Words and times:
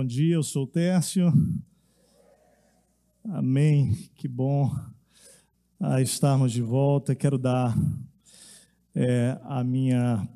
Bom 0.00 0.06
dia, 0.06 0.36
eu 0.36 0.42
sou 0.42 0.62
o 0.62 0.66
Tércio. 0.66 1.30
Amém, 3.22 3.92
que 4.14 4.26
bom 4.26 4.74
ah, 5.78 6.00
estarmos 6.00 6.52
de 6.52 6.62
volta. 6.62 7.14
Quero 7.14 7.36
dar 7.36 7.76
é, 8.94 9.38
a 9.44 9.62
minha, 9.62 10.26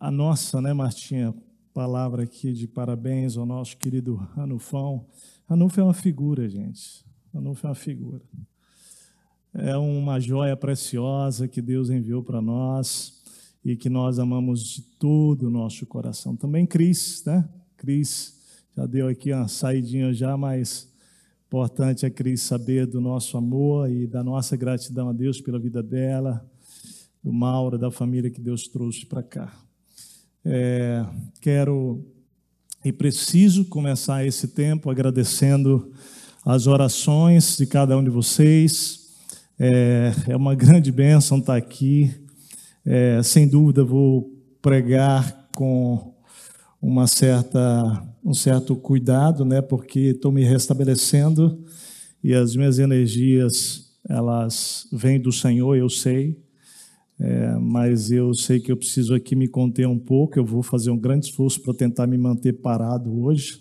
a 0.00 0.10
nossa, 0.10 0.58
né, 0.62 0.72
Martinha, 0.72 1.34
palavra 1.74 2.22
aqui 2.22 2.50
de 2.54 2.66
parabéns 2.66 3.36
ao 3.36 3.44
nosso 3.44 3.76
querido 3.76 4.14
Ranufão. 4.14 5.04
Ranulfo 5.46 5.78
é 5.78 5.84
uma 5.84 5.92
figura, 5.92 6.48
gente. 6.48 7.04
Ranulfo 7.34 7.66
é 7.66 7.68
uma 7.68 7.76
figura. 7.76 8.22
É 9.52 9.76
uma 9.76 10.18
joia 10.18 10.56
preciosa 10.56 11.46
que 11.46 11.60
Deus 11.60 11.90
enviou 11.90 12.22
para 12.22 12.40
nós 12.40 13.22
e 13.62 13.76
que 13.76 13.90
nós 13.90 14.18
amamos 14.18 14.64
de 14.64 14.80
todo 14.80 15.48
o 15.48 15.50
nosso 15.50 15.84
coração. 15.84 16.34
Também 16.34 16.64
Cris, 16.64 17.22
né? 17.26 17.46
Cris 17.76 18.35
já 18.76 18.84
deu 18.84 19.08
aqui 19.08 19.32
uma 19.32 19.48
saidinha 19.48 20.12
já, 20.12 20.36
mas 20.36 20.86
importante 21.46 22.04
é 22.04 22.10
Cris 22.10 22.42
saber 22.42 22.86
do 22.86 23.00
nosso 23.00 23.38
amor 23.38 23.90
e 23.90 24.06
da 24.06 24.22
nossa 24.22 24.54
gratidão 24.54 25.08
a 25.08 25.14
Deus 25.14 25.40
pela 25.40 25.58
vida 25.58 25.82
dela, 25.82 26.46
do 27.24 27.32
Mauro, 27.32 27.78
da 27.78 27.90
família 27.90 28.30
que 28.30 28.38
Deus 28.38 28.68
trouxe 28.68 29.06
para 29.06 29.22
cá. 29.22 29.50
É, 30.44 31.06
quero 31.40 32.04
e 32.84 32.92
preciso 32.92 33.64
começar 33.64 34.26
esse 34.26 34.48
tempo 34.48 34.90
agradecendo 34.90 35.90
as 36.44 36.66
orações 36.66 37.56
de 37.56 37.66
cada 37.66 37.96
um 37.96 38.04
de 38.04 38.10
vocês. 38.10 39.08
É, 39.58 40.12
é 40.28 40.36
uma 40.36 40.54
grande 40.54 40.92
bênção 40.92 41.38
estar 41.38 41.56
aqui. 41.56 42.14
É, 42.84 43.22
sem 43.22 43.48
dúvida, 43.48 43.82
vou 43.82 44.38
pregar 44.60 45.48
com 45.56 46.14
uma 46.80 47.06
certa, 47.06 48.06
um 48.24 48.34
certo 48.34 48.76
cuidado, 48.76 49.44
né, 49.44 49.60
porque 49.60 50.00
estou 50.00 50.30
me 50.30 50.44
restabelecendo 50.44 51.64
e 52.22 52.34
as 52.34 52.56
minhas 52.56 52.78
energias 52.78 53.86
elas 54.08 54.86
vêm 54.92 55.20
do 55.20 55.32
Senhor, 55.32 55.76
eu 55.76 55.88
sei, 55.88 56.38
é, 57.18 57.56
mas 57.56 58.10
eu 58.10 58.34
sei 58.34 58.60
que 58.60 58.70
eu 58.70 58.76
preciso 58.76 59.14
aqui 59.14 59.34
me 59.34 59.48
conter 59.48 59.86
um 59.88 59.98
pouco. 59.98 60.38
Eu 60.38 60.44
vou 60.44 60.62
fazer 60.62 60.90
um 60.90 60.98
grande 60.98 61.26
esforço 61.26 61.60
para 61.62 61.74
tentar 61.74 62.06
me 62.06 62.18
manter 62.18 62.52
parado 62.52 63.22
hoje, 63.22 63.60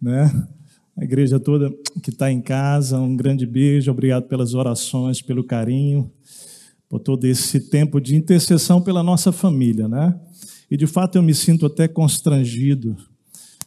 né? 0.00 0.30
A 0.96 1.04
igreja 1.04 1.38
toda 1.38 1.72
que 2.02 2.10
está 2.10 2.30
em 2.30 2.40
casa, 2.40 2.98
um 2.98 3.16
grande 3.16 3.46
beijo, 3.46 3.90
obrigado 3.90 4.24
pelas 4.24 4.52
orações, 4.52 5.22
pelo 5.22 5.44
carinho, 5.44 6.10
por 6.88 6.98
todo 6.98 7.24
esse 7.24 7.60
tempo 7.60 8.00
de 8.00 8.16
intercessão 8.16 8.82
pela 8.82 9.00
nossa 9.00 9.30
família, 9.30 9.86
né? 9.86 10.18
E 10.70 10.76
de 10.76 10.86
fato 10.86 11.16
eu 11.16 11.22
me 11.22 11.34
sinto 11.34 11.66
até 11.66 11.88
constrangido, 11.88 12.96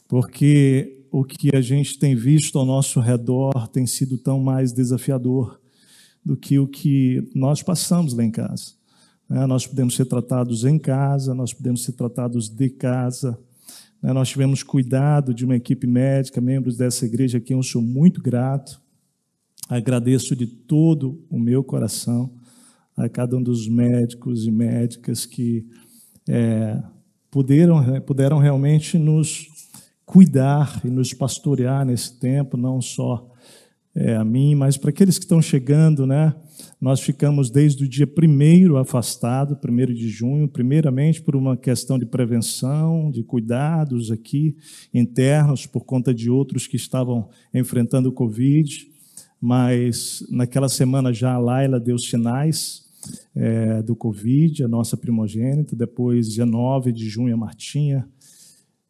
porque 0.06 1.04
o 1.10 1.24
que 1.24 1.54
a 1.54 1.60
gente 1.60 1.98
tem 1.98 2.14
visto 2.14 2.58
ao 2.58 2.64
nosso 2.64 3.00
redor 3.00 3.68
tem 3.68 3.86
sido 3.86 4.16
tão 4.16 4.40
mais 4.40 4.72
desafiador 4.72 5.60
do 6.24 6.36
que 6.36 6.58
o 6.58 6.66
que 6.66 7.28
nós 7.34 7.62
passamos 7.62 8.14
lá 8.14 8.24
em 8.24 8.30
casa. 8.30 8.72
Né? 9.28 9.44
Nós 9.46 9.66
podemos 9.66 9.96
ser 9.96 10.06
tratados 10.06 10.64
em 10.64 10.78
casa, 10.78 11.34
nós 11.34 11.52
podemos 11.52 11.82
ser 11.82 11.92
tratados 11.92 12.48
de 12.48 12.70
casa. 12.70 13.38
Né? 14.00 14.12
Nós 14.12 14.28
tivemos 14.28 14.62
cuidado 14.62 15.34
de 15.34 15.44
uma 15.44 15.56
equipe 15.56 15.86
médica, 15.86 16.40
membros 16.40 16.76
dessa 16.76 17.04
igreja, 17.04 17.38
a 17.38 17.40
quem 17.40 17.56
eu 17.56 17.62
sou 17.62 17.82
muito 17.82 18.22
grato. 18.22 18.80
Agradeço 19.68 20.36
de 20.36 20.46
todo 20.46 21.24
o 21.28 21.38
meu 21.38 21.64
coração 21.64 22.32
a 22.96 23.08
cada 23.08 23.36
um 23.36 23.42
dos 23.42 23.68
médicos 23.68 24.46
e 24.46 24.50
médicas 24.50 25.24
que 25.24 25.66
é, 26.28 26.80
puderam, 27.32 28.00
puderam 28.02 28.38
realmente 28.38 28.98
nos 28.98 29.48
cuidar 30.04 30.82
e 30.84 30.88
nos 30.88 31.14
pastorear 31.14 31.84
nesse 31.84 32.20
tempo, 32.20 32.58
não 32.58 32.80
só 32.82 33.26
é, 33.94 34.14
a 34.14 34.24
mim, 34.24 34.54
mas 34.54 34.76
para 34.76 34.90
aqueles 34.90 35.18
que 35.18 35.24
estão 35.24 35.40
chegando, 35.40 36.06
né? 36.06 36.34
Nós 36.80 37.00
ficamos 37.00 37.50
desde 37.50 37.84
o 37.84 37.88
dia 37.88 38.06
primeiro 38.06 38.76
afastado, 38.76 39.56
primeiro 39.56 39.94
de 39.94 40.08
junho, 40.08 40.46
primeiramente 40.46 41.22
por 41.22 41.34
uma 41.34 41.56
questão 41.56 41.98
de 41.98 42.04
prevenção, 42.04 43.10
de 43.10 43.22
cuidados 43.22 44.10
aqui 44.10 44.54
internos, 44.92 45.66
por 45.66 45.84
conta 45.84 46.12
de 46.12 46.28
outros 46.28 46.66
que 46.66 46.76
estavam 46.76 47.30
enfrentando 47.52 48.10
o 48.10 48.12
Covid, 48.12 48.86
mas 49.40 50.22
naquela 50.30 50.68
semana 50.68 51.12
já 51.12 51.32
a 51.32 51.38
Laila 51.38 51.80
deu 51.80 51.98
sinais 51.98 52.91
é, 53.34 53.82
do 53.82 53.96
Covid, 53.96 54.64
a 54.64 54.68
nossa 54.68 54.96
primogênita, 54.96 55.74
depois, 55.74 56.30
dia 56.30 56.46
9 56.46 56.92
de 56.92 57.08
junho, 57.08 57.34
a 57.34 57.36
Martinha, 57.36 58.08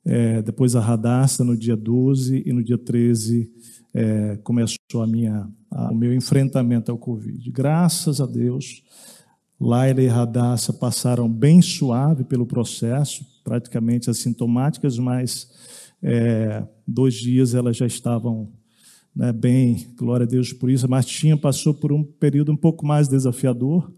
é, 0.04 0.42
depois 0.42 0.74
a 0.74 0.80
Radassa 0.80 1.44
no 1.44 1.56
dia 1.56 1.76
12 1.76 2.42
e 2.44 2.52
no 2.52 2.62
dia 2.62 2.78
13 2.78 3.50
é, 3.94 4.36
começou 4.42 5.02
a 5.02 5.06
minha, 5.06 5.48
a, 5.70 5.92
o 5.92 5.94
meu 5.94 6.12
enfrentamento 6.14 6.90
ao 6.90 6.98
Covid. 6.98 7.50
Graças 7.50 8.20
a 8.20 8.26
Deus, 8.26 8.82
Laila 9.60 10.02
e 10.02 10.08
Radassa 10.08 10.72
passaram 10.72 11.28
bem 11.28 11.62
suave 11.62 12.24
pelo 12.24 12.44
processo, 12.44 13.24
praticamente 13.44 14.10
assintomáticas, 14.10 14.98
mas 14.98 15.48
é, 16.02 16.66
dois 16.86 17.14
dias 17.14 17.54
elas 17.54 17.76
já 17.76 17.86
estavam 17.86 18.50
né, 19.14 19.32
bem, 19.32 19.86
glória 19.96 20.24
a 20.24 20.28
Deus 20.28 20.52
por 20.52 20.70
isso. 20.70 20.86
A 20.86 20.88
Martinha 20.88 21.36
passou 21.36 21.72
por 21.72 21.92
um 21.92 22.02
período 22.02 22.50
um 22.50 22.56
pouco 22.56 22.84
mais 22.84 23.06
desafiador, 23.06 23.92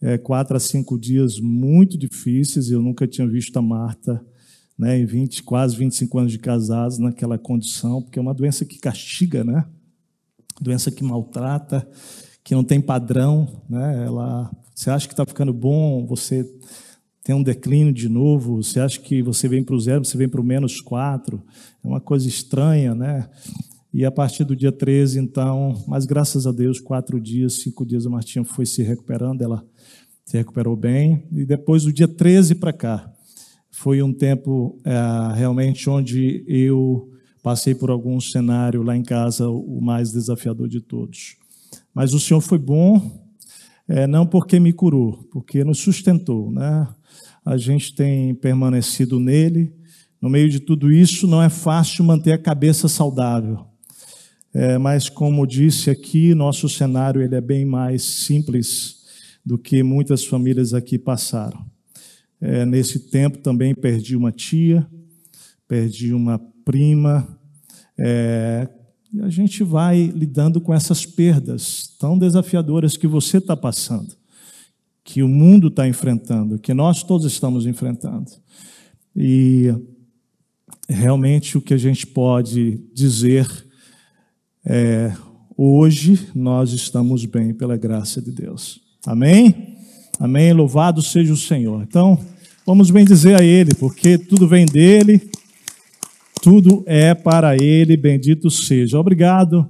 é, 0.00 0.16
quatro 0.16 0.56
a 0.56 0.60
cinco 0.60 0.98
dias 0.98 1.38
muito 1.38 1.98
difíceis. 1.98 2.70
Eu 2.70 2.80
nunca 2.80 3.06
tinha 3.06 3.26
visto 3.26 3.56
a 3.56 3.62
Marta, 3.62 4.24
né, 4.78 4.98
em 4.98 5.04
20, 5.04 5.42
quase 5.42 5.76
25 5.76 6.18
anos 6.18 6.32
de 6.32 6.38
casados, 6.38 6.98
naquela 6.98 7.38
condição, 7.38 8.00
porque 8.00 8.18
é 8.18 8.22
uma 8.22 8.34
doença 8.34 8.64
que 8.64 8.78
castiga, 8.78 9.44
né? 9.44 9.66
Doença 10.60 10.90
que 10.90 11.04
maltrata, 11.04 11.86
que 12.42 12.54
não 12.54 12.64
tem 12.64 12.80
padrão, 12.80 13.62
né? 13.68 14.06
Ela, 14.06 14.50
você 14.74 14.90
acha 14.90 15.06
que 15.06 15.12
está 15.12 15.26
ficando 15.26 15.52
bom, 15.52 16.06
você 16.06 16.48
tem 17.22 17.34
um 17.34 17.42
declínio 17.42 17.92
de 17.92 18.08
novo, 18.08 18.62
você 18.62 18.80
acha 18.80 18.98
que 18.98 19.22
você 19.22 19.46
vem 19.46 19.62
para 19.62 19.74
o 19.74 19.80
zero, 19.80 20.04
você 20.04 20.16
vem 20.16 20.28
para 20.28 20.40
o 20.40 20.44
menos 20.44 20.80
quatro, 20.80 21.42
é 21.84 21.86
uma 21.86 22.00
coisa 22.00 22.26
estranha, 22.26 22.94
né? 22.94 23.28
E 23.92 24.04
a 24.04 24.10
partir 24.10 24.44
do 24.44 24.56
dia 24.56 24.72
13, 24.72 25.18
então, 25.18 25.84
mas 25.86 26.06
graças 26.06 26.46
a 26.46 26.52
Deus, 26.52 26.80
quatro 26.80 27.20
dias, 27.20 27.54
cinco 27.54 27.84
dias 27.84 28.06
a 28.06 28.10
Martinha 28.10 28.44
foi 28.44 28.64
se 28.64 28.82
recuperando, 28.82 29.42
ela 29.42 29.64
se 30.30 30.36
recuperou 30.36 30.76
bem. 30.76 31.24
E 31.32 31.44
depois 31.44 31.82
do 31.82 31.92
dia 31.92 32.06
13 32.06 32.54
para 32.54 32.72
cá, 32.72 33.12
foi 33.68 34.00
um 34.00 34.12
tempo 34.12 34.78
é, 34.84 35.36
realmente 35.36 35.90
onde 35.90 36.44
eu 36.46 37.10
passei 37.42 37.74
por 37.74 37.90
algum 37.90 38.20
cenário 38.20 38.84
lá 38.84 38.96
em 38.96 39.02
casa, 39.02 39.48
o 39.48 39.80
mais 39.80 40.12
desafiador 40.12 40.68
de 40.68 40.80
todos. 40.80 41.36
Mas 41.92 42.14
o 42.14 42.20
Senhor 42.20 42.40
foi 42.40 42.58
bom, 42.58 43.28
é, 43.88 44.06
não 44.06 44.24
porque 44.24 44.60
me 44.60 44.72
curou, 44.72 45.28
porque 45.32 45.64
nos 45.64 45.80
sustentou. 45.80 46.52
Né? 46.52 46.86
A 47.44 47.56
gente 47.56 47.92
tem 47.92 48.32
permanecido 48.32 49.18
nele. 49.18 49.74
No 50.22 50.30
meio 50.30 50.48
de 50.48 50.60
tudo 50.60 50.92
isso, 50.92 51.26
não 51.26 51.42
é 51.42 51.48
fácil 51.48 52.04
manter 52.04 52.32
a 52.32 52.38
cabeça 52.38 52.86
saudável. 52.86 53.66
É, 54.54 54.78
mas, 54.78 55.08
como 55.08 55.44
disse 55.44 55.90
aqui, 55.90 56.36
nosso 56.36 56.68
cenário 56.68 57.20
ele 57.20 57.34
é 57.34 57.40
bem 57.40 57.64
mais 57.64 58.04
simples 58.04 58.99
do 59.44 59.58
que 59.58 59.82
muitas 59.82 60.24
famílias 60.24 60.74
aqui 60.74 60.98
passaram. 60.98 61.64
É, 62.40 62.64
nesse 62.64 63.10
tempo 63.10 63.38
também 63.38 63.74
perdi 63.74 64.16
uma 64.16 64.32
tia, 64.32 64.86
perdi 65.68 66.14
uma 66.14 66.38
prima. 66.64 67.38
É, 67.98 68.68
e 69.12 69.20
a 69.20 69.28
gente 69.28 69.62
vai 69.62 70.06
lidando 70.06 70.60
com 70.60 70.72
essas 70.72 71.04
perdas 71.04 71.88
tão 71.98 72.18
desafiadoras 72.18 72.96
que 72.96 73.06
você 73.06 73.38
está 73.38 73.56
passando, 73.56 74.14
que 75.02 75.22
o 75.22 75.28
mundo 75.28 75.68
está 75.68 75.86
enfrentando, 75.86 76.58
que 76.58 76.72
nós 76.72 77.02
todos 77.02 77.26
estamos 77.26 77.66
enfrentando. 77.66 78.30
E 79.14 79.74
realmente 80.88 81.58
o 81.58 81.60
que 81.60 81.74
a 81.74 81.78
gente 81.78 82.06
pode 82.06 82.78
dizer 82.94 83.48
é: 84.64 85.12
hoje 85.56 86.28
nós 86.34 86.72
estamos 86.72 87.24
bem 87.24 87.52
pela 87.52 87.76
graça 87.76 88.22
de 88.22 88.30
Deus. 88.30 88.89
Amém? 89.06 89.76
Amém. 90.18 90.52
Louvado 90.52 91.00
seja 91.00 91.32
o 91.32 91.36
Senhor. 91.36 91.82
Então, 91.82 92.18
vamos 92.66 92.90
bem 92.90 93.04
dizer 93.04 93.40
a 93.40 93.42
Ele, 93.42 93.74
porque 93.74 94.18
tudo 94.18 94.46
vem 94.46 94.66
dele, 94.66 95.30
tudo 96.42 96.84
é 96.86 97.14
para 97.14 97.56
Ele, 97.56 97.96
bendito 97.96 98.50
seja. 98.50 98.98
Obrigado 98.98 99.66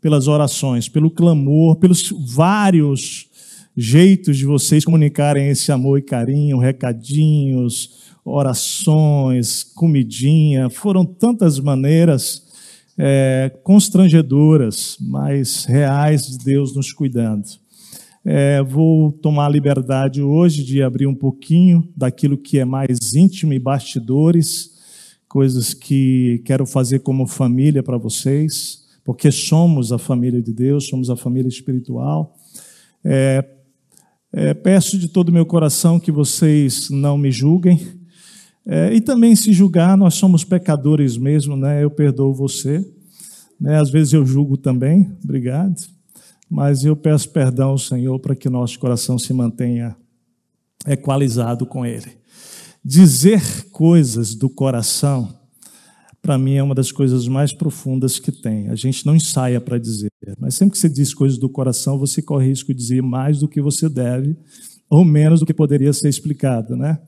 pelas 0.00 0.28
orações, 0.28 0.88
pelo 0.88 1.10
clamor, 1.10 1.76
pelos 1.76 2.10
vários 2.34 3.28
jeitos 3.76 4.38
de 4.38 4.46
vocês 4.46 4.84
comunicarem 4.84 5.48
esse 5.48 5.70
amor 5.70 5.98
e 5.98 6.02
carinho, 6.02 6.58
recadinhos, 6.58 8.10
orações, 8.24 9.62
comidinha, 9.62 10.70
foram 10.70 11.04
tantas 11.04 11.58
maneiras 11.58 12.42
é, 12.96 13.52
constrangedoras, 13.62 14.96
mas 15.00 15.66
reais 15.66 16.26
de 16.26 16.38
Deus 16.38 16.74
nos 16.74 16.92
cuidando. 16.92 17.59
É, 18.24 18.62
vou 18.62 19.12
tomar 19.12 19.46
a 19.46 19.50
liberdade 19.50 20.22
hoje 20.22 20.62
de 20.62 20.82
abrir 20.82 21.06
um 21.06 21.14
pouquinho 21.14 21.88
daquilo 21.96 22.36
que 22.36 22.58
é 22.58 22.64
mais 22.64 23.14
íntimo 23.14 23.52
e 23.52 23.58
bastidores 23.58 24.78
coisas 25.30 25.72
que 25.72 26.42
quero 26.44 26.66
fazer 26.66 26.98
como 26.98 27.24
família 27.24 27.84
para 27.84 27.96
vocês, 27.96 28.80
porque 29.04 29.30
somos 29.30 29.92
a 29.92 29.98
família 29.98 30.42
de 30.42 30.52
Deus, 30.52 30.88
somos 30.88 31.08
a 31.08 31.14
família 31.14 31.48
espiritual. 31.48 32.34
É, 33.04 33.48
é, 34.32 34.54
peço 34.54 34.98
de 34.98 35.06
todo 35.06 35.28
o 35.28 35.32
meu 35.32 35.46
coração 35.46 36.00
que 36.00 36.10
vocês 36.10 36.90
não 36.90 37.16
me 37.16 37.30
julguem. 37.30 37.80
É, 38.66 38.92
e 38.92 39.00
também, 39.00 39.36
se 39.36 39.52
julgar, 39.52 39.96
nós 39.96 40.14
somos 40.14 40.42
pecadores 40.42 41.16
mesmo, 41.16 41.56
né? 41.56 41.82
Eu 41.82 41.90
perdoo 41.92 42.34
você. 42.34 42.84
Né? 43.60 43.78
Às 43.78 43.88
vezes 43.88 44.12
eu 44.12 44.26
julgo 44.26 44.56
também, 44.56 45.12
obrigado. 45.22 45.76
Mas 46.50 46.84
eu 46.84 46.96
peço 46.96 47.28
perdão 47.30 47.70
ao 47.70 47.78
Senhor 47.78 48.18
para 48.18 48.34
que 48.34 48.48
nosso 48.48 48.78
coração 48.78 49.18
se 49.18 49.32
mantenha 49.32 49.96
equalizado 50.86 51.64
com 51.64 51.86
Ele. 51.86 52.18
Dizer 52.84 53.68
coisas 53.70 54.34
do 54.34 54.48
coração, 54.50 55.32
para 56.20 56.36
mim, 56.36 56.54
é 56.54 56.62
uma 56.62 56.74
das 56.74 56.90
coisas 56.90 57.28
mais 57.28 57.52
profundas 57.52 58.18
que 58.18 58.32
tem. 58.32 58.68
A 58.68 58.74
gente 58.74 59.06
não 59.06 59.14
ensaia 59.14 59.60
para 59.60 59.78
dizer, 59.78 60.10
mas 60.38 60.54
sempre 60.54 60.72
que 60.72 60.78
você 60.78 60.88
diz 60.88 61.14
coisas 61.14 61.38
do 61.38 61.48
coração, 61.48 61.98
você 61.98 62.20
corre 62.20 62.48
risco 62.48 62.74
de 62.74 62.78
dizer 62.78 63.02
mais 63.02 63.38
do 63.38 63.48
que 63.48 63.60
você 63.60 63.88
deve 63.88 64.36
ou 64.90 65.04
menos 65.04 65.38
do 65.38 65.46
que 65.46 65.54
poderia 65.54 65.92
ser 65.92 66.08
explicado, 66.08 66.76
né? 66.76 66.98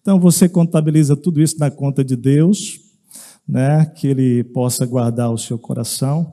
Então 0.00 0.18
você 0.20 0.48
contabiliza 0.48 1.16
tudo 1.16 1.42
isso 1.42 1.58
na 1.58 1.70
conta 1.70 2.04
de 2.04 2.14
Deus, 2.14 2.80
né? 3.46 3.84
Que 3.84 4.06
Ele 4.06 4.44
possa 4.44 4.86
guardar 4.86 5.30
o 5.32 5.36
seu 5.36 5.58
coração. 5.58 6.32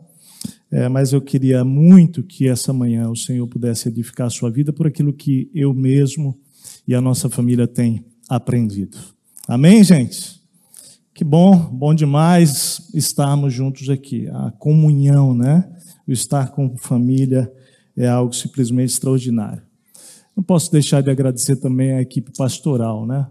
É, 0.72 0.88
mas 0.88 1.14
eu 1.14 1.22
queria 1.22 1.64
muito 1.66 2.22
que 2.22 2.48
essa 2.48 2.72
manhã 2.72 3.10
o 3.10 3.16
Senhor 3.16 3.48
pudesse 3.48 3.88
edificar 3.88 4.28
a 4.28 4.30
sua 4.30 4.52
vida 4.52 4.72
por 4.72 4.86
aquilo 4.86 5.12
que 5.12 5.50
eu 5.54 5.74
mesmo 5.74 6.38
e 6.88 6.94
a 6.94 7.02
nossa 7.02 7.30
família 7.30 7.68
tem 7.68 8.06
aprendido. 8.28 8.98
Amém, 9.48 9.84
gente? 9.84 10.40
Que 11.12 11.24
bom, 11.24 11.58
bom 11.58 11.94
demais 11.94 12.90
estarmos 12.94 13.54
juntos 13.54 13.90
aqui. 13.90 14.28
A 14.28 14.52
comunhão, 14.52 15.34
né? 15.34 15.68
O 16.08 16.12
estar 16.12 16.52
com 16.52 16.78
família 16.78 17.52
é 17.98 18.08
algo 18.08 18.32
simplesmente 18.34 18.92
extraordinário. 18.92 19.64
Não 20.36 20.44
posso 20.44 20.72
deixar 20.72 21.02
de 21.02 21.10
agradecer 21.10 21.58
também 21.58 21.94
a 21.94 22.02
equipe 22.02 22.32
pastoral, 22.38 23.06
né? 23.06 23.28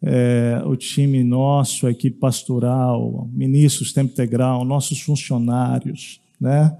É, 0.00 0.62
o 0.64 0.76
time 0.76 1.24
nosso, 1.24 1.86
a 1.86 1.90
equipe 1.90 2.18
pastoral, 2.18 3.28
ministros 3.32 3.92
tempo 3.92 4.12
integral, 4.12 4.64
nossos 4.64 5.00
funcionários, 5.00 6.20
né? 6.40 6.76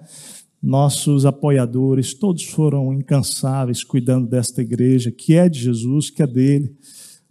nossos 0.62 1.24
apoiadores, 1.24 2.14
todos 2.14 2.44
foram 2.44 2.92
incansáveis 2.92 3.84
cuidando 3.84 4.28
desta 4.28 4.60
igreja, 4.60 5.10
que 5.10 5.34
é 5.34 5.48
de 5.48 5.60
Jesus, 5.60 6.10
que 6.10 6.22
é 6.22 6.26
dele, 6.26 6.76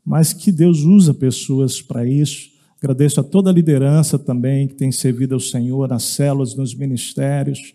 mas 0.03 0.31
que 0.31 0.51
Deus 0.51 0.79
usa 0.79 1.13
pessoas 1.13 1.81
para 1.81 2.07
isso. 2.07 2.50
Agradeço 2.81 3.19
a 3.19 3.24
toda 3.24 3.50
a 3.50 3.53
liderança 3.53 4.18
também 4.18 4.68
que 4.68 4.75
tem 4.75 4.91
servido 4.91 5.33
ao 5.33 5.39
Senhor 5.39 5.89
nas 5.89 6.03
células, 6.03 6.56
nos 6.56 6.74
ministérios, 6.74 7.74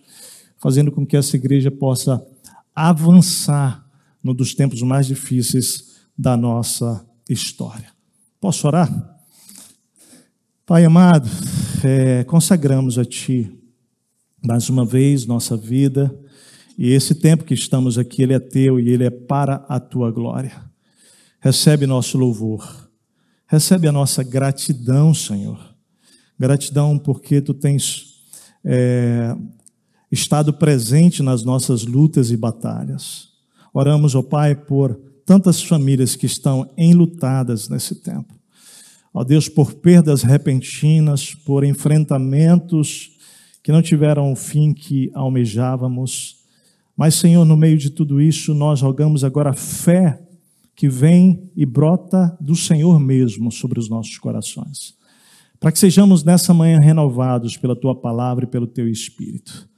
fazendo 0.58 0.90
com 0.90 1.04
que 1.04 1.16
essa 1.16 1.36
igreja 1.36 1.70
possa 1.70 2.24
avançar 2.74 3.86
no 4.22 4.32
dos 4.32 4.54
tempos 4.54 4.80
mais 4.80 5.06
difíceis 5.06 6.00
da 6.16 6.36
nossa 6.36 7.04
história. 7.28 7.90
Posso 8.40 8.66
orar? 8.66 8.90
Pai 10.64 10.84
amado, 10.84 11.28
é, 11.84 12.24
consagramos 12.24 12.98
a 12.98 13.04
Ti 13.04 13.61
mais 14.44 14.68
uma 14.68 14.84
vez 14.84 15.24
nossa 15.24 15.56
vida 15.56 16.12
e 16.76 16.90
esse 16.90 17.14
tempo 17.14 17.44
que 17.44 17.54
estamos 17.54 17.98
aqui, 17.98 18.22
ele 18.22 18.32
é 18.32 18.40
teu 18.40 18.80
e 18.80 18.88
ele 18.88 19.04
é 19.04 19.10
para 19.10 19.64
a 19.68 19.78
tua 19.78 20.10
glória. 20.10 20.52
Recebe 21.38 21.86
nosso 21.86 22.18
louvor, 22.18 22.90
recebe 23.46 23.86
a 23.86 23.92
nossa 23.92 24.22
gratidão, 24.22 25.12
Senhor. 25.14 25.60
Gratidão 26.38 26.98
porque 26.98 27.40
tu 27.40 27.54
tens 27.54 28.14
é, 28.64 29.36
estado 30.10 30.52
presente 30.52 31.22
nas 31.22 31.44
nossas 31.44 31.84
lutas 31.84 32.30
e 32.30 32.36
batalhas. 32.36 33.28
Oramos, 33.72 34.14
ó 34.14 34.20
oh 34.20 34.22
Pai, 34.24 34.54
por 34.54 34.94
tantas 35.24 35.62
famílias 35.62 36.16
que 36.16 36.26
estão 36.26 36.68
enlutadas 36.76 37.68
nesse 37.68 37.96
tempo. 37.96 38.34
Ó 39.14 39.22
Deus, 39.22 39.48
por 39.48 39.74
perdas 39.74 40.22
repentinas, 40.22 41.34
por 41.34 41.64
enfrentamentos 41.64 43.11
que 43.62 43.70
não 43.70 43.80
tiveram 43.80 44.32
o 44.32 44.36
fim 44.36 44.72
que 44.72 45.10
almejávamos. 45.14 46.36
Mas, 46.96 47.14
Senhor, 47.14 47.44
no 47.44 47.56
meio 47.56 47.78
de 47.78 47.90
tudo 47.90 48.20
isso, 48.20 48.52
nós 48.52 48.82
rogamos 48.82 49.22
agora 49.22 49.52
fé 49.52 50.20
que 50.74 50.88
vem 50.88 51.50
e 51.54 51.64
brota 51.64 52.36
do 52.40 52.56
Senhor 52.56 52.98
mesmo 52.98 53.52
sobre 53.52 53.78
os 53.78 53.88
nossos 53.88 54.18
corações. 54.18 54.94
Para 55.60 55.70
que 55.70 55.78
sejamos 55.78 56.24
nessa 56.24 56.52
manhã 56.52 56.80
renovados 56.80 57.56
pela 57.56 57.76
tua 57.76 57.94
palavra 57.94 58.44
e 58.44 58.48
pelo 58.48 58.66
teu 58.66 58.88
espírito. 58.88 59.68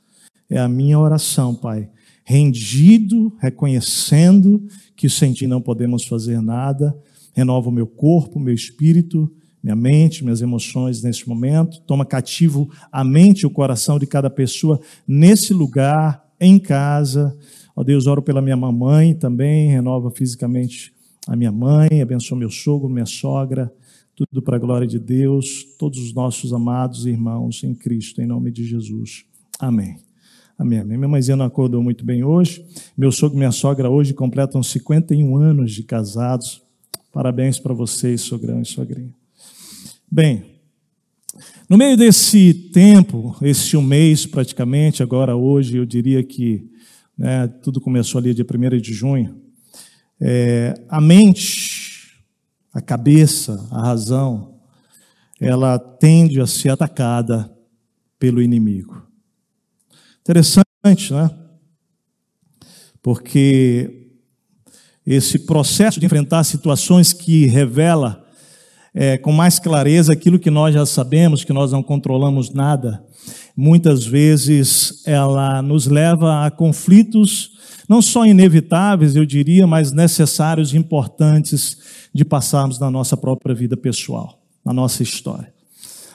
É 0.49 0.59
a 0.59 0.69
minha 0.69 0.99
oração, 0.99 1.55
Pai, 1.55 1.91
rendido, 2.25 3.37
reconhecendo 3.39 4.67
que 4.97 5.11
sem 5.11 5.33
ti 5.35 5.47
não 5.47 5.61
podemos 5.61 6.07
fazer 6.07 6.41
nada. 6.41 6.97
Renova 7.35 7.69
o 7.69 7.73
meu 7.73 7.87
corpo, 7.87 8.39
o 8.39 8.43
meu 8.43 8.55
espírito 8.55 9.31
minha 9.65 9.75
mente, 9.75 10.23
minhas 10.23 10.43
emoções 10.43 11.03
nesse 11.03 11.27
momento, 11.27 11.81
toma 11.87 12.05
cativo 12.05 12.71
a 12.93 13.03
mente 13.03 13.41
e 13.41 13.47
o 13.47 13.51
coração 13.51 13.99
de 13.99 14.07
cada 14.07 14.29
pessoa 14.29 14.79
nesse 15.09 15.55
lugar, 15.55 16.23
em 16.39 16.59
casa. 16.59 17.35
Ó 17.75 17.83
Deus, 17.83 18.07
oro 18.07 18.21
pela 18.21 18.43
minha 18.43 18.59
mamãe 18.59 19.15
também, 19.15 19.71
renova 19.71 20.11
fisicamente 20.11 20.93
a 21.27 21.35
minha 21.35 21.51
mãe, 21.51 22.03
abençoa 22.03 22.37
meu 22.37 22.51
sogro, 22.51 22.91
minha 22.91 23.07
sogra, 23.07 23.73
tudo 24.15 24.43
para 24.43 24.57
a 24.57 24.59
glória 24.61 24.87
de 24.87 24.99
Deus, 24.99 25.65
todos 25.79 25.99
os 25.99 26.13
nossos 26.13 26.53
amados 26.53 27.07
irmãos 27.07 27.65
em 27.65 27.75
Cristo, 27.75 28.21
em 28.21 28.27
nome 28.27 28.51
de 28.51 28.67
Jesus. 28.67 29.25
Amém. 29.59 29.97
Amém, 30.59 30.81
amém. 30.81 30.99
Minha 30.99 31.09
mãezinha 31.09 31.37
não 31.37 31.47
acordou 31.47 31.83
muito 31.83 32.05
bem 32.05 32.23
hoje. 32.23 32.63
Meu 32.95 33.11
sogro 33.11 33.37
e 33.37 33.39
minha 33.39 33.51
sogra 33.51 33.89
hoje 33.89 34.13
completam 34.13 34.63
51 34.63 35.37
anos 35.39 35.73
de 35.73 35.83
casados. 35.83 36.63
Parabéns 37.11 37.59
para 37.59 37.73
vocês, 37.73 38.21
sogrão 38.21 38.61
e 38.61 38.67
sogrinha. 38.67 39.24
Bem, 40.17 40.61
no 41.69 41.77
meio 41.77 41.97
desse 41.97 42.55
tempo, 42.73 43.37
esse 43.43 43.77
um 43.77 43.83
mês 43.83 44.25
praticamente, 44.25 45.03
agora 45.03 45.35
hoje, 45.35 45.77
eu 45.77 45.85
diria 45.85 46.23
que 46.23 46.71
né, 47.19 47.49
tudo 47.49 47.81
começou 47.81 48.21
ali 48.21 48.33
dia 48.33 48.47
1 48.49 48.81
de 48.81 48.93
junho, 48.93 49.43
é, 50.21 50.73
a 50.89 51.01
mente, 51.01 52.23
a 52.73 52.81
cabeça, 52.81 53.67
a 53.73 53.83
razão, 53.83 54.61
ela 55.41 55.81
tende 55.81 56.41
a 56.41 56.47
ser 56.47 56.69
atacada 56.69 57.53
pelo 58.17 58.41
inimigo. 58.41 59.05
Interessante, 60.21 61.13
né? 61.13 61.29
Porque 63.03 64.13
esse 65.05 65.41
processo 65.41 65.99
de 65.99 66.07
enfrentar 66.07 66.45
situações 66.45 67.13
que 67.13 67.47
revela 67.47 68.24
é, 68.95 69.19
com 69.19 69.33
mais 69.33 69.59
clareza 69.59 70.13
aquilo 70.13 70.39
que 70.39 70.51
nós 70.51 70.73
já 70.73 70.87
sabemos, 70.87 71.43
que 71.43 71.53
nós 71.53 71.73
não 71.73 71.83
controlamos 71.83 72.51
nada. 72.51 73.05
Muitas 73.57 74.07
vezes 74.07 75.03
ela 75.05 75.61
nos 75.61 75.87
leva 75.87 76.47
a 76.47 76.51
conflitos, 76.51 77.51
não 77.89 78.01
só 78.01 78.25
inevitáveis, 78.25 79.17
eu 79.17 79.27
diria, 79.27 79.67
mas 79.67 79.91
necessários 79.91 80.73
e 80.73 80.77
importantes 80.77 81.77
de 82.15 82.25
passarmos 82.25 82.79
na 82.79 82.91
nossa 82.91 83.17
própria 83.17 83.55
vida 83.55 83.77
pessoal, 83.77 84.41
na 84.65 84.73
nossa 84.73 85.03
história. 85.03 85.53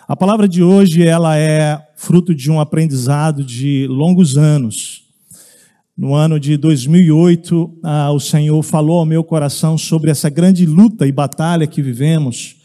A 0.08 0.16
palavra 0.16 0.48
de 0.48 0.64
hoje 0.64 1.06
ela 1.06 1.38
é 1.38 1.80
fruto 1.96 2.34
de 2.34 2.50
um 2.50 2.60
aprendizado 2.60 3.44
de 3.44 3.86
longos 3.88 4.38
anos. 4.38 5.04
No 5.96 6.16
ano 6.16 6.40
de 6.40 6.56
2008, 6.56 7.80
ah, 7.84 8.12
o 8.12 8.20
Senhor 8.20 8.64
falou 8.64 9.00
ao 9.00 9.06
meu 9.06 9.24
coração 9.24 9.78
sobre 9.78 10.10
essa 10.10 10.30
grande 10.30 10.66
luta 10.66 11.06
e 11.06 11.12
batalha 11.12 11.68
que 11.68 11.82
vivemos 11.82 12.59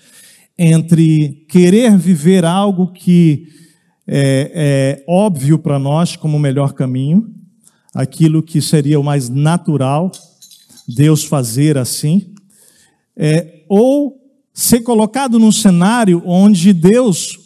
entre 0.58 1.44
querer 1.48 1.96
viver 1.96 2.44
algo 2.44 2.92
que 2.92 3.48
é, 4.06 4.52
é 4.54 5.04
óbvio 5.08 5.58
para 5.58 5.78
nós 5.78 6.16
como 6.16 6.36
o 6.36 6.40
melhor 6.40 6.72
caminho, 6.72 7.30
aquilo 7.94 8.42
que 8.42 8.60
seria 8.60 9.00
o 9.00 9.04
mais 9.04 9.28
natural 9.28 10.10
Deus 10.86 11.24
fazer 11.24 11.78
assim, 11.78 12.34
é, 13.16 13.62
ou 13.68 14.20
ser 14.52 14.80
colocado 14.80 15.38
num 15.38 15.52
cenário 15.52 16.22
onde 16.24 16.72
Deus 16.72 17.38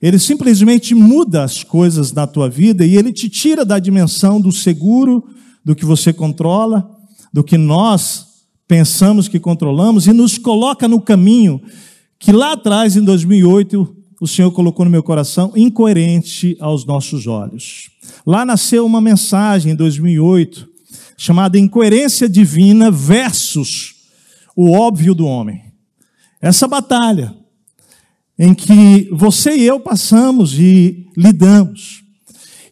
ele 0.00 0.18
simplesmente 0.18 0.94
muda 0.96 1.44
as 1.44 1.62
coisas 1.62 2.12
na 2.12 2.26
tua 2.26 2.50
vida 2.50 2.84
e 2.84 2.96
ele 2.96 3.12
te 3.12 3.28
tira 3.28 3.64
da 3.64 3.78
dimensão 3.78 4.40
do 4.40 4.50
seguro, 4.50 5.24
do 5.64 5.76
que 5.76 5.84
você 5.84 6.12
controla, 6.12 6.90
do 7.32 7.44
que 7.44 7.56
nós 7.56 8.26
pensamos 8.66 9.28
que 9.28 9.38
controlamos 9.38 10.08
e 10.08 10.12
nos 10.12 10.38
coloca 10.38 10.88
no 10.88 11.00
caminho 11.00 11.62
que 12.22 12.30
lá 12.30 12.52
atrás, 12.52 12.96
em 12.96 13.02
2008, 13.02 13.96
o 14.20 14.28
Senhor 14.28 14.52
colocou 14.52 14.84
no 14.84 14.90
meu 14.90 15.02
coração, 15.02 15.52
incoerente 15.56 16.56
aos 16.60 16.86
nossos 16.86 17.26
olhos. 17.26 17.90
Lá 18.24 18.44
nasceu 18.44 18.86
uma 18.86 19.00
mensagem 19.00 19.72
em 19.72 19.74
2008, 19.74 20.68
chamada 21.16 21.58
Incoerência 21.58 22.28
Divina 22.28 22.92
versus 22.92 23.96
o 24.54 24.70
óbvio 24.70 25.16
do 25.16 25.26
homem. 25.26 25.64
Essa 26.40 26.68
batalha 26.68 27.34
em 28.38 28.54
que 28.54 29.08
você 29.10 29.56
e 29.56 29.64
eu 29.64 29.80
passamos 29.80 30.56
e 30.56 31.08
lidamos. 31.16 32.04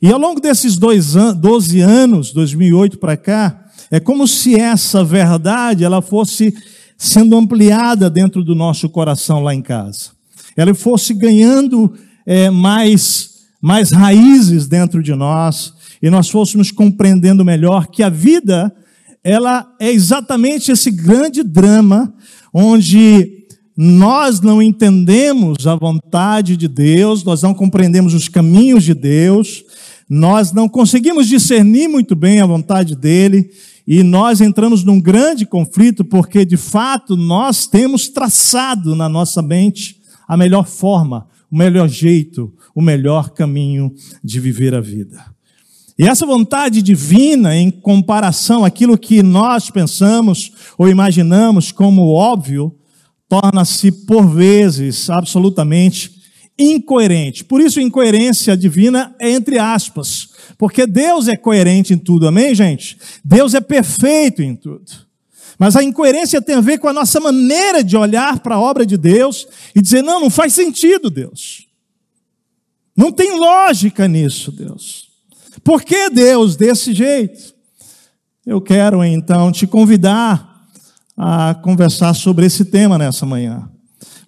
E 0.00 0.12
ao 0.12 0.18
longo 0.18 0.40
desses 0.40 0.76
dois 0.76 1.16
an 1.16 1.34
12 1.34 1.80
anos, 1.80 2.32
2008 2.32 2.98
para 2.98 3.16
cá, 3.16 3.66
é 3.90 3.98
como 3.98 4.28
se 4.28 4.54
essa 4.54 5.02
verdade 5.02 5.82
ela 5.82 6.00
fosse 6.00 6.54
sendo 7.02 7.34
ampliada 7.34 8.10
dentro 8.10 8.44
do 8.44 8.54
nosso 8.54 8.86
coração 8.90 9.42
lá 9.42 9.54
em 9.54 9.62
casa. 9.62 10.10
Ela 10.54 10.74
fosse 10.74 11.14
ganhando 11.14 11.94
é, 12.26 12.50
mais, 12.50 13.46
mais 13.58 13.90
raízes 13.90 14.68
dentro 14.68 15.02
de 15.02 15.14
nós 15.14 15.72
e 16.02 16.10
nós 16.10 16.28
fôssemos 16.28 16.70
compreendendo 16.70 17.42
melhor 17.42 17.86
que 17.86 18.02
a 18.02 18.10
vida 18.10 18.70
ela 19.24 19.66
é 19.80 19.90
exatamente 19.90 20.70
esse 20.70 20.90
grande 20.90 21.42
drama 21.42 22.12
onde 22.52 23.46
nós 23.74 24.42
não 24.42 24.60
entendemos 24.60 25.66
a 25.66 25.74
vontade 25.74 26.54
de 26.54 26.68
Deus, 26.68 27.24
nós 27.24 27.40
não 27.40 27.54
compreendemos 27.54 28.12
os 28.12 28.28
caminhos 28.28 28.84
de 28.84 28.92
Deus, 28.92 29.64
nós 30.06 30.52
não 30.52 30.68
conseguimos 30.68 31.26
discernir 31.26 31.88
muito 31.88 32.14
bem 32.14 32.40
a 32.40 32.46
vontade 32.46 32.94
dele 32.94 33.50
e 33.92 34.04
nós 34.04 34.40
entramos 34.40 34.84
num 34.84 35.00
grande 35.00 35.44
conflito 35.44 36.04
porque 36.04 36.44
de 36.44 36.56
fato 36.56 37.16
nós 37.16 37.66
temos 37.66 38.08
traçado 38.08 38.94
na 38.94 39.08
nossa 39.08 39.42
mente 39.42 40.00
a 40.28 40.36
melhor 40.36 40.64
forma, 40.64 41.26
o 41.50 41.56
melhor 41.56 41.88
jeito, 41.88 42.54
o 42.72 42.80
melhor 42.80 43.30
caminho 43.30 43.92
de 44.22 44.38
viver 44.38 44.76
a 44.76 44.80
vida. 44.80 45.20
E 45.98 46.06
essa 46.06 46.24
vontade 46.24 46.82
divina, 46.82 47.56
em 47.56 47.68
comparação 47.68 48.64
àquilo 48.64 48.96
que 48.96 49.24
nós 49.24 49.72
pensamos 49.72 50.52
ou 50.78 50.88
imaginamos 50.88 51.72
como 51.72 52.12
óbvio, 52.12 52.72
torna-se, 53.28 53.90
por 53.90 54.24
vezes, 54.24 55.10
absolutamente 55.10 56.19
incoerente. 56.60 57.42
Por 57.44 57.60
isso, 57.60 57.80
incoerência 57.80 58.56
divina 58.56 59.14
é 59.18 59.30
entre 59.30 59.58
aspas, 59.58 60.28
porque 60.58 60.86
Deus 60.86 61.26
é 61.26 61.36
coerente 61.36 61.94
em 61.94 61.98
tudo, 61.98 62.28
amém, 62.28 62.54
gente? 62.54 62.98
Deus 63.24 63.54
é 63.54 63.60
perfeito 63.60 64.42
em 64.42 64.54
tudo. 64.54 64.84
Mas 65.58 65.76
a 65.76 65.82
incoerência 65.82 66.40
tem 66.40 66.54
a 66.54 66.60
ver 66.60 66.78
com 66.78 66.88
a 66.88 66.92
nossa 66.92 67.20
maneira 67.20 67.82
de 67.82 67.96
olhar 67.96 68.40
para 68.40 68.54
a 68.54 68.60
obra 68.60 68.84
de 68.84 68.96
Deus 68.96 69.46
e 69.74 69.80
dizer: 69.80 70.02
não, 70.02 70.20
não 70.20 70.30
faz 70.30 70.54
sentido, 70.54 71.10
Deus. 71.10 71.66
Não 72.96 73.12
tem 73.12 73.38
lógica 73.38 74.06
nisso, 74.06 74.52
Deus. 74.52 75.08
Por 75.62 75.82
que 75.82 76.10
Deus 76.10 76.56
desse 76.56 76.92
jeito? 76.92 77.54
Eu 78.46 78.60
quero 78.60 79.04
então 79.04 79.52
te 79.52 79.66
convidar 79.66 80.66
a 81.16 81.54
conversar 81.54 82.14
sobre 82.14 82.46
esse 82.46 82.64
tema 82.64 82.96
nessa 82.96 83.26
manhã. 83.26 83.70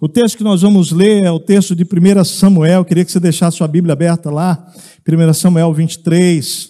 O 0.03 0.09
texto 0.09 0.37
que 0.37 0.43
nós 0.43 0.61
vamos 0.61 0.91
ler 0.91 1.23
é 1.23 1.31
o 1.31 1.39
texto 1.39 1.73
de 1.73 1.85
1 1.85 2.25
Samuel. 2.25 2.81
Eu 2.81 2.83
queria 2.83 3.05
que 3.05 3.11
você 3.13 3.21
deixasse 3.21 3.55
sua 3.55 3.69
Bíblia 3.69 3.93
aberta 3.93 4.29
lá, 4.29 4.69
1 5.07 5.33
Samuel 5.33 5.73
23. 5.73 6.69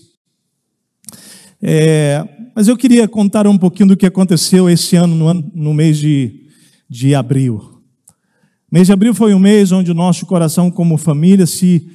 É, 1.60 2.24
mas 2.56 2.68
eu 2.68 2.78
queria 2.78 3.08
contar 3.08 3.48
um 3.48 3.58
pouquinho 3.58 3.90
do 3.90 3.98
que 3.98 4.06
aconteceu 4.06 4.70
esse 4.70 4.96
ano, 4.96 5.16
no, 5.16 5.28
ano, 5.28 5.52
no 5.56 5.74
mês 5.74 5.98
de, 5.98 6.46
de 6.88 7.16
abril. 7.16 7.56
O 8.72 8.76
mês 8.76 8.86
de 8.86 8.94
abril 8.94 9.16
foi 9.16 9.34
um 9.34 9.40
mês 9.40 9.72
onde 9.72 9.90
o 9.90 9.96
nosso 9.96 10.28
coração, 10.28 10.70
como 10.70 10.96
família, 10.96 11.48
se 11.48 11.90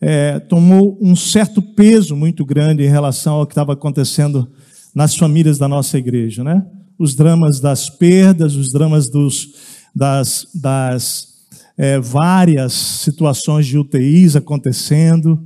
é, 0.00 0.38
tomou 0.38 0.96
um 1.02 1.16
certo 1.16 1.60
peso 1.60 2.14
muito 2.14 2.44
grande 2.44 2.84
em 2.84 2.88
relação 2.88 3.34
ao 3.34 3.46
que 3.48 3.52
estava 3.52 3.72
acontecendo 3.72 4.48
nas 4.94 5.16
famílias 5.16 5.58
da 5.58 5.66
nossa 5.66 5.98
igreja, 5.98 6.44
né? 6.44 6.64
Os 6.96 7.16
dramas 7.16 7.58
das 7.58 7.90
perdas, 7.90 8.54
os 8.54 8.70
dramas 8.70 9.10
dos, 9.10 9.73
das, 9.94 10.46
das 10.54 11.34
é, 11.76 11.98
várias 11.98 12.72
situações 12.72 13.66
de 13.66 13.78
UTIs 13.78 14.36
acontecendo, 14.36 15.42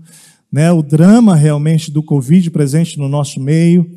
né? 0.51 0.73
O 0.73 0.83
drama 0.83 1.35
realmente 1.35 1.91
do 1.91 2.03
Covid 2.03 2.51
presente 2.51 2.99
no 2.99 3.09
nosso 3.09 3.41
meio, 3.41 3.91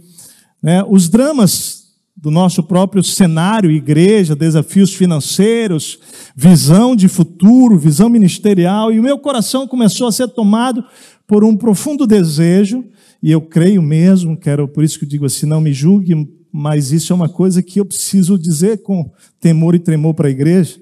né? 0.62 0.84
Os 0.88 1.10
dramas 1.10 1.82
do 2.16 2.30
nosso 2.30 2.62
próprio 2.62 3.04
cenário, 3.04 3.72
igreja, 3.72 4.36
desafios 4.36 4.94
financeiros, 4.94 5.98
visão 6.36 6.96
de 6.96 7.08
futuro, 7.08 7.80
visão 7.80 8.10
ministerial, 8.10 8.94
e 8.94 9.00
o 9.00 9.04
meu 9.04 9.18
coração 9.18 9.68
começou 9.68 10.08
a 10.08 10.12
ser 10.12 10.28
tomado 10.28 10.84
por 11.26 11.44
um 11.44 11.58
profundo 11.58 12.06
desejo, 12.06 12.84
e 13.24 13.32
eu 13.32 13.42
creio 13.42 13.82
mesmo, 13.82 14.38
quero, 14.38 14.68
por 14.68 14.84
isso 14.84 15.00
que 15.00 15.06
eu 15.06 15.10
digo 15.10 15.26
assim, 15.26 15.48
não 15.48 15.62
me 15.62 15.74
julgue, 15.74 16.14
mas 16.52 16.92
isso 16.92 17.14
é 17.14 17.16
uma 17.16 17.30
coisa 17.30 17.64
que 17.64 17.80
eu 17.80 17.86
preciso 17.86 18.38
dizer 18.38 18.82
com 18.84 19.12
temor 19.40 19.76
e 19.76 19.80
tremor 19.80 20.14
para 20.14 20.28
a 20.28 20.32
igreja, 20.32 20.80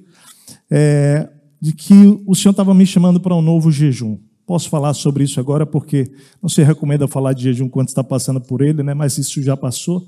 é, 0.70 1.30
de 1.62 1.74
que 1.74 1.94
o 2.26 2.36
Senhor 2.36 2.52
estava 2.52 2.74
me 2.74 2.86
chamando 2.86 3.20
para 3.20 3.36
um 3.36 3.42
novo 3.42 3.72
jejum. 3.72 4.18
Posso 4.46 4.70
falar 4.70 4.94
sobre 4.94 5.24
isso 5.24 5.40
agora, 5.40 5.66
porque 5.66 6.12
não 6.42 6.50
se 6.50 6.64
recomenda 6.64 7.08
falar 7.08 7.34
de 7.34 7.44
jejum 7.44 7.70
quando 7.70 7.90
está 7.90 8.04
passando 8.04 8.42
por 8.42 8.62
ele, 8.62 8.82
né? 8.82 8.94
mas 8.94 9.18
isso 9.18 9.42
já 9.44 9.56
passou. 9.56 10.08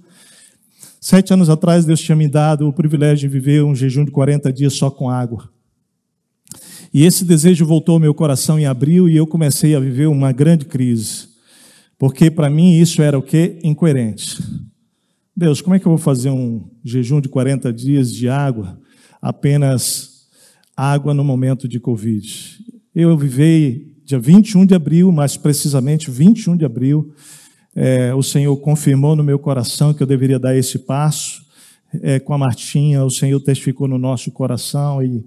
Sete 1.00 1.34
anos 1.34 1.50
atrás, 1.50 1.86
Deus 1.86 2.01
tinha 2.01 2.15
me 2.15 2.27
dado 2.27 2.68
o 2.68 2.74
privilégio 2.74 3.30
de 3.30 3.34
viver 3.34 3.63
um 3.63 3.75
jejum 3.75 4.06
de 4.06 4.12
40 4.12 4.51
dias 4.51 4.74
só 4.74 4.89
com 4.89 5.10
água. 5.10 5.50
E 6.94 7.06
esse 7.06 7.24
desejo 7.24 7.65
voltou 7.65 7.94
ao 7.94 8.00
meu 8.00 8.13
coração 8.13 8.60
em 8.60 8.65
abril 8.65 9.08
e 9.08 9.15
eu 9.15 9.25
comecei 9.25 9.75
a 9.75 9.80
viver 9.80 10.08
uma 10.08 10.32
grande 10.32 10.65
crise. 10.65 11.30
Porque 11.98 12.30
para 12.30 12.50
mim 12.50 12.80
isso 12.80 13.01
era 13.01 13.18
o 13.18 13.22
quê? 13.22 13.60
Incoerente. 13.63 14.41
Deus, 15.36 15.62
como 15.62 15.76
é 15.76 15.80
que 15.80 15.86
eu 15.86 15.92
vou 15.92 15.98
fazer 15.98 16.30
um 16.30 16.70
jejum 16.84 17.22
de 17.22 17.30
40 17.30 17.72
dias 17.72 18.14
de 18.14 18.28
água, 18.28 18.80
apenas 19.22 20.28
água 20.76 21.14
no 21.14 21.24
momento 21.24 21.68
de 21.68 21.80
Covid? 21.80 22.60
Eu 22.94 23.18
vivei 23.18 23.96
dia 24.04 24.20
21 24.20 24.66
de 24.66 24.76
abril, 24.76 25.12
mais 25.12 25.38
precisamente 25.38 26.12
21 26.12 26.58
de 26.58 26.66
abril, 26.66 27.14
é, 27.74 28.14
o 28.14 28.22
Senhor 28.22 28.56
confirmou 28.58 29.16
no 29.16 29.24
meu 29.24 29.40
coração 29.40 29.94
que 29.94 30.04
eu 30.04 30.08
deveria 30.08 30.38
dar 30.38 30.56
esse 30.56 30.80
passo. 30.80 31.42
É, 32.02 32.20
com 32.20 32.34
a 32.34 32.38
Martinha, 32.38 33.04
o 33.04 33.10
Senhor 33.10 33.40
testificou 33.40 33.88
no 33.88 33.98
nosso 33.98 34.32
coração 34.32 35.02
e 35.02 35.26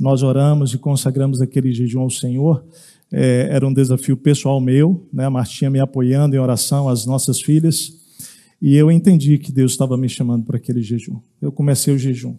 nós 0.00 0.22
oramos 0.22 0.74
e 0.74 0.78
consagramos 0.78 1.40
aquele 1.40 1.72
jejum 1.72 2.00
ao 2.00 2.10
Senhor. 2.10 2.64
É, 3.10 3.48
era 3.50 3.66
um 3.66 3.72
desafio 3.72 4.16
pessoal 4.16 4.60
meu, 4.60 5.08
né? 5.12 5.24
a 5.24 5.30
Martinha 5.30 5.70
me 5.70 5.80
apoiando 5.80 6.36
em 6.36 6.38
oração, 6.38 6.88
as 6.88 7.06
nossas 7.06 7.40
filhas, 7.40 7.92
e 8.60 8.74
eu 8.74 8.90
entendi 8.90 9.38
que 9.38 9.52
Deus 9.52 9.72
estava 9.72 9.96
me 9.96 10.08
chamando 10.08 10.44
para 10.44 10.56
aquele 10.56 10.82
jejum. 10.82 11.20
Eu 11.40 11.52
comecei 11.52 11.94
o 11.94 11.98
jejum. 11.98 12.36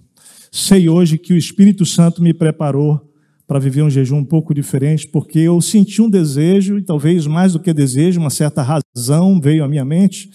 Sei 0.51 0.89
hoje 0.89 1.17
que 1.17 1.33
o 1.33 1.38
Espírito 1.38 1.85
Santo 1.85 2.21
me 2.21 2.33
preparou 2.33 3.09
para 3.47 3.59
viver 3.59 3.81
um 3.81 3.89
jejum 3.89 4.17
um 4.17 4.25
pouco 4.25 4.53
diferente, 4.53 5.07
porque 5.07 5.39
eu 5.39 5.59
senti 5.59 6.01
um 6.01 6.09
desejo, 6.09 6.77
e 6.77 6.83
talvez 6.83 7.25
mais 7.25 7.53
do 7.53 7.59
que 7.59 7.73
desejo, 7.73 8.19
uma 8.19 8.29
certa 8.29 8.61
razão 8.61 9.41
veio 9.41 9.63
à 9.63 9.67
minha 9.67 9.83
mente, 9.83 10.29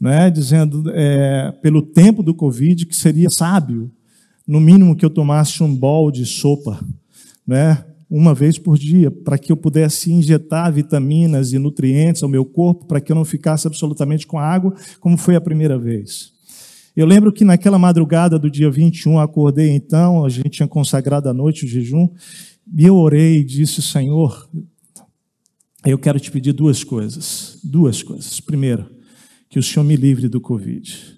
né, 0.00 0.30
dizendo, 0.30 0.82
é, 0.94 1.52
pelo 1.62 1.82
tempo 1.82 2.22
do 2.22 2.34
Covid, 2.34 2.86
que 2.86 2.96
seria 2.96 3.28
sábio, 3.28 3.90
no 4.46 4.60
mínimo, 4.60 4.96
que 4.96 5.04
eu 5.04 5.10
tomasse 5.10 5.62
um 5.62 5.74
bol 5.74 6.10
de 6.10 6.24
sopa, 6.24 6.82
né, 7.46 7.84
uma 8.08 8.34
vez 8.34 8.58
por 8.58 8.78
dia, 8.78 9.10
para 9.10 9.38
que 9.38 9.50
eu 9.50 9.56
pudesse 9.56 10.12
injetar 10.12 10.72
vitaminas 10.72 11.52
e 11.52 11.58
nutrientes 11.58 12.22
ao 12.22 12.28
meu 12.28 12.44
corpo, 12.44 12.86
para 12.86 13.00
que 13.00 13.10
eu 13.10 13.16
não 13.16 13.24
ficasse 13.24 13.66
absolutamente 13.66 14.26
com 14.26 14.38
água, 14.38 14.74
como 15.00 15.16
foi 15.16 15.36
a 15.36 15.40
primeira 15.40 15.78
vez. 15.78 16.32
Eu 16.96 17.06
lembro 17.06 17.32
que 17.32 17.44
naquela 17.44 17.78
madrugada 17.78 18.38
do 18.38 18.50
dia 18.50 18.70
21, 18.70 19.18
acordei 19.18 19.70
então, 19.70 20.24
a 20.24 20.28
gente 20.28 20.50
tinha 20.50 20.68
consagrado 20.68 21.28
a 21.28 21.34
noite 21.34 21.64
o 21.64 21.68
jejum, 21.68 22.08
e 22.76 22.84
eu 22.84 22.96
orei 22.96 23.38
e 23.38 23.44
disse, 23.44 23.82
Senhor, 23.82 24.48
eu 25.84 25.98
quero 25.98 26.18
te 26.18 26.30
pedir 26.30 26.52
duas 26.52 26.82
coisas. 26.82 27.58
Duas 27.62 28.02
coisas. 28.02 28.40
Primeiro, 28.40 28.86
que 29.50 29.58
o 29.58 29.62
Senhor 29.62 29.84
me 29.84 29.96
livre 29.96 30.28
do 30.28 30.40
Covid. 30.40 31.14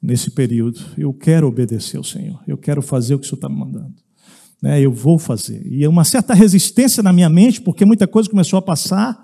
Nesse 0.00 0.30
período, 0.30 0.80
eu 0.96 1.12
quero 1.12 1.48
obedecer 1.48 1.96
ao 1.96 2.04
Senhor. 2.04 2.40
Eu 2.46 2.56
quero 2.56 2.80
fazer 2.80 3.14
o 3.14 3.18
que 3.18 3.26
o 3.26 3.28
Senhor 3.28 3.38
está 3.38 3.48
me 3.48 3.56
mandando. 3.56 4.07
Né, 4.62 4.80
eu 4.80 4.92
vou 4.92 5.18
fazer. 5.18 5.64
E 5.66 5.86
uma 5.86 6.04
certa 6.04 6.34
resistência 6.34 7.02
na 7.02 7.12
minha 7.12 7.28
mente, 7.28 7.60
porque 7.60 7.84
muita 7.84 8.06
coisa 8.06 8.28
começou 8.28 8.58
a 8.58 8.62
passar. 8.62 9.16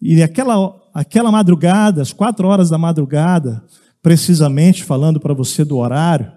E 0.00 0.22
aquela, 0.22 0.74
aquela 0.94 1.32
madrugada, 1.32 2.02
às 2.02 2.12
quatro 2.12 2.46
horas 2.46 2.70
da 2.70 2.78
madrugada, 2.78 3.64
precisamente 4.02 4.84
falando 4.84 5.18
para 5.18 5.34
você 5.34 5.64
do 5.64 5.78
horário, 5.78 6.30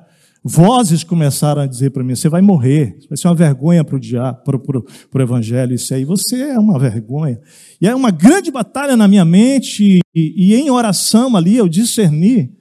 Vozes 0.44 1.04
começaram 1.04 1.62
a 1.62 1.68
dizer 1.68 1.90
para 1.90 2.04
mim: 2.04 2.16
você 2.16 2.30
vai 2.30 2.42
morrer, 2.42 2.98
vai 3.10 3.18
ser 3.18 3.28
uma 3.28 3.36
vergonha 3.36 3.84
para 3.84 3.98
o 3.98 5.22
evangelho, 5.22 5.74
isso 5.74 5.94
aí, 5.94 6.06
você 6.06 6.42
é 6.42 6.58
uma 6.58 6.80
vergonha. 6.80 7.40
E 7.82 7.88
é 7.88 7.94
uma 7.94 8.10
grande 8.10 8.50
batalha 8.50 8.96
na 8.96 9.08
minha 9.08 9.26
mente, 9.26 10.00
e, 10.16 10.34
e 10.38 10.56
em 10.56 10.70
oração 10.70 11.36
ali 11.36 11.58
eu 11.58 11.68
discerni 11.68 12.56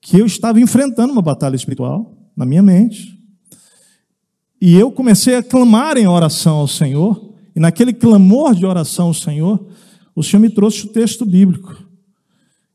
que 0.00 0.18
eu 0.18 0.26
estava 0.26 0.60
enfrentando 0.60 1.12
uma 1.12 1.22
batalha 1.22 1.56
espiritual 1.56 2.14
na 2.36 2.44
minha 2.44 2.62
mente. 2.62 3.13
E 4.66 4.76
eu 4.76 4.90
comecei 4.90 5.34
a 5.34 5.42
clamar 5.42 5.98
em 5.98 6.06
oração 6.06 6.56
ao 6.56 6.66
Senhor, 6.66 7.34
e 7.54 7.60
naquele 7.60 7.92
clamor 7.92 8.54
de 8.54 8.64
oração 8.64 9.08
ao 9.08 9.12
Senhor, 9.12 9.62
o 10.16 10.22
Senhor 10.22 10.40
me 10.40 10.48
trouxe 10.48 10.86
o 10.86 10.88
texto 10.88 11.26
bíblico, 11.26 11.76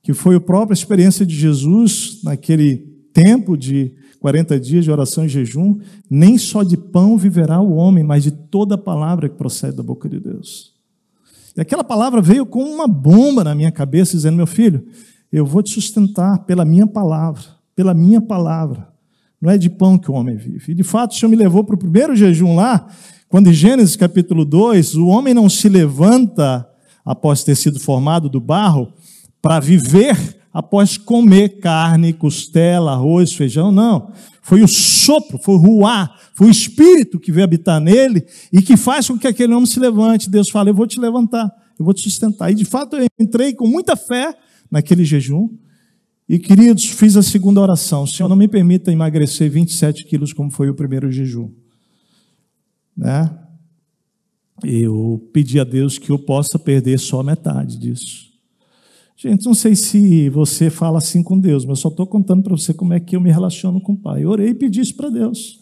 que 0.03 0.13
foi 0.13 0.36
a 0.36 0.39
própria 0.39 0.75
experiência 0.75 1.25
de 1.25 1.36
Jesus 1.36 2.19
naquele 2.24 2.77
tempo 3.12 3.58
de 3.58 3.91
40 4.19 4.60
dias 4.60 4.86
de 4.86 4.91
oração 4.91 5.25
e 5.25 5.29
jejum, 5.29 5.79
nem 6.08 6.38
só 6.38 6.62
de 6.62 6.77
pão 6.77 7.17
viverá 7.17 7.60
o 7.60 7.74
homem, 7.74 8.03
mas 8.03 8.22
de 8.22 8.29
toda 8.29 8.77
palavra 8.77 9.27
que 9.27 9.36
procede 9.36 9.77
da 9.77 9.81
boca 9.81 10.08
de 10.08 10.19
Deus. 10.19 10.75
E 11.58 11.62
aquela 11.62 11.84
palavra 11.84 12.22
veio 12.22 12.46
com 12.46 12.63
uma 12.63 12.88
bomba 12.88 13.43
na 13.43 13.55
minha 13.55 13.72
cabeça, 13.72 14.15
dizendo: 14.15 14.38
Meu 14.38 14.46
filho, 14.46 14.86
eu 15.34 15.43
vou 15.43 15.63
te 15.63 15.74
sustentar 15.74 16.46
pela 16.46 16.63
minha 16.63 16.86
palavra, 16.86 17.41
pela 17.75 17.96
minha 17.96 18.22
palavra. 18.22 18.88
Não 19.41 19.50
é 19.50 19.58
de 19.58 19.69
pão 19.69 19.98
que 19.98 20.12
o 20.12 20.13
homem 20.13 20.36
vive. 20.36 20.72
E 20.72 20.75
de 20.75 20.84
fato, 20.84 21.12
o 21.12 21.15
Senhor 21.15 21.29
me 21.29 21.36
levou 21.36 21.63
para 21.63 21.75
o 21.75 21.79
primeiro 21.79 22.15
jejum 22.15 22.55
lá, 22.55 22.88
quando 23.27 23.50
em 23.50 23.53
Gênesis 23.53 23.96
capítulo 23.96 24.43
2, 24.43 24.96
o 24.96 25.08
homem 25.08 25.34
não 25.34 25.48
se 25.48 25.69
levanta 25.69 26.67
após 27.05 27.43
ter 27.43 27.55
sido 27.55 27.79
formado 27.79 28.29
do 28.29 28.39
barro 28.39 28.91
para 29.41 29.60
viver 29.60 30.39
após 30.53 30.98
comer 30.98 31.60
carne, 31.60 32.12
costela, 32.12 32.91
arroz, 32.91 33.34
feijão, 33.34 33.72
não. 33.72 34.12
Foi 34.41 34.62
o 34.63 34.67
sopro, 34.67 35.38
foi 35.38 35.55
o 35.55 35.58
ruá, 35.58 36.15
foi 36.34 36.48
o 36.48 36.51
espírito 36.51 37.19
que 37.19 37.31
veio 37.31 37.43
habitar 37.43 37.79
nele 37.79 38.25
e 38.51 38.62
que 38.62 38.75
faz 38.75 39.08
com 39.08 39.17
que 39.17 39.27
aquele 39.27 39.53
homem 39.53 39.65
se 39.65 39.79
levante. 39.79 40.29
Deus 40.29 40.50
fala: 40.50 40.69
Eu 40.69 40.74
vou 40.74 40.88
te 40.88 41.00
levantar, 41.00 41.51
eu 41.77 41.86
vou 41.86 41.93
te 41.93 42.01
sustentar. 42.01 42.51
E 42.51 42.55
de 42.55 42.65
fato 42.65 42.96
eu 42.96 43.05
entrei 43.19 43.53
com 43.53 43.67
muita 43.67 43.96
fé 43.96 44.36
naquele 44.72 45.05
jejum. 45.05 45.50
E 46.29 46.38
queridos, 46.38 46.86
fiz 46.86 47.17
a 47.17 47.24
segunda 47.24 47.59
oração: 47.59 48.05
Senhor, 48.05 48.29
não 48.29 48.36
me 48.36 48.48
permita 48.48 48.91
emagrecer 48.91 49.50
27 49.50 50.05
quilos 50.05 50.31
como 50.31 50.51
foi 50.51 50.69
o 50.69 50.75
primeiro 50.75 51.12
jejum. 51.12 51.51
Né? 52.95 53.36
Eu 54.63 55.27
pedi 55.33 55.59
a 55.59 55.63
Deus 55.63 55.98
que 55.98 56.12
eu 56.12 56.19
possa 56.19 56.59
perder 56.59 57.00
só 57.00 57.24
metade 57.24 57.79
disso. 57.79 58.29
Gente, 59.17 59.43
não 59.45 59.55
sei 59.55 59.75
se 59.75 60.29
você 60.29 60.69
fala 60.69 61.00
assim 61.00 61.24
com 61.24 61.38
Deus, 61.38 61.65
mas 61.65 61.79
eu 61.79 61.81
só 61.81 61.89
estou 61.89 62.05
contando 62.05 62.43
para 62.43 62.55
você 62.55 62.74
como 62.75 62.93
é 62.93 63.00
que 63.00 63.15
eu 63.15 63.21
me 63.21 63.31
relaciono 63.31 63.81
com 63.81 63.93
o 63.93 63.98
Pai. 63.98 64.24
Eu 64.24 64.29
orei 64.29 64.50
e 64.50 64.53
pedi 64.53 64.81
isso 64.81 64.95
para 64.95 65.09
Deus. 65.09 65.59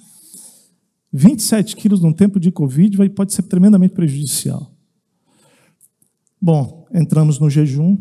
27 1.13 1.77
quilos 1.77 2.01
num 2.01 2.11
tempo 2.11 2.39
de 2.39 2.51
Covid 2.51 3.09
pode 3.11 3.33
ser 3.33 3.43
tremendamente 3.43 3.93
prejudicial. 3.93 4.75
Bom, 6.39 6.85
entramos 6.93 7.39
no 7.39 7.49
jejum. 7.49 7.97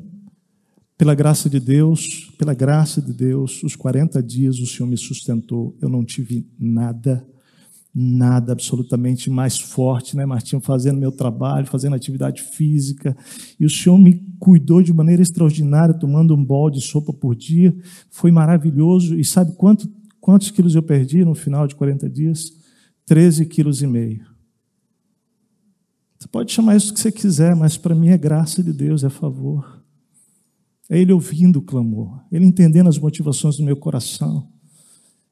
Pela 0.98 1.14
graça 1.14 1.50
de 1.50 1.60
Deus, 1.60 2.32
pela 2.38 2.54
graça 2.54 3.02
de 3.02 3.12
Deus, 3.12 3.62
os 3.62 3.76
40 3.76 4.22
dias 4.22 4.58
o 4.58 4.66
Senhor 4.66 4.88
me 4.88 4.96
sustentou. 4.96 5.76
Eu 5.80 5.88
não 5.88 6.04
tive 6.04 6.46
nada 6.58 7.26
nada 7.98 8.52
absolutamente 8.52 9.30
mais 9.30 9.58
forte, 9.58 10.18
né, 10.18 10.26
Martinho, 10.26 10.60
fazendo 10.60 11.00
meu 11.00 11.10
trabalho, 11.10 11.66
fazendo 11.66 11.96
atividade 11.96 12.42
física, 12.42 13.16
e 13.58 13.64
o 13.64 13.70
Senhor 13.70 13.96
me 13.96 14.22
cuidou 14.38 14.82
de 14.82 14.92
maneira 14.92 15.22
extraordinária, 15.22 15.94
tomando 15.94 16.34
um 16.34 16.44
bol 16.44 16.68
de 16.68 16.82
sopa 16.82 17.10
por 17.10 17.34
dia, 17.34 17.74
foi 18.10 18.30
maravilhoso, 18.30 19.18
e 19.18 19.24
sabe 19.24 19.54
quanto, 19.56 19.90
quantos 20.20 20.50
quilos 20.50 20.74
eu 20.74 20.82
perdi 20.82 21.24
no 21.24 21.34
final 21.34 21.66
de 21.66 21.74
40 21.74 22.10
dias? 22.10 22.52
13 23.06 23.46
quilos 23.46 23.80
e 23.80 23.86
meio. 23.86 24.26
Você 26.18 26.28
pode 26.28 26.52
chamar 26.52 26.76
isso 26.76 26.92
que 26.92 27.00
você 27.00 27.10
quiser, 27.10 27.56
mas 27.56 27.78
para 27.78 27.94
mim 27.94 28.08
é 28.08 28.18
graça 28.18 28.62
de 28.62 28.74
Deus, 28.74 29.04
é 29.04 29.08
favor. 29.08 29.75
É 30.88 30.98
Ele 30.98 31.12
ouvindo 31.12 31.58
o 31.58 31.62
clamor, 31.62 32.22
Ele 32.30 32.46
entendendo 32.46 32.88
as 32.88 32.98
motivações 32.98 33.56
do 33.56 33.64
meu 33.64 33.76
coração, 33.76 34.48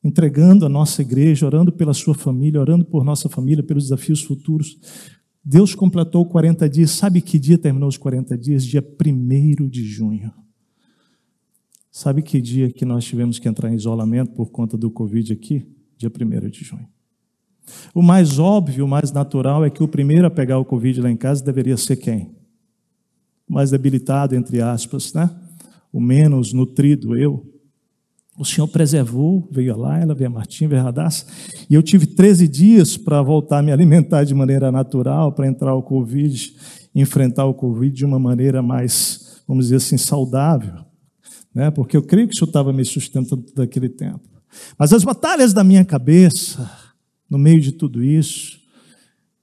entregando 0.02 0.66
a 0.66 0.68
nossa 0.68 1.00
igreja, 1.00 1.46
orando 1.46 1.72
pela 1.72 1.94
sua 1.94 2.14
família, 2.14 2.60
orando 2.60 2.84
por 2.84 3.04
nossa 3.04 3.28
família, 3.28 3.62
pelos 3.62 3.84
desafios 3.84 4.22
futuros. 4.22 4.78
Deus 5.42 5.74
completou 5.74 6.26
40 6.26 6.68
dias. 6.68 6.90
Sabe 6.90 7.20
que 7.20 7.38
dia 7.38 7.56
terminou 7.56 7.88
os 7.88 7.96
40 7.96 8.36
dias? 8.36 8.64
Dia 8.64 8.82
1 8.82 9.68
de 9.68 9.84
junho. 9.84 10.32
Sabe 11.90 12.22
que 12.22 12.40
dia 12.40 12.72
que 12.72 12.84
nós 12.84 13.04
tivemos 13.04 13.38
que 13.38 13.48
entrar 13.48 13.70
em 13.70 13.76
isolamento 13.76 14.32
por 14.32 14.50
conta 14.50 14.76
do 14.76 14.90
Covid 14.90 15.32
aqui? 15.32 15.64
Dia 15.96 16.10
1 16.10 16.50
de 16.50 16.64
junho. 16.64 16.88
O 17.94 18.02
mais 18.02 18.38
óbvio, 18.38 18.84
o 18.84 18.88
mais 18.88 19.12
natural 19.12 19.64
é 19.64 19.70
que 19.70 19.82
o 19.82 19.88
primeiro 19.88 20.26
a 20.26 20.30
pegar 20.30 20.58
o 20.58 20.64
Covid 20.64 21.00
lá 21.00 21.10
em 21.10 21.16
casa 21.16 21.44
deveria 21.44 21.76
ser 21.76 21.96
quem? 21.96 22.34
O 23.48 23.54
mais 23.54 23.70
debilitado, 23.70 24.34
entre 24.34 24.60
aspas, 24.60 25.12
né? 25.14 25.30
O 25.94 26.00
menos 26.00 26.52
nutrido, 26.52 27.16
eu. 27.16 27.48
O 28.36 28.44
Senhor 28.44 28.66
preservou, 28.66 29.48
veio 29.48 29.72
a 29.72 29.76
Laila, 29.76 30.12
veio 30.12 30.28
a 30.28 30.32
Martim, 30.32 30.66
veio 30.66 30.80
a 30.80 30.84
Radassa, 30.86 31.24
e 31.70 31.74
eu 31.74 31.84
tive 31.84 32.04
13 32.04 32.48
dias 32.48 32.96
para 32.96 33.22
voltar 33.22 33.60
a 33.60 33.62
me 33.62 33.70
alimentar 33.70 34.24
de 34.24 34.34
maneira 34.34 34.72
natural, 34.72 35.30
para 35.30 35.46
entrar 35.46 35.72
o 35.72 35.84
Covid, 35.84 36.52
enfrentar 36.96 37.46
o 37.46 37.54
Covid 37.54 37.94
de 37.94 38.04
uma 38.04 38.18
maneira 38.18 38.60
mais, 38.60 39.40
vamos 39.46 39.66
dizer 39.66 39.76
assim, 39.76 39.96
saudável, 39.96 40.84
né? 41.54 41.70
porque 41.70 41.96
eu 41.96 42.02
creio 42.02 42.26
que 42.26 42.34
o 42.34 42.36
Senhor 42.36 42.48
estava 42.48 42.72
me 42.72 42.84
sustentando 42.84 43.46
daquele 43.54 43.88
tempo. 43.88 44.28
Mas 44.76 44.92
as 44.92 45.04
batalhas 45.04 45.52
da 45.52 45.62
minha 45.62 45.84
cabeça, 45.84 46.68
no 47.30 47.38
meio 47.38 47.60
de 47.60 47.70
tudo 47.70 48.02
isso, 48.02 48.58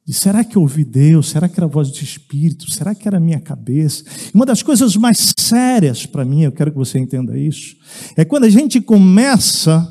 e 0.08 0.14
será 0.14 0.44
que 0.44 0.58
eu 0.58 0.64
ouvi 0.64 0.84
Deus? 0.84 1.30
Será 1.30 1.48
que 1.48 1.60
era 1.60 1.66
a 1.66 1.70
voz 1.70 1.92
do 1.92 2.04
Espírito? 2.04 2.72
Será 2.72 2.96
que 2.96 3.08
era 3.08 3.18
a 3.18 3.20
minha 3.20 3.40
cabeça? 3.40 4.04
Uma 4.34 4.46
das 4.46 4.64
coisas 4.64 4.96
mais 4.96 5.34
sérias 5.38 6.06
para 6.06 6.26
mim, 6.26 6.44
eu 6.44 6.52
quero 6.52 6.72
que 6.72 6.78
você 6.78 6.98
entenda 6.98 7.38
isso, 7.38 7.76
é 8.18 8.26
quando 8.26 8.46
a 8.46 8.50
gente 8.50 8.82
começa 8.82 9.88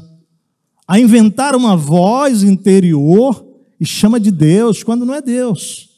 a 0.87 0.99
inventar 0.99 1.55
uma 1.55 1.77
voz 1.77 2.43
interior 2.43 3.47
e 3.79 3.87
chama 3.87 4.19
de 4.19 4.31
Deus, 4.31 4.83
quando 4.83 5.07
não 5.07 5.15
é 5.15 5.23
Deus. 5.23 5.90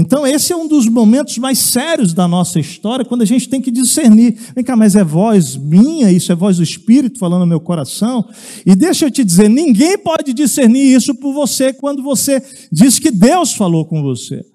Então, 0.00 0.24
esse 0.24 0.52
é 0.52 0.56
um 0.56 0.68
dos 0.68 0.86
momentos 0.86 1.36
mais 1.38 1.58
sérios 1.58 2.14
da 2.14 2.28
nossa 2.28 2.60
história, 2.60 3.04
quando 3.04 3.22
a 3.22 3.24
gente 3.24 3.48
tem 3.48 3.60
que 3.60 3.68
discernir. 3.68 4.38
Vem 4.54 4.62
cá, 4.62 4.76
mas 4.76 4.94
é 4.94 5.02
voz 5.02 5.56
minha, 5.56 6.08
isso 6.12 6.30
é 6.30 6.36
voz 6.36 6.58
do 6.58 6.62
Espírito 6.62 7.18
falando 7.18 7.40
no 7.40 7.48
meu 7.48 7.58
coração. 7.58 8.24
E 8.64 8.76
deixa 8.76 9.06
eu 9.06 9.10
te 9.10 9.24
dizer: 9.24 9.50
ninguém 9.50 9.98
pode 9.98 10.32
discernir 10.32 10.94
isso 10.94 11.16
por 11.16 11.32
você 11.32 11.72
quando 11.72 12.00
você 12.00 12.40
diz 12.70 13.00
que 13.00 13.10
Deus 13.10 13.54
falou 13.54 13.84
com 13.84 14.00
você. 14.00 14.46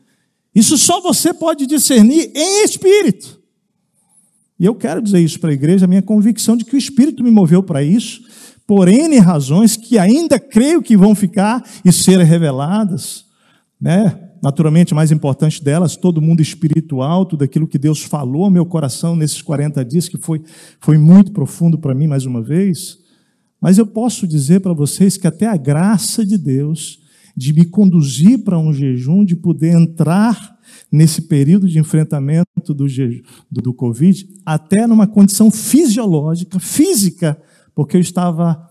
Isso 0.56 0.78
só 0.78 1.02
você 1.02 1.34
pode 1.34 1.66
discernir 1.66 2.32
em 2.34 2.64
espírito. 2.64 3.38
E 4.58 4.64
eu 4.64 4.74
quero 4.74 5.02
dizer 5.02 5.20
isso 5.20 5.42
para 5.42 5.50
a 5.50 5.54
igreja, 5.54 5.84
a 5.84 5.90
minha 5.90 6.02
convicção 6.02 6.56
de 6.56 6.64
que 6.64 6.74
o 6.74 6.80
Espírito 6.80 7.22
me 7.22 7.32
moveu 7.32 7.62
para 7.62 7.84
isso, 7.84 8.22
por 8.66 8.88
N 8.88 9.20
razões 9.20 9.76
que 9.76 10.00
ainda 10.00 10.40
creio 10.40 10.82
que 10.82 10.96
vão 10.96 11.14
ficar 11.14 11.62
e 11.84 11.92
serem 11.92 12.26
reveladas. 12.26 13.26
Né? 13.82 14.30
Naturalmente, 14.44 14.92
a 14.92 14.96
mais 14.96 15.10
importante 15.10 15.64
delas, 15.64 15.96
todo 15.96 16.22
mundo 16.22 16.42
espiritual, 16.42 17.26
tudo 17.26 17.46
aquilo 17.46 17.66
que 17.66 17.80
Deus 17.80 18.04
falou 18.04 18.44
ao 18.44 18.52
meu 18.52 18.66
coração 18.66 19.16
nesses 19.16 19.42
40 19.42 19.86
dias, 19.86 20.10
que 20.10 20.18
foi, 20.18 20.42
foi 20.82 20.98
muito 20.98 21.32
profundo 21.32 21.78
para 21.78 21.96
mim 21.96 22.08
mais 22.08 22.26
uma 22.26 22.42
vez. 22.42 22.98
Mas 23.62 23.78
eu 23.78 23.88
posso 23.88 24.28
dizer 24.28 24.60
para 24.60 24.74
vocês 24.74 25.16
que 25.16 25.26
até 25.26 25.48
a 25.48 25.56
graça 25.56 26.26
de 26.26 26.38
Deus 26.38 27.00
de 27.36 27.54
me 27.54 27.64
conduzir 27.64 28.44
para 28.44 28.60
um 28.60 28.74
jejum, 28.74 29.24
de 29.24 29.34
poder 29.34 29.80
entrar 29.80 30.60
nesse 30.92 31.22
período 31.22 31.66
de 31.66 31.80
enfrentamento 31.80 32.74
do, 32.74 32.86
do, 32.86 33.62
do 33.62 33.74
Covid, 33.74 34.28
até 34.46 34.86
numa 34.86 35.08
condição 35.08 35.50
fisiológica, 35.50 36.60
física, 36.60 37.42
porque 37.74 37.96
eu 37.96 38.02
estava 38.02 38.70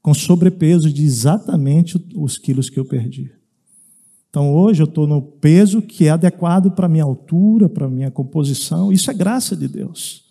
com 0.00 0.14
sobrepeso 0.14 0.92
de 0.92 1.04
exatamente 1.04 2.00
os 2.14 2.38
quilos 2.38 2.70
que 2.70 2.78
eu 2.78 2.84
perdi. 2.84 3.41
Então 4.32 4.50
hoje 4.50 4.82
eu 4.82 4.86
estou 4.86 5.06
no 5.06 5.20
peso 5.20 5.82
que 5.82 6.06
é 6.06 6.08
adequado 6.08 6.70
para 6.70 6.88
minha 6.88 7.04
altura, 7.04 7.68
para 7.68 7.86
minha 7.86 8.10
composição. 8.10 8.90
Isso 8.90 9.10
é 9.10 9.14
graça 9.14 9.54
de 9.54 9.68
Deus. 9.68 10.24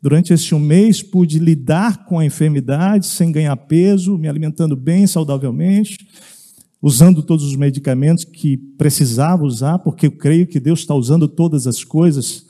Durante 0.00 0.32
este 0.32 0.54
um 0.54 0.58
mês 0.58 1.02
pude 1.02 1.38
lidar 1.38 2.06
com 2.06 2.18
a 2.18 2.24
enfermidade 2.24 3.04
sem 3.04 3.30
ganhar 3.30 3.54
peso, 3.54 4.16
me 4.16 4.30
alimentando 4.30 4.74
bem, 4.74 5.06
saudavelmente, 5.06 6.08
usando 6.80 7.22
todos 7.22 7.44
os 7.44 7.54
medicamentos 7.54 8.24
que 8.24 8.56
precisava 8.56 9.44
usar, 9.44 9.78
porque 9.78 10.06
eu 10.06 10.12
creio 10.12 10.46
que 10.46 10.58
Deus 10.58 10.80
está 10.80 10.94
usando 10.94 11.28
todas 11.28 11.66
as 11.66 11.84
coisas 11.84 12.46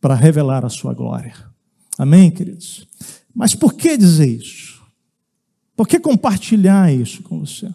para 0.00 0.14
revelar 0.14 0.64
a 0.64 0.70
sua 0.70 0.94
glória. 0.94 1.34
Amém, 1.98 2.30
queridos? 2.30 2.88
Mas 3.34 3.54
por 3.54 3.74
que 3.74 3.98
dizer 3.98 4.28
isso? 4.28 4.80
Por 5.76 5.86
que 5.86 6.00
compartilhar 6.00 6.90
isso 6.90 7.22
com 7.22 7.40
você? 7.40 7.68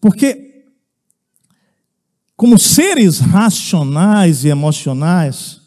Porque 0.00 0.47
como 2.38 2.56
seres 2.56 3.18
racionais 3.18 4.44
e 4.44 4.48
emocionais, 4.48 5.60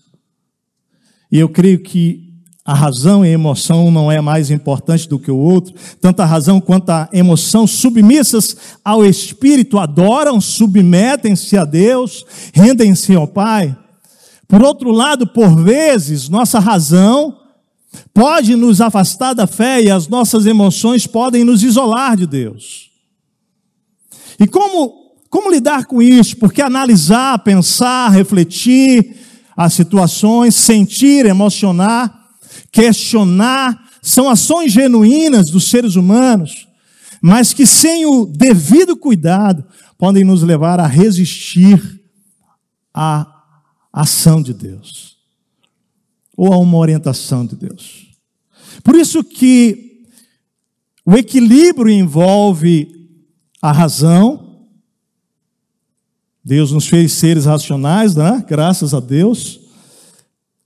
e 1.29 1.37
eu 1.37 1.49
creio 1.49 1.83
que 1.83 2.31
a 2.63 2.73
razão 2.73 3.25
e 3.25 3.27
a 3.27 3.33
emoção 3.33 3.91
não 3.91 4.09
é 4.09 4.21
mais 4.21 4.49
importante 4.49 5.05
do 5.09 5.19
que 5.19 5.29
o 5.29 5.37
outro, 5.37 5.73
tanto 5.99 6.21
a 6.21 6.25
razão 6.25 6.61
quanto 6.61 6.89
a 6.89 7.09
emoção, 7.11 7.67
submissas 7.67 8.55
ao 8.85 9.05
Espírito, 9.05 9.77
adoram, 9.77 10.39
submetem-se 10.39 11.57
a 11.57 11.65
Deus, 11.65 12.25
rendem-se 12.53 13.13
ao 13.15 13.27
Pai. 13.27 13.77
Por 14.47 14.63
outro 14.63 14.91
lado, 14.91 15.27
por 15.27 15.53
vezes, 15.53 16.29
nossa 16.29 16.57
razão 16.57 17.37
pode 18.13 18.55
nos 18.55 18.79
afastar 18.79 19.33
da 19.33 19.45
fé 19.45 19.81
e 19.83 19.91
as 19.91 20.07
nossas 20.07 20.45
emoções 20.45 21.05
podem 21.05 21.43
nos 21.43 21.63
isolar 21.63 22.15
de 22.15 22.25
Deus. 22.25 22.89
E 24.39 24.47
como 24.47 25.00
como 25.31 25.49
lidar 25.49 25.85
com 25.85 26.01
isso? 26.01 26.37
Porque 26.37 26.61
analisar, 26.61 27.39
pensar, 27.39 28.09
refletir 28.09 29.15
as 29.57 29.73
situações, 29.73 30.53
sentir, 30.53 31.25
emocionar, 31.25 32.29
questionar, 32.71 33.89
são 34.01 34.29
ações 34.29 34.73
genuínas 34.73 35.49
dos 35.49 35.69
seres 35.69 35.95
humanos, 35.95 36.67
mas 37.21 37.53
que 37.53 37.65
sem 37.65 38.05
o 38.05 38.25
devido 38.25 38.97
cuidado 38.97 39.63
podem 39.97 40.23
nos 40.25 40.43
levar 40.43 40.79
a 40.79 40.85
resistir 40.85 42.01
à 42.93 43.25
ação 43.93 44.41
de 44.41 44.53
Deus 44.53 45.17
ou 46.35 46.51
a 46.51 46.57
uma 46.57 46.77
orientação 46.77 47.45
de 47.45 47.55
Deus. 47.55 48.07
Por 48.83 48.95
isso 48.95 49.23
que 49.23 50.07
o 51.05 51.15
equilíbrio 51.15 51.89
envolve 51.89 52.87
a 53.61 53.71
razão. 53.71 54.40
Deus 56.43 56.71
nos 56.71 56.87
fez 56.87 57.13
seres 57.13 57.45
racionais, 57.45 58.15
né? 58.15 58.43
Graças 58.47 58.93
a 58.93 58.99
Deus. 58.99 59.59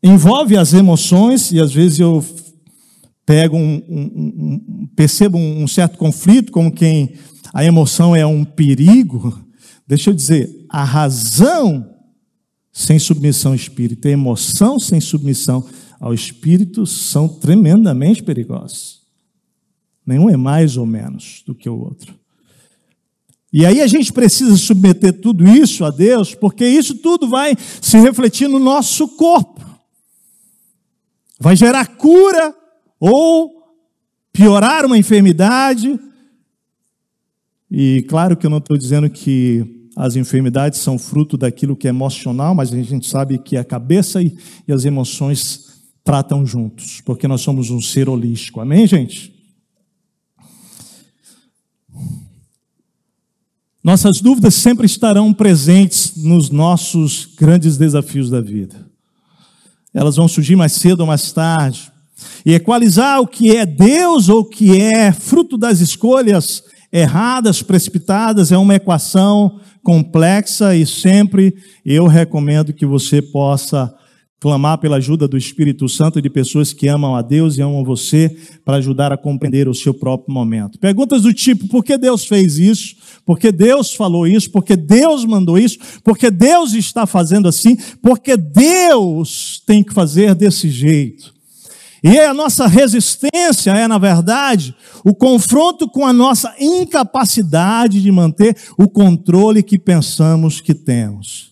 Envolve 0.01 0.55
as 0.55 0.73
emoções 0.73 1.51
e 1.51 1.59
às 1.59 1.73
vezes 1.73 1.99
eu 1.99 2.23
pego 3.25 3.57
um, 3.57 3.81
um, 3.89 4.61
um 4.77 4.87
percebo 4.95 5.37
um 5.37 5.67
certo 5.67 5.97
conflito, 5.97 6.51
como 6.51 6.71
quem 6.71 7.15
a 7.53 7.65
emoção 7.65 8.15
é 8.15 8.25
um 8.25 8.45
perigo. 8.45 9.37
Deixa 9.87 10.09
eu 10.09 10.13
dizer, 10.13 10.65
a 10.69 10.83
razão 10.83 11.91
sem 12.71 12.99
submissão 12.99 13.51
ao 13.51 13.55
espírito, 13.55 14.07
a 14.07 14.11
emoção 14.11 14.79
sem 14.79 14.99
submissão 14.99 15.65
ao 15.99 16.13
espírito 16.13 16.85
são 16.85 17.27
tremendamente 17.27 18.21
perigosos. 18.21 19.01
Nenhum 20.05 20.29
é 20.29 20.37
mais 20.37 20.77
ou 20.77 20.85
menos 20.85 21.41
do 21.47 21.55
que 21.55 21.69
o 21.69 21.79
outro. 21.79 22.13
E 23.57 23.65
aí 23.65 23.79
a 23.79 23.87
gente 23.87 24.11
precisa 24.11 24.57
submeter 24.57 25.13
tudo 25.13 25.47
isso 25.47 25.85
a 25.85 25.89
Deus, 25.89 26.35
porque 26.35 26.67
isso 26.67 26.93
tudo 26.95 27.29
vai 27.29 27.55
se 27.81 27.97
refletir 27.97 28.49
no 28.49 28.59
nosso 28.59 29.07
corpo. 29.07 29.65
Vai 31.39 31.55
gerar 31.55 31.95
cura 31.95 32.53
ou 32.99 33.49
piorar 34.33 34.85
uma 34.85 34.97
enfermidade. 34.97 35.97
E 37.71 38.05
claro 38.09 38.35
que 38.35 38.45
eu 38.45 38.49
não 38.49 38.57
estou 38.57 38.77
dizendo 38.77 39.09
que 39.09 39.87
as 39.95 40.17
enfermidades 40.17 40.81
são 40.81 40.99
fruto 40.99 41.37
daquilo 41.37 41.77
que 41.77 41.87
é 41.87 41.91
emocional, 41.91 42.53
mas 42.53 42.73
a 42.73 42.81
gente 42.81 43.07
sabe 43.07 43.37
que 43.37 43.55
a 43.55 43.63
cabeça 43.63 44.21
e, 44.21 44.35
e 44.67 44.73
as 44.73 44.83
emoções 44.83 45.81
tratam 46.03 46.45
juntos, 46.45 46.99
porque 47.05 47.25
nós 47.25 47.39
somos 47.39 47.69
um 47.69 47.79
ser 47.79 48.09
holístico. 48.09 48.59
Amém, 48.59 48.85
gente? 48.85 49.33
Nossas 53.85 54.19
dúvidas 54.19 54.55
sempre 54.55 54.87
estarão 54.87 55.31
presentes 55.31 56.13
nos 56.15 56.49
nossos 56.49 57.29
grandes 57.37 57.77
desafios 57.77 58.31
da 58.31 58.41
vida. 58.41 58.83
Elas 59.93 60.15
vão 60.15 60.27
surgir 60.27 60.55
mais 60.55 60.71
cedo 60.71 61.01
ou 61.01 61.05
mais 61.05 61.31
tarde. 61.31 61.91
E 62.43 62.55
equalizar 62.55 63.21
o 63.21 63.27
que 63.27 63.55
é 63.55 63.63
Deus 63.63 64.27
ou 64.27 64.39
o 64.39 64.49
que 64.49 64.81
é 64.81 65.11
fruto 65.11 65.55
das 65.55 65.81
escolhas 65.81 66.63
erradas, 66.91 67.61
precipitadas, 67.61 68.51
é 68.51 68.57
uma 68.57 68.73
equação 68.73 69.59
complexa 69.83 70.75
e 70.75 70.83
sempre 70.83 71.53
eu 71.85 72.07
recomendo 72.07 72.73
que 72.73 72.87
você 72.87 73.21
possa 73.21 73.93
clamar 74.39 74.77
pela 74.79 74.97
ajuda 74.97 75.27
do 75.27 75.37
Espírito 75.37 75.87
Santo 75.87 76.21
de 76.21 76.29
pessoas 76.29 76.73
que 76.73 76.87
amam 76.87 77.15
a 77.15 77.21
Deus 77.21 77.57
e 77.57 77.61
amam 77.61 77.83
você 77.83 78.35
para 78.63 78.77
ajudar 78.77 79.11
a 79.11 79.17
compreender 79.17 79.67
o 79.67 79.73
seu 79.73 79.93
próprio 79.93 80.33
momento. 80.33 80.79
Perguntas 80.79 81.21
do 81.23 81.33
tipo: 81.33 81.67
por 81.67 81.83
que 81.83 81.97
Deus 81.97 82.25
fez 82.25 82.57
isso? 82.57 82.95
Por 83.25 83.39
que 83.39 83.51
Deus 83.51 83.93
falou 83.93 84.27
isso? 84.27 84.51
Por 84.51 84.63
que 84.63 84.75
Deus 84.75 85.25
mandou 85.25 85.57
isso? 85.57 85.79
Por 86.03 86.17
que 86.17 86.29
Deus 86.29 86.73
está 86.73 87.07
fazendo 87.07 87.47
assim? 87.47 87.75
Porque 88.01 88.37
Deus 88.37 89.63
tem 89.65 89.83
que 89.83 89.93
fazer 89.93 90.35
desse 90.35 90.69
jeito. 90.69 91.33
E 92.03 92.19
a 92.19 92.35
nossa 92.35 92.67
resistência 92.67 93.71
é, 93.71 93.87
na 93.87 93.97
verdade, 93.97 94.75
o 95.03 95.11
confronto 95.11 95.89
com 95.89 96.05
a 96.05 96.13
nossa 96.13 96.53
incapacidade 96.59 97.99
de 97.99 98.11
manter 98.11 98.55
o 98.77 98.87
controle 98.87 99.63
que 99.63 99.79
pensamos 99.79 100.61
que 100.61 100.75
temos. 100.75 101.51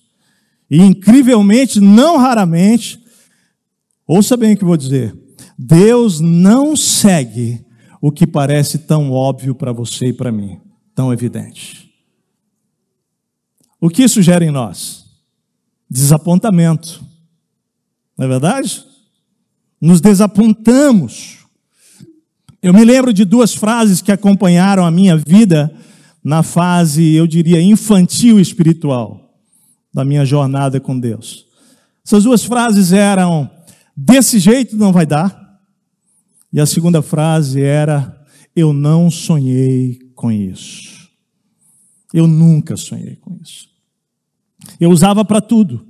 E 0.70 0.78
incrivelmente, 0.78 1.80
não 1.80 2.18
raramente, 2.18 3.00
ouça 4.08 4.38
bem 4.38 4.54
o 4.54 4.58
que 4.58 4.64
vou 4.64 4.78
dizer: 4.78 5.18
Deus 5.58 6.20
não 6.20 6.76
segue 6.76 7.66
o 8.00 8.12
que 8.12 8.28
parece 8.28 8.78
tão 8.78 9.12
óbvio 9.12 9.56
para 9.56 9.72
você 9.72 10.10
e 10.10 10.14
para 10.14 10.32
mim, 10.32 10.60
tão 10.96 11.12
evidente. 11.12 11.94
O 13.80 13.90
que 13.90 14.04
isso 14.04 14.22
gera 14.22 14.46
em 14.46 14.52
nós? 14.52 15.06
Desapontamento. 15.90 17.04
Não 18.18 18.26
é 18.26 18.28
verdade? 18.30 18.86
Nos 19.82 20.00
desapontamos. 20.00 21.40
Eu 22.62 22.74
me 22.74 22.86
lembro 22.86 23.12
de 23.12 23.26
duas 23.26 23.54
frases 23.54 24.02
que 24.02 24.12
acompanharam 24.12 24.86
a 24.86 24.92
minha 24.92 25.18
vida 25.18 25.74
na 26.24 26.42
fase, 26.42 27.14
eu 27.14 27.28
diria, 27.28 27.62
infantil 27.62 28.40
espiritual 28.40 29.38
da 29.94 30.06
minha 30.06 30.26
jornada 30.26 30.80
com 30.80 30.98
Deus. 30.98 31.46
Essas 32.06 32.24
duas 32.24 32.44
frases 32.44 32.94
eram: 32.94 33.50
desse 33.96 34.40
jeito 34.40 34.78
não 34.78 34.94
vai 34.94 35.06
dar. 35.06 35.60
E 36.52 36.60
a 36.62 36.66
segunda 36.66 37.02
frase 37.02 37.62
era: 37.62 38.26
eu 38.56 38.72
não 38.72 39.12
sonhei 39.12 40.00
com 40.24 40.32
isso. 40.32 41.10
Eu 42.14 42.28
nunca 42.28 42.78
sonhei 42.78 43.18
com 43.18 43.36
isso. 43.44 43.68
Eu 44.80 44.90
usava 44.90 45.26
para 45.26 45.42
tudo. 45.42 45.86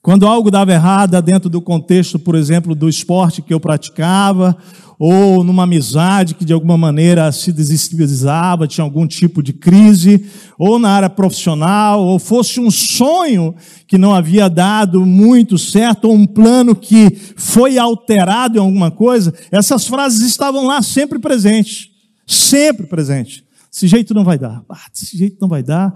Quando 0.00 0.26
algo 0.26 0.50
dava 0.50 0.72
errado 0.72 1.20
dentro 1.20 1.50
do 1.50 1.60
contexto, 1.60 2.18
por 2.18 2.34
exemplo, 2.34 2.74
do 2.74 2.88
esporte 2.88 3.42
que 3.42 3.52
eu 3.52 3.60
praticava, 3.60 4.56
ou 4.98 5.44
numa 5.44 5.64
amizade 5.64 6.34
que 6.34 6.46
de 6.46 6.52
alguma 6.54 6.78
maneira 6.78 7.30
se 7.30 7.52
desestabilizava, 7.52 8.66
tinha 8.66 8.84
algum 8.84 9.06
tipo 9.06 9.42
de 9.42 9.52
crise, 9.52 10.24
ou 10.58 10.78
na 10.78 10.88
área 10.88 11.10
profissional, 11.10 12.02
ou 12.02 12.18
fosse 12.18 12.58
um 12.58 12.70
sonho 12.70 13.54
que 13.86 13.98
não 13.98 14.14
havia 14.14 14.48
dado 14.48 15.04
muito 15.04 15.58
certo, 15.58 16.06
ou 16.06 16.14
um 16.14 16.26
plano 16.26 16.74
que 16.74 17.14
foi 17.36 17.76
alterado 17.76 18.56
em 18.56 18.62
alguma 18.62 18.90
coisa, 18.90 19.34
essas 19.50 19.86
frases 19.86 20.22
estavam 20.22 20.66
lá 20.66 20.80
sempre 20.80 21.18
presentes, 21.18 21.91
sempre 22.34 22.86
presentes. 22.86 23.44
Desse 23.72 23.88
jeito 23.88 24.12
não 24.12 24.22
vai 24.22 24.38
dar. 24.38 24.62
Ah, 24.68 24.86
desse 24.92 25.16
jeito 25.16 25.38
não 25.40 25.48
vai 25.48 25.62
dar. 25.62 25.94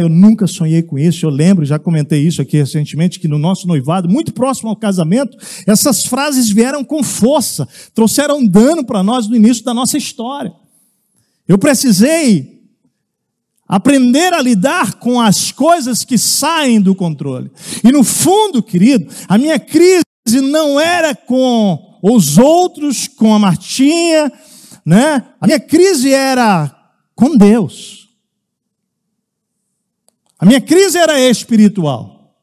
eu 0.00 0.08
nunca 0.08 0.46
sonhei 0.46 0.82
com 0.82 0.98
isso. 0.98 1.26
Eu 1.26 1.30
lembro, 1.30 1.66
já 1.66 1.78
comentei 1.78 2.26
isso 2.26 2.40
aqui 2.40 2.56
recentemente, 2.56 3.20
que 3.20 3.28
no 3.28 3.38
nosso 3.38 3.68
noivado, 3.68 4.08
muito 4.08 4.32
próximo 4.32 4.70
ao 4.70 4.76
casamento, 4.76 5.36
essas 5.66 6.06
frases 6.06 6.48
vieram 6.48 6.82
com 6.82 7.02
força, 7.02 7.68
trouxeram 7.94 8.46
dano 8.46 8.82
para 8.82 9.02
nós 9.02 9.28
no 9.28 9.36
início 9.36 9.62
da 9.62 9.74
nossa 9.74 9.98
história. 9.98 10.50
Eu 11.46 11.58
precisei 11.58 12.60
aprender 13.68 14.32
a 14.32 14.40
lidar 14.40 14.94
com 14.94 15.20
as 15.20 15.52
coisas 15.52 16.04
que 16.04 16.16
saem 16.16 16.80
do 16.80 16.94
controle. 16.94 17.50
E 17.84 17.92
no 17.92 18.02
fundo, 18.02 18.62
querido, 18.62 19.12
a 19.28 19.36
minha 19.36 19.60
crise 19.60 20.02
não 20.42 20.80
era 20.80 21.14
com 21.14 21.98
os 22.02 22.38
outros, 22.38 23.06
com 23.06 23.34
a 23.34 23.38
Martinha, 23.38 24.32
né? 24.84 25.34
A 25.40 25.46
minha 25.46 25.60
crise 25.60 26.12
era 26.12 26.74
com 27.14 27.36
Deus. 27.36 28.08
A 30.38 30.46
minha 30.46 30.60
crise 30.60 30.96
era 30.96 31.20
espiritual. 31.20 32.34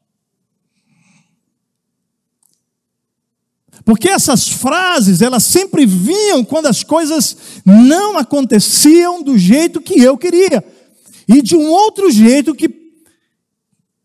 Porque 3.84 4.08
essas 4.08 4.46
frases, 4.46 5.22
elas 5.22 5.44
sempre 5.44 5.86
vinham 5.86 6.44
quando 6.44 6.66
as 6.66 6.82
coisas 6.82 7.62
não 7.64 8.18
aconteciam 8.18 9.22
do 9.22 9.38
jeito 9.38 9.80
que 9.80 9.98
eu 9.98 10.18
queria. 10.18 10.62
E 11.26 11.40
de 11.40 11.56
um 11.56 11.70
outro 11.70 12.10
jeito 12.10 12.54
que, 12.54 12.68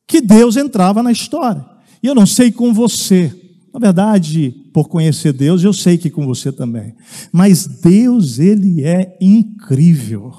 que 0.07 0.21
Deus 0.21 0.55
entrava 0.55 1.03
na 1.03 1.11
história. 1.11 1.65
E 2.01 2.07
eu 2.07 2.15
não 2.15 2.25
sei 2.25 2.49
com 2.49 2.73
você. 2.73 3.42
Na 3.73 3.79
verdade, 3.79 4.51
por 4.71 4.87
conhecer 4.87 5.33
Deus, 5.33 5.63
eu 5.63 5.73
sei 5.73 5.97
que 5.97 6.11
com 6.11 6.25
você 6.25 6.51
também. 6.51 6.95
Mas 7.31 7.65
Deus, 7.65 8.37
Ele 8.37 8.83
é 8.83 9.17
incrível. 9.19 10.31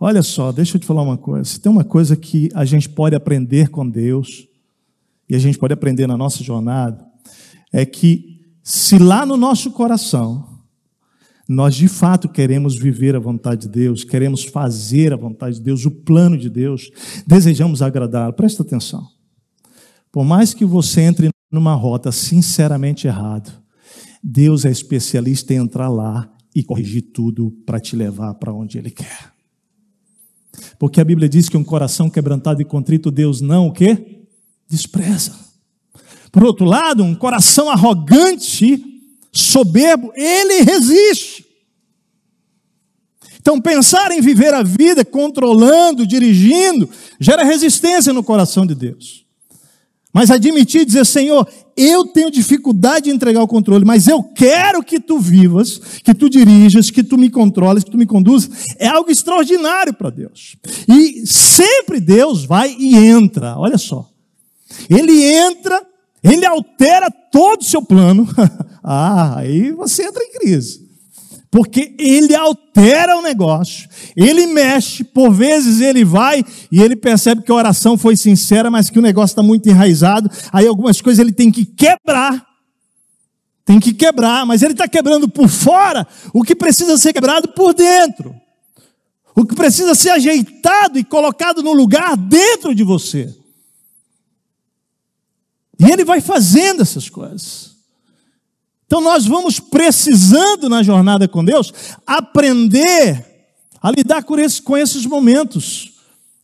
Olha 0.00 0.22
só, 0.22 0.50
deixa 0.50 0.76
eu 0.76 0.80
te 0.80 0.86
falar 0.86 1.02
uma 1.02 1.16
coisa. 1.16 1.44
Se 1.44 1.60
tem 1.60 1.70
uma 1.70 1.84
coisa 1.84 2.16
que 2.16 2.48
a 2.54 2.64
gente 2.64 2.88
pode 2.88 3.14
aprender 3.14 3.68
com 3.68 3.88
Deus, 3.88 4.48
e 5.28 5.36
a 5.36 5.38
gente 5.38 5.58
pode 5.58 5.72
aprender 5.72 6.06
na 6.06 6.16
nossa 6.16 6.42
jornada, 6.42 7.06
é 7.72 7.86
que 7.86 8.40
se 8.62 8.98
lá 8.98 9.24
no 9.24 9.36
nosso 9.36 9.70
coração 9.70 10.58
nós 11.48 11.74
de 11.74 11.88
fato 11.88 12.28
queremos 12.28 12.76
viver 12.76 13.16
a 13.16 13.18
vontade 13.18 13.62
de 13.62 13.68
Deus, 13.68 14.04
queremos 14.04 14.44
fazer 14.44 15.14
a 15.14 15.16
vontade 15.16 15.56
de 15.56 15.62
Deus, 15.62 15.86
o 15.86 15.90
plano 15.90 16.36
de 16.36 16.50
Deus, 16.50 16.90
desejamos 17.26 17.80
agradá-lo, 17.80 18.34
presta 18.34 18.62
atenção. 18.62 19.06
Por 20.12 20.24
mais 20.24 20.52
que 20.52 20.64
você 20.64 21.02
entre 21.02 21.30
numa 21.50 21.74
rota 21.74 22.12
sinceramente 22.12 23.06
errado, 23.06 23.52
Deus 24.22 24.64
é 24.64 24.70
especialista 24.70 25.54
em 25.54 25.58
entrar 25.58 25.88
lá 25.88 26.30
e 26.54 26.62
corrigir 26.62 27.02
tudo 27.12 27.50
para 27.64 27.80
te 27.80 27.94
levar 27.94 28.34
para 28.34 28.52
onde 28.52 28.78
Ele 28.78 28.90
quer. 28.90 29.32
Porque 30.78 31.00
a 31.00 31.04
Bíblia 31.04 31.28
diz 31.28 31.48
que 31.48 31.56
um 31.56 31.64
coração 31.64 32.10
quebrantado 32.10 32.60
e 32.60 32.64
contrito 32.64 33.10
Deus 33.10 33.40
não 33.40 33.68
o 33.68 33.72
quê? 33.72 34.26
Despreza. 34.68 35.34
Por 36.30 36.44
outro 36.44 36.66
lado, 36.66 37.02
um 37.02 37.14
coração 37.14 37.70
arrogante, 37.70 38.84
soberbo, 39.32 40.12
ele 40.14 40.62
resiste. 40.62 41.46
Então, 43.40 43.60
pensar 43.60 44.12
em 44.12 44.20
viver 44.20 44.52
a 44.52 44.62
vida 44.62 45.04
controlando, 45.04 46.06
dirigindo, 46.06 46.88
gera 47.18 47.44
resistência 47.44 48.12
no 48.12 48.22
coração 48.22 48.66
de 48.66 48.74
Deus. 48.74 49.24
Mas 50.12 50.30
admitir 50.30 50.82
e 50.82 50.84
dizer, 50.84 51.04
Senhor, 51.04 51.46
eu 51.76 52.06
tenho 52.06 52.30
dificuldade 52.30 53.04
de 53.04 53.10
entregar 53.10 53.42
o 53.42 53.48
controle, 53.48 53.84
mas 53.84 54.08
eu 54.08 54.22
quero 54.22 54.82
que 54.82 54.98
tu 54.98 55.18
vivas, 55.18 55.78
que 56.02 56.14
tu 56.14 56.30
dirijas, 56.30 56.90
que 56.90 57.02
tu 57.02 57.18
me 57.18 57.28
controles, 57.28 57.84
que 57.84 57.90
tu 57.90 57.98
me 57.98 58.06
conduzas, 58.06 58.50
é 58.78 58.88
algo 58.88 59.10
extraordinário 59.10 59.92
para 59.92 60.10
Deus. 60.10 60.56
E 60.88 61.26
sempre 61.26 62.00
Deus 62.00 62.44
vai 62.44 62.74
e 62.78 62.96
entra, 62.96 63.56
olha 63.58 63.76
só. 63.76 64.08
Ele 64.88 65.22
entra, 65.22 65.86
ele 66.22 66.46
altera 66.46 67.10
todo 67.10 67.60
o 67.60 67.64
seu 67.64 67.82
plano. 67.82 68.26
ah, 68.82 69.38
aí 69.38 69.72
você 69.72 70.04
entra 70.04 70.22
em 70.22 70.32
crise. 70.32 70.87
Porque 71.50 71.94
ele 71.98 72.34
altera 72.34 73.16
o 73.16 73.22
negócio, 73.22 73.88
ele 74.14 74.46
mexe, 74.46 75.02
por 75.02 75.30
vezes 75.30 75.80
ele 75.80 76.04
vai 76.04 76.44
e 76.70 76.82
ele 76.82 76.94
percebe 76.94 77.42
que 77.42 77.50
a 77.50 77.54
oração 77.54 77.96
foi 77.96 78.16
sincera, 78.16 78.70
mas 78.70 78.90
que 78.90 78.98
o 78.98 79.02
negócio 79.02 79.32
está 79.32 79.42
muito 79.42 79.66
enraizado, 79.66 80.30
aí 80.52 80.66
algumas 80.66 81.00
coisas 81.00 81.18
ele 81.18 81.32
tem 81.32 81.50
que 81.50 81.64
quebrar, 81.64 82.46
tem 83.64 83.80
que 83.80 83.94
quebrar, 83.94 84.44
mas 84.44 84.62
ele 84.62 84.72
está 84.72 84.86
quebrando 84.86 85.26
por 85.26 85.48
fora 85.48 86.06
o 86.34 86.42
que 86.42 86.54
precisa 86.54 86.98
ser 86.98 87.14
quebrado 87.14 87.48
por 87.48 87.72
dentro, 87.72 88.34
o 89.34 89.46
que 89.46 89.54
precisa 89.54 89.94
ser 89.94 90.10
ajeitado 90.10 90.98
e 90.98 91.04
colocado 91.04 91.62
no 91.62 91.72
lugar 91.72 92.14
dentro 92.14 92.74
de 92.74 92.84
você. 92.84 93.34
E 95.80 95.90
ele 95.90 96.04
vai 96.04 96.20
fazendo 96.20 96.82
essas 96.82 97.08
coisas. 97.08 97.77
Então 98.88 99.02
nós 99.02 99.26
vamos 99.26 99.60
precisando 99.60 100.66
na 100.66 100.82
jornada 100.82 101.28
com 101.28 101.44
Deus 101.44 101.70
aprender 102.06 103.22
a 103.82 103.90
lidar 103.90 104.24
com, 104.24 104.38
esse, 104.38 104.62
com 104.62 104.78
esses 104.78 105.04
momentos 105.04 105.92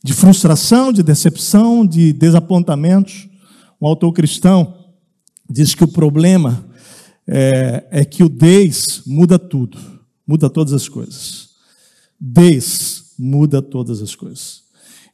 de 0.05 0.13
frustração, 0.13 0.93
de 0.93 1.03
decepção, 1.03 1.87
de 1.87 2.13
desapontamentos. 2.13 3.27
Um 3.81 3.87
autor 3.87 4.13
cristão 4.13 4.93
diz 5.49 5.75
que 5.75 5.85
o 5.85 5.89
problema 5.89 6.69
é, 7.27 7.87
é 7.91 8.05
que 8.05 8.23
o 8.23 8.29
Deus 8.29 9.01
muda 9.07 9.39
tudo, 9.39 9.79
muda 10.27 10.51
todas 10.51 10.75
as 10.75 10.87
coisas. 10.87 11.49
Deus 12.21 13.15
muda 13.19 13.63
todas 13.63 14.03
as 14.03 14.15
coisas. 14.15 14.65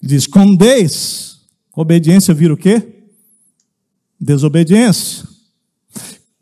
Diz, 0.03 0.27
com 0.27 0.57
Deus, 0.57 1.43
obediência 1.77 2.35
vira 2.35 2.55
o 2.55 2.57
quê? 2.57 3.05
Desobediência. 4.21 5.30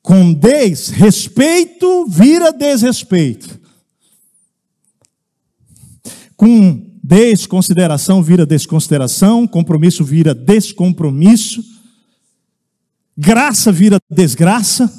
Com 0.08 0.32
desrespeito 0.32 2.06
vira 2.06 2.50
desrespeito. 2.50 3.60
Com 6.34 6.82
desconsideração 7.04 8.22
vira 8.22 8.46
desconsideração, 8.46 9.46
compromisso 9.46 10.02
vira 10.02 10.34
descompromisso, 10.34 11.62
graça 13.14 13.70
vira 13.70 13.98
desgraça, 14.10 14.90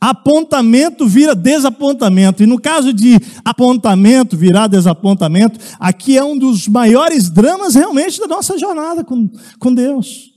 apontamento 0.00 1.06
vira 1.06 1.36
desapontamento. 1.36 2.42
E 2.42 2.46
no 2.46 2.60
caso 2.60 2.92
de 2.92 3.20
apontamento 3.44 4.36
virar 4.36 4.66
desapontamento, 4.66 5.60
aqui 5.78 6.18
é 6.18 6.24
um 6.24 6.36
dos 6.36 6.66
maiores 6.66 7.30
dramas 7.30 7.76
realmente 7.76 8.18
da 8.18 8.26
nossa 8.26 8.58
jornada 8.58 9.04
com, 9.04 9.30
com 9.60 9.72
Deus. 9.72 10.33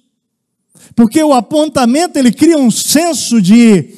Porque 0.98 1.24
o 1.24 1.32
apontamento 1.32 2.18
ele 2.18 2.32
cria 2.32 2.58
um 2.58 2.72
senso 2.72 3.40
de 3.40 3.94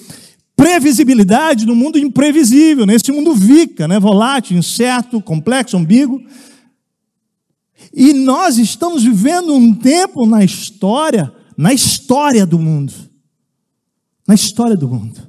previsibilidade 0.54 1.66
no 1.66 1.74
mundo 1.74 1.98
imprevisível, 1.98 2.86
nesse 2.86 3.10
mundo 3.10 3.34
vica, 3.34 3.88
né? 3.88 3.98
volátil, 3.98 4.58
incerto, 4.58 5.22
complexo, 5.22 5.78
ambíguo. 5.78 6.22
E 7.94 8.12
nós 8.12 8.58
estamos 8.58 9.02
vivendo 9.02 9.54
um 9.54 9.74
tempo 9.74 10.26
na 10.26 10.44
história, 10.44 11.34
na 11.58 11.72
história 11.72 12.46
do 12.46 12.60
mundo, 12.60 12.92
na 14.28 14.36
história 14.36 14.76
do 14.76 14.90
mundo, 14.90 15.26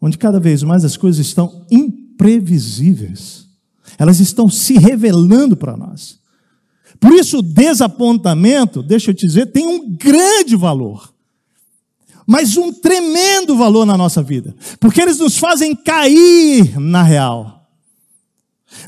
onde 0.00 0.16
cada 0.16 0.38
vez 0.38 0.62
mais 0.62 0.84
as 0.84 0.96
coisas 0.96 1.26
estão 1.26 1.66
imprevisíveis, 1.72 3.48
elas 3.98 4.20
estão 4.20 4.48
se 4.48 4.78
revelando 4.78 5.56
para 5.56 5.76
nós. 5.76 6.21
Por 7.02 7.12
isso, 7.14 7.38
o 7.38 7.42
desapontamento, 7.42 8.80
deixa 8.80 9.10
eu 9.10 9.14
te 9.14 9.26
dizer, 9.26 9.46
tem 9.46 9.66
um 9.66 9.90
grande 9.90 10.54
valor, 10.54 11.12
mas 12.24 12.56
um 12.56 12.72
tremendo 12.72 13.56
valor 13.56 13.84
na 13.84 13.98
nossa 13.98 14.22
vida, 14.22 14.54
porque 14.78 15.02
eles 15.02 15.18
nos 15.18 15.36
fazem 15.36 15.74
cair 15.74 16.78
na 16.78 17.02
real. 17.02 17.68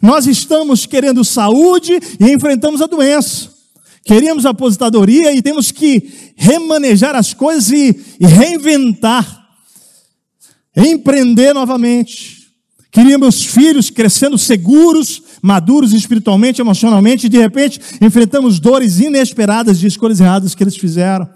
Nós 0.00 0.28
estamos 0.28 0.86
querendo 0.86 1.24
saúde 1.24 1.98
e 2.20 2.30
enfrentamos 2.30 2.80
a 2.80 2.86
doença. 2.86 3.52
Queríamos 4.04 4.46
aposentadoria 4.46 5.34
e 5.34 5.42
temos 5.42 5.72
que 5.72 6.32
remanejar 6.36 7.16
as 7.16 7.34
coisas 7.34 7.72
e, 7.72 8.00
e 8.20 8.26
reinventar, 8.26 9.44
empreender 10.76 11.52
novamente. 11.52 12.46
Queríamos 12.92 13.44
filhos 13.44 13.90
crescendo 13.90 14.38
seguros, 14.38 15.20
maduros 15.44 15.92
espiritualmente, 15.92 16.62
emocionalmente, 16.62 17.26
e 17.26 17.28
de 17.28 17.36
repente 17.36 17.78
enfrentamos 18.00 18.58
dores 18.58 18.98
inesperadas 18.98 19.78
de 19.78 19.86
escolhas 19.86 20.18
erradas 20.18 20.54
que 20.54 20.64
eles 20.64 20.74
fizeram. 20.74 21.28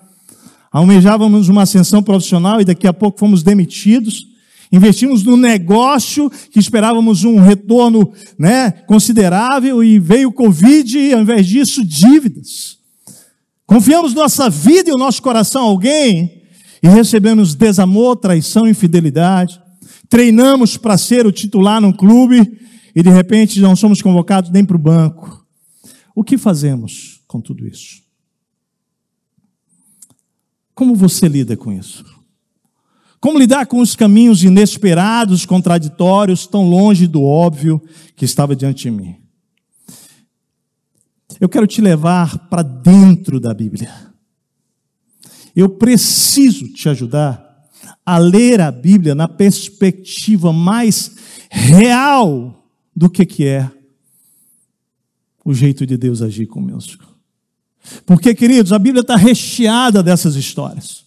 Almejávamos 0.72 1.50
uma 1.50 1.64
ascensão 1.64 2.02
profissional 2.02 2.58
e 2.58 2.64
daqui 2.64 2.86
a 2.86 2.92
pouco 2.94 3.18
fomos 3.18 3.42
demitidos. 3.42 4.26
Investimos 4.72 5.24
no 5.24 5.36
negócio 5.36 6.30
que 6.50 6.58
esperávamos 6.58 7.22
um 7.24 7.38
retorno 7.38 8.10
né, 8.38 8.70
considerável 8.86 9.84
e 9.84 9.98
veio 9.98 10.30
o 10.30 10.32
Covid 10.32 10.98
e, 10.98 11.12
ao 11.12 11.20
invés 11.20 11.46
disso, 11.46 11.84
dívidas. 11.84 12.78
Confiamos 13.66 14.14
nossa 14.14 14.48
vida 14.48 14.88
e 14.88 14.94
o 14.94 14.98
nosso 14.98 15.20
coração 15.20 15.64
a 15.64 15.68
alguém 15.68 16.44
e 16.82 16.88
recebemos 16.88 17.54
desamor, 17.54 18.16
traição, 18.16 18.66
infidelidade. 18.66 19.60
Treinamos 20.08 20.78
para 20.78 20.96
ser 20.96 21.26
o 21.26 21.32
titular 21.32 21.78
num 21.78 21.92
clube 21.92 22.67
e 22.98 23.02
de 23.02 23.10
repente 23.10 23.60
não 23.60 23.76
somos 23.76 24.02
convocados 24.02 24.50
nem 24.50 24.64
para 24.64 24.74
o 24.74 24.80
banco. 24.80 25.46
O 26.16 26.24
que 26.24 26.36
fazemos 26.36 27.22
com 27.28 27.40
tudo 27.40 27.64
isso? 27.64 28.02
Como 30.74 30.96
você 30.96 31.28
lida 31.28 31.56
com 31.56 31.70
isso? 31.72 32.04
Como 33.20 33.38
lidar 33.38 33.66
com 33.66 33.78
os 33.78 33.94
caminhos 33.94 34.42
inesperados, 34.42 35.46
contraditórios, 35.46 36.44
tão 36.44 36.68
longe 36.68 37.06
do 37.06 37.22
óbvio 37.22 37.80
que 38.16 38.24
estava 38.24 38.56
diante 38.56 38.82
de 38.82 38.90
mim? 38.90 39.14
Eu 41.40 41.48
quero 41.48 41.68
te 41.68 41.80
levar 41.80 42.48
para 42.48 42.62
dentro 42.62 43.38
da 43.38 43.54
Bíblia. 43.54 44.12
Eu 45.54 45.68
preciso 45.68 46.66
te 46.72 46.88
ajudar 46.88 47.46
a 48.04 48.18
ler 48.18 48.60
a 48.60 48.72
Bíblia 48.72 49.14
na 49.14 49.28
perspectiva 49.28 50.52
mais 50.52 51.14
real 51.48 52.56
do 52.98 53.08
que, 53.08 53.24
que 53.24 53.46
é 53.46 53.70
o 55.44 55.54
jeito 55.54 55.86
de 55.86 55.96
Deus 55.96 56.20
agir 56.20 56.46
conosco. 56.46 57.04
Porque, 58.04 58.34
queridos, 58.34 58.72
a 58.72 58.78
Bíblia 58.78 59.02
está 59.02 59.14
recheada 59.14 60.02
dessas 60.02 60.34
histórias. 60.34 61.04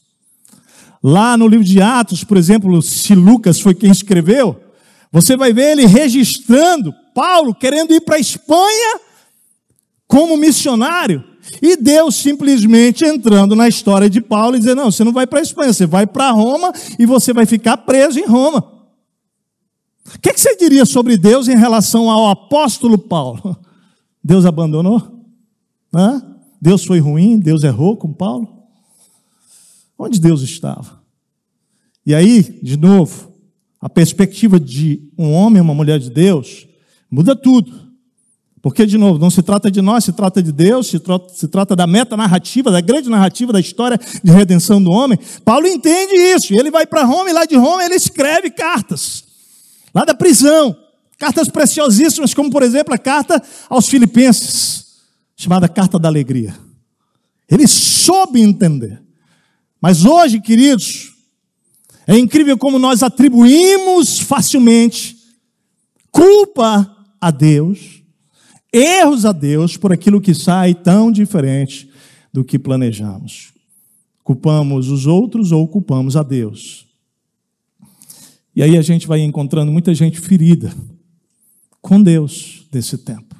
Lá 1.04 1.36
no 1.36 1.50
livro 1.50 1.66
de 1.66 1.82
Atos, 1.82 2.24
por 2.24 2.38
exemplo, 2.38 2.82
se 2.82 3.14
Lucas 3.14 3.60
foi 3.60 3.76
quem 3.76 3.92
escreveu, 3.92 4.58
você 5.12 5.36
vai 5.36 5.52
ver 5.52 5.74
ele 5.74 5.86
registrando 5.86 6.94
Paulo 7.14 7.54
querendo 7.54 7.94
ir 7.94 8.00
para 8.00 8.16
a 8.16 8.20
Espanha 8.20 9.02
como 10.08 10.38
missionário. 10.38 11.22
E 11.62 11.76
Deus 11.76 12.16
simplesmente 12.16 13.04
entrando 13.04 13.54
na 13.54 13.68
história 13.68 14.10
de 14.10 14.22
Paulo 14.22 14.56
e 14.56 14.60
dizendo: 14.60 14.78
Não, 14.78 14.92
você 14.92 15.04
não 15.04 15.12
vai 15.12 15.28
para 15.28 15.40
a 15.40 15.42
Espanha, 15.42 15.74
você 15.74 15.86
vai 15.86 16.08
para 16.08 16.32
Roma 16.32 16.72
e 16.98 17.06
você 17.06 17.34
vai 17.34 17.46
ficar 17.46 17.76
preso 17.78 18.18
em 18.18 18.26
Roma. 18.26 18.81
O 20.16 20.20
que, 20.20 20.34
que 20.34 20.42
você 20.42 20.56
diria 20.56 20.86
sobre 20.86 21.18
Deus 21.18 21.48
em 21.48 21.56
relação 21.56 22.10
ao 22.10 22.30
apóstolo 22.30 22.98
Paulo? 22.98 23.58
Deus 24.24 24.46
abandonou? 24.46 25.02
Hã? 25.94 26.22
Deus 26.62 26.86
foi 26.86 27.00
ruim? 27.00 27.40
Deus 27.40 27.64
errou 27.64 27.98
com 27.98 28.14
Paulo? 28.14 28.48
Onde 29.98 30.20
Deus 30.20 30.42
estava? 30.42 31.02
E 32.06 32.14
aí, 32.14 32.42
de 32.62 32.78
novo, 32.78 33.32
a 33.80 33.90
perspectiva 33.90 34.60
de 34.60 35.10
um 35.18 35.32
homem 35.32 35.62
uma 35.62 35.74
mulher 35.74 36.00
de 36.00 36.10
Deus 36.10 36.68
muda 37.10 37.36
tudo. 37.36 37.92
Porque, 38.62 38.86
de 38.86 38.96
novo, 38.96 39.18
não 39.18 39.32
se 39.32 39.42
trata 39.42 39.72
de 39.72 39.82
nós, 39.82 40.04
se 40.04 40.14
trata 40.14 40.42
de 40.42 40.52
Deus, 40.52 40.88
se 40.88 41.02
se 41.34 41.48
trata 41.48 41.76
da 41.76 41.88
meta 41.88 42.16
narrativa, 42.16 42.70
da 42.70 42.80
grande 42.80 43.10
narrativa 43.10 43.52
da 43.52 43.60
história 43.60 44.00
de 44.24 44.32
redenção 44.32 44.82
do 44.82 44.92
homem. 44.92 45.18
Paulo 45.44 45.66
entende 45.66 46.14
isso, 46.14 46.54
ele 46.54 46.70
vai 46.70 46.86
para 46.86 47.04
Roma, 47.04 47.30
e 47.30 47.34
lá 47.34 47.46
de 47.46 47.56
Roma 47.56 47.84
ele 47.84 47.96
escreve 47.96 48.52
cartas 48.52 49.31
lá 49.94 50.06
da 50.06 50.14
prisão. 50.14 50.76
Cartas 51.18 51.50
preciosíssimas, 51.50 52.34
como 52.34 52.50
por 52.50 52.64
exemplo 52.64 52.94
a 52.94 52.98
carta 52.98 53.42
aos 53.70 53.88
Filipenses, 53.88 55.02
chamada 55.36 55.70
Carta 55.70 56.00
da 56.00 56.08
Alegria. 56.08 56.58
Ele 57.50 57.68
soube 57.68 58.42
entender. 58.42 59.02
Mas 59.80 60.06
hoje, 60.06 60.40
queridos, 60.40 61.12
É 62.08 62.18
incrível 62.18 62.58
como 62.58 62.80
nós 62.80 63.04
atribuímos 63.04 64.20
facilmente 64.20 65.16
culpa 66.12 66.94
a 67.20 67.32
Deus, 67.32 68.04
erros 68.74 69.24
a 69.26 69.32
Deus 69.32 69.78
por 69.78 69.94
aquilo 69.94 70.20
que 70.20 70.34
sai 70.34 70.74
tão 70.74 71.12
diferente 71.12 71.90
do 72.34 72.44
que 72.44 72.58
planejamos. 72.58 73.54
Culpamos 74.24 74.90
os 74.90 75.06
outros 75.06 75.52
ou 75.52 75.68
culpamos 75.68 76.18
a 76.18 76.24
Deus. 76.24 76.86
E 78.56 78.62
aí 78.62 78.78
a 78.78 78.82
gente 78.82 79.08
vai 79.08 79.22
encontrando 79.22 79.72
muita 79.72 79.94
gente 79.94 80.20
ferida 80.20 80.74
com 81.82 82.02
Deus 82.02 82.68
desse 82.72 82.98
tempo. 82.98 83.36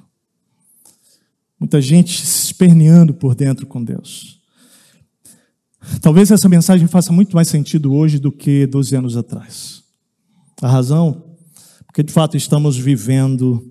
Muita 1.60 1.82
gente 1.82 2.26
se 2.26 2.46
esperneando 2.46 3.14
por 3.14 3.36
dentro 3.36 3.68
com 3.68 3.84
Deus. 3.84 4.40
Talvez 6.02 6.32
essa 6.32 6.48
mensagem 6.48 6.88
faça 6.88 7.12
muito 7.12 7.36
mais 7.36 7.50
sentido 7.50 7.94
hoje 7.94 8.20
do 8.20 8.32
que 8.32 8.66
12 8.66 8.96
anos 8.96 9.18
atrás. 9.18 9.84
A 10.62 10.68
razão, 10.68 11.36
porque 11.86 12.04
de 12.04 12.12
fato 12.12 12.38
estamos 12.38 12.78
vivendo 12.78 13.68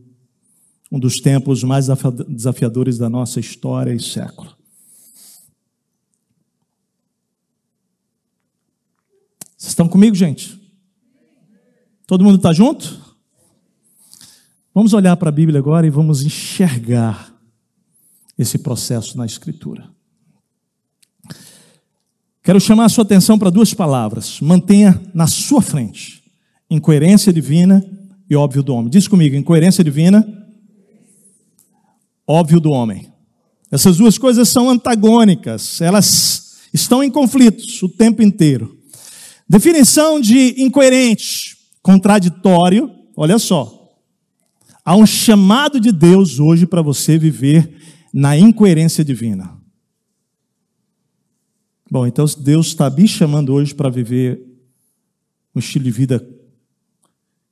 um 0.92 0.98
dos 0.98 1.20
tempos 1.20 1.62
mais 1.62 1.87
desafiadores 2.29 2.98
da 2.98 3.09
nossa 3.09 3.40
história 3.40 3.92
e 3.92 4.00
século. 4.00 4.57
Vocês 9.57 9.70
estão 9.70 9.88
comigo, 9.88 10.14
gente? 10.14 10.60
Todo 12.11 12.25
mundo 12.25 12.38
está 12.38 12.53
junto? 12.53 13.01
Vamos 14.75 14.92
olhar 14.94 15.16
para 15.16 15.29
a 15.29 15.33
Bíblia 15.33 15.61
agora 15.61 15.87
e 15.87 15.90
vamos 15.90 16.25
enxergar 16.25 17.33
esse 18.37 18.59
processo 18.59 19.16
na 19.16 19.25
Escritura. 19.25 19.88
Quero 22.42 22.61
chamar 22.61 22.87
a 22.87 22.88
sua 22.88 23.05
atenção 23.05 23.38
para 23.38 23.49
duas 23.49 23.73
palavras. 23.73 24.40
Mantenha 24.40 25.01
na 25.14 25.29
sua 25.29 25.62
frente 25.62 26.25
incoerência 26.68 27.33
divina 27.33 27.81
e 28.29 28.35
óbvio 28.35 28.64
do 28.64 28.75
homem. 28.75 28.90
Diz 28.90 29.07
comigo: 29.07 29.37
incoerência 29.37 29.85
divina, 29.85 30.27
óbvio 32.27 32.59
do 32.59 32.73
homem. 32.73 33.09
Essas 33.70 33.99
duas 33.99 34.18
coisas 34.18 34.49
são 34.49 34.68
antagônicas, 34.68 35.81
elas 35.81 36.59
estão 36.75 37.05
em 37.05 37.11
conflitos 37.11 37.81
o 37.85 37.88
tempo 37.88 38.20
inteiro. 38.20 38.77
Definição 39.49 40.20
de 40.20 40.61
incoerente 40.61 41.60
contraditório, 41.82 42.90
olha 43.16 43.38
só. 43.38 43.80
Há 44.84 44.96
um 44.96 45.06
chamado 45.06 45.78
de 45.78 45.92
Deus 45.92 46.38
hoje 46.38 46.66
para 46.66 46.82
você 46.82 47.18
viver 47.18 47.76
na 48.12 48.36
incoerência 48.36 49.04
divina. 49.04 49.58
Bom, 51.90 52.06
então 52.06 52.24
Deus 52.38 52.68
está 52.68 52.88
me 52.88 53.06
chamando 53.06 53.52
hoje 53.52 53.74
para 53.74 53.90
viver 53.90 54.40
um 55.54 55.58
estilo 55.58 55.84
de 55.84 55.90
vida 55.90 56.26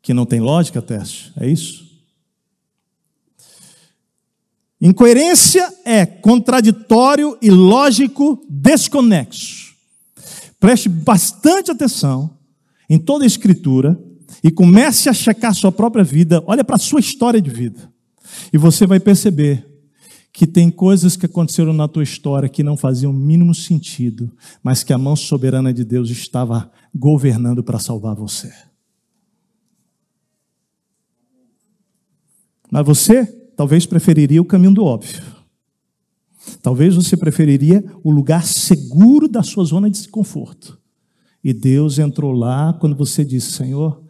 que 0.00 0.14
não 0.14 0.24
tem 0.24 0.40
lógica, 0.40 0.80
teste? 0.80 1.32
É 1.38 1.48
isso? 1.48 1.88
Incoerência 4.80 5.68
é 5.84 6.06
contraditório, 6.06 7.36
ilógico, 7.42 8.46
desconexo. 8.48 9.74
Preste 10.60 10.88
bastante 10.88 11.70
atenção 11.70 12.38
em 12.88 12.98
toda 12.98 13.24
a 13.24 13.26
Escritura 13.26 14.00
e 14.42 14.50
comece 14.50 15.08
a 15.08 15.12
checar 15.12 15.54
sua 15.54 15.72
própria 15.72 16.04
vida, 16.04 16.42
olha 16.46 16.64
para 16.64 16.76
a 16.76 16.78
sua 16.78 17.00
história 17.00 17.40
de 17.40 17.50
vida. 17.50 17.92
E 18.52 18.58
você 18.58 18.86
vai 18.86 19.00
perceber 19.00 19.66
que 20.32 20.46
tem 20.46 20.70
coisas 20.70 21.16
que 21.16 21.26
aconteceram 21.26 21.72
na 21.72 21.88
tua 21.88 22.02
história 22.02 22.48
que 22.48 22.62
não 22.62 22.76
faziam 22.76 23.10
o 23.10 23.14
mínimo 23.14 23.54
sentido, 23.54 24.30
mas 24.62 24.84
que 24.84 24.92
a 24.92 24.98
mão 24.98 25.16
soberana 25.16 25.72
de 25.72 25.84
Deus 25.84 26.10
estava 26.10 26.70
governando 26.94 27.62
para 27.62 27.78
salvar 27.78 28.14
você. 28.14 28.52
Mas 32.70 32.86
você 32.86 33.26
talvez 33.56 33.86
preferiria 33.86 34.40
o 34.40 34.44
caminho 34.44 34.74
do 34.74 34.84
óbvio. 34.84 35.22
Talvez 36.62 36.94
você 36.94 37.16
preferiria 37.16 37.84
o 38.04 38.10
lugar 38.10 38.44
seguro 38.44 39.28
da 39.28 39.42
sua 39.42 39.64
zona 39.64 39.90
de 39.90 40.08
conforto. 40.08 40.78
E 41.42 41.52
Deus 41.52 41.98
entrou 41.98 42.32
lá 42.32 42.72
quando 42.74 42.96
você 42.96 43.24
disse: 43.24 43.52
Senhor, 43.52 44.02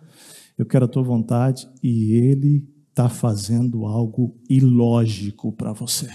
eu 0.58 0.66
quero 0.66 0.86
a 0.86 0.88
tua 0.88 1.04
vontade, 1.04 1.68
e 1.82 2.14
Ele 2.14 2.68
está 2.90 3.08
fazendo 3.08 3.86
algo 3.86 4.36
ilógico 4.50 5.52
para 5.52 5.72
você. 5.72 6.10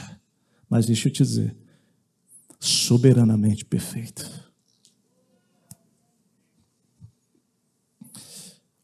Mas 0.69 0.85
deixa 0.85 1.07
eu 1.07 1.13
te 1.13 1.23
dizer, 1.23 1.55
soberanamente 2.59 3.63
perfeito. 3.63 4.29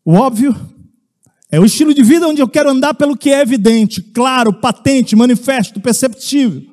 O 0.05 0.13
óbvio 0.13 0.55
é 1.51 1.59
o 1.59 1.65
estilo 1.65 1.93
de 1.93 2.03
vida 2.03 2.27
onde 2.27 2.41
eu 2.41 2.47
quero 2.47 2.69
andar 2.69 2.93
pelo 2.93 3.17
que 3.17 3.29
é 3.29 3.41
evidente, 3.41 4.01
claro, 4.01 4.53
patente, 4.53 5.15
manifesto, 5.15 5.81
perceptível, 5.81 6.63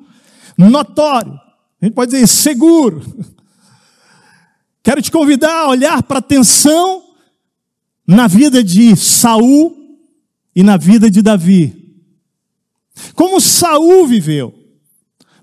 notório. 0.57 1.33
A 1.81 1.85
gente 1.85 1.93
pode 1.93 2.11
dizer 2.11 2.25
seguro. 2.25 3.01
Quero 4.81 5.01
te 5.01 5.11
convidar 5.11 5.65
a 5.65 5.67
olhar 5.67 6.01
para 6.03 6.19
a 6.19 6.21
tensão 6.21 7.06
na 8.07 8.25
vida 8.25 8.63
de 8.63 8.95
Saul 8.95 9.75
e 10.55 10.63
na 10.63 10.77
vida 10.77 11.11
de 11.11 11.21
Davi. 11.21 11.75
Como 13.13 13.41
Saul 13.41 14.07
viveu. 14.07 14.53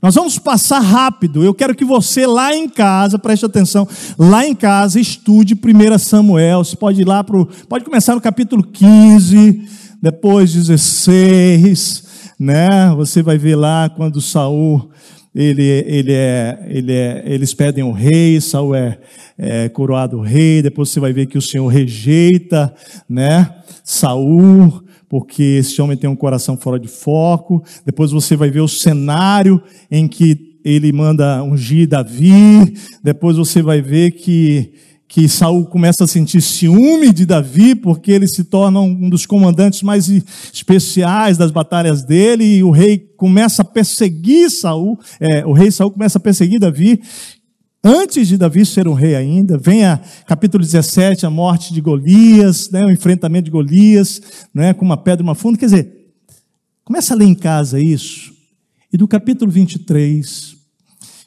Nós 0.00 0.14
vamos 0.14 0.38
passar 0.38 0.80
rápido. 0.80 1.42
Eu 1.42 1.54
quero 1.54 1.74
que 1.74 1.84
você 1.84 2.26
lá 2.26 2.54
em 2.54 2.68
casa, 2.68 3.18
preste 3.18 3.46
atenção, 3.46 3.88
lá 4.18 4.46
em 4.46 4.54
casa 4.54 5.00
estude 5.00 5.54
1 5.54 5.98
Samuel. 5.98 6.64
Você 6.64 6.76
pode 6.76 7.00
ir 7.00 7.06
lá 7.06 7.22
pro, 7.22 7.46
pode 7.68 7.84
começar 7.84 8.14
no 8.14 8.20
capítulo 8.20 8.62
15, 8.62 9.62
depois 10.02 10.52
16, 10.52 12.04
né? 12.38 12.94
Você 12.96 13.22
vai 13.22 13.38
ver 13.38 13.56
lá 13.56 13.88
quando 13.88 14.20
Saul 14.20 14.90
ele, 15.34 15.62
ele 15.62 16.12
é, 16.12 16.66
ele 16.68 16.92
é, 16.92 17.22
eles 17.26 17.52
pedem 17.52 17.82
um 17.82 17.90
rei, 17.90 18.40
Saul 18.40 18.74
é, 18.74 18.98
é 19.36 19.68
coroado 19.68 20.20
rei, 20.20 20.62
depois 20.62 20.90
você 20.90 21.00
vai 21.00 21.12
ver 21.12 21.26
que 21.26 21.36
o 21.36 21.42
Senhor 21.42 21.66
rejeita, 21.66 22.72
né, 23.08 23.50
Saul, 23.82 24.84
porque 25.08 25.42
esse 25.42 25.82
homem 25.82 25.96
tem 25.96 26.08
um 26.08 26.16
coração 26.16 26.56
fora 26.56 26.78
de 26.78 26.88
foco, 26.88 27.64
depois 27.84 28.12
você 28.12 28.36
vai 28.36 28.50
ver 28.50 28.60
o 28.60 28.68
cenário 28.68 29.60
em 29.90 30.06
que 30.06 30.54
ele 30.64 30.92
manda 30.92 31.42
ungir 31.42 31.88
Davi, 31.88 32.74
depois 33.02 33.36
você 33.36 33.60
vai 33.60 33.82
ver 33.82 34.12
que 34.12 34.72
que 35.06 35.28
Saul 35.28 35.66
começa 35.66 36.04
a 36.04 36.06
sentir 36.08 36.40
ciúme 36.40 37.12
de 37.12 37.26
Davi, 37.26 37.74
porque 37.74 38.10
ele 38.10 38.26
se 38.26 38.44
torna 38.44 38.80
um 38.80 39.08
dos 39.08 39.26
comandantes 39.26 39.82
mais 39.82 40.08
especiais 40.52 41.36
das 41.36 41.50
batalhas 41.50 42.02
dele, 42.02 42.56
e 42.56 42.64
o 42.64 42.70
rei 42.70 42.98
começa 43.16 43.62
a 43.62 43.64
perseguir 43.64 44.50
Saul, 44.50 44.98
é, 45.20 45.44
o 45.46 45.52
rei 45.52 45.70
Saul 45.70 45.90
começa 45.90 46.18
a 46.18 46.20
perseguir 46.20 46.58
Davi, 46.58 47.00
antes 47.82 48.26
de 48.26 48.38
Davi 48.38 48.64
ser 48.64 48.88
um 48.88 48.94
rei 48.94 49.14
ainda, 49.14 49.58
vem 49.58 49.84
a 49.84 50.00
capítulo 50.26 50.64
17, 50.64 51.26
a 51.26 51.30
morte 51.30 51.72
de 51.72 51.80
Golias, 51.80 52.70
né, 52.70 52.84
o 52.84 52.90
enfrentamento 52.90 53.44
de 53.44 53.50
Golias, 53.50 54.20
né, 54.52 54.72
com 54.72 54.84
uma 54.84 54.96
pedra 54.96 55.22
e 55.22 55.26
uma 55.28 55.34
funda, 55.34 55.58
quer 55.58 55.66
dizer, 55.66 55.92
começa 56.82 57.14
a 57.14 57.16
ler 57.16 57.26
em 57.26 57.34
casa 57.34 57.78
isso, 57.78 58.32
e 58.92 58.96
do 58.96 59.06
capítulo 59.06 59.50
23, 59.50 60.56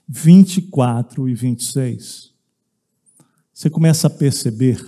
24 0.10 1.30
e 1.30 1.34
26, 1.34 2.27
você 3.58 3.72
começa 3.72 4.06
a 4.06 4.10
perceber 4.12 4.80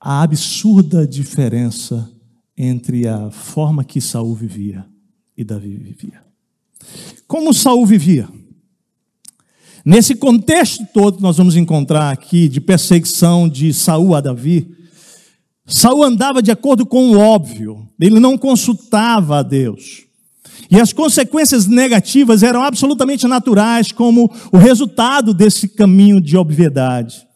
a 0.00 0.22
absurda 0.22 1.04
diferença 1.04 2.08
entre 2.56 3.08
a 3.08 3.32
forma 3.32 3.82
que 3.82 4.00
Saul 4.00 4.32
vivia 4.32 4.86
e 5.36 5.42
Davi 5.42 5.76
vivia. 5.76 6.22
Como 7.26 7.52
Saul 7.52 7.84
vivia? 7.84 8.28
Nesse 9.84 10.14
contexto 10.14 10.86
todo 10.94 11.20
nós 11.20 11.36
vamos 11.36 11.56
encontrar 11.56 12.12
aqui 12.12 12.48
de 12.48 12.60
perseguição 12.60 13.48
de 13.48 13.74
Saul 13.74 14.14
a 14.14 14.20
Davi, 14.20 14.72
Saul 15.66 16.04
andava 16.04 16.40
de 16.40 16.52
acordo 16.52 16.86
com 16.86 17.10
o 17.10 17.18
óbvio, 17.18 17.88
ele 17.98 18.20
não 18.20 18.38
consultava 18.38 19.38
a 19.38 19.42
Deus. 19.42 20.06
E 20.68 20.80
as 20.80 20.92
consequências 20.92 21.66
negativas 21.66 22.42
eram 22.42 22.62
absolutamente 22.62 23.26
naturais, 23.26 23.92
como 23.92 24.32
o 24.52 24.56
resultado 24.56 25.32
desse 25.32 25.68
caminho 25.68 26.20
de 26.20 26.36
obviedade. 26.36 27.26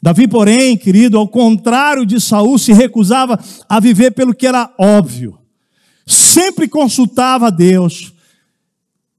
Davi, 0.00 0.28
porém, 0.28 0.76
querido, 0.76 1.16
ao 1.16 1.26
contrário 1.26 2.04
de 2.04 2.20
Saul, 2.20 2.58
se 2.58 2.72
recusava 2.72 3.42
a 3.68 3.80
viver 3.80 4.10
pelo 4.10 4.34
que 4.34 4.46
era 4.46 4.70
óbvio. 4.78 5.38
Sempre 6.06 6.68
consultava 6.68 7.46
a 7.46 7.50
Deus. 7.50 8.12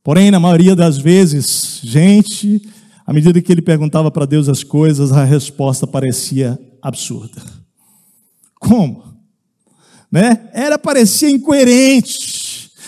Porém, 0.03 0.29
na 0.29 0.39
maioria 0.39 0.75
das 0.75 0.99
vezes, 0.99 1.79
gente, 1.83 2.61
à 3.03 3.11
medida 3.11 3.41
que 3.41 3.51
ele 3.51 3.61
perguntava 3.61 4.11
para 4.11 4.27
Deus 4.27 4.47
as 4.47 4.63
coisas, 4.63 5.11
a 5.11 5.23
resposta 5.23 5.87
parecia 5.87 6.59
absurda. 6.79 7.41
Como? 8.59 9.03
Né? 10.11 10.47
Era 10.53 10.77
parecia 10.77 11.29
incoerente. 11.29 12.34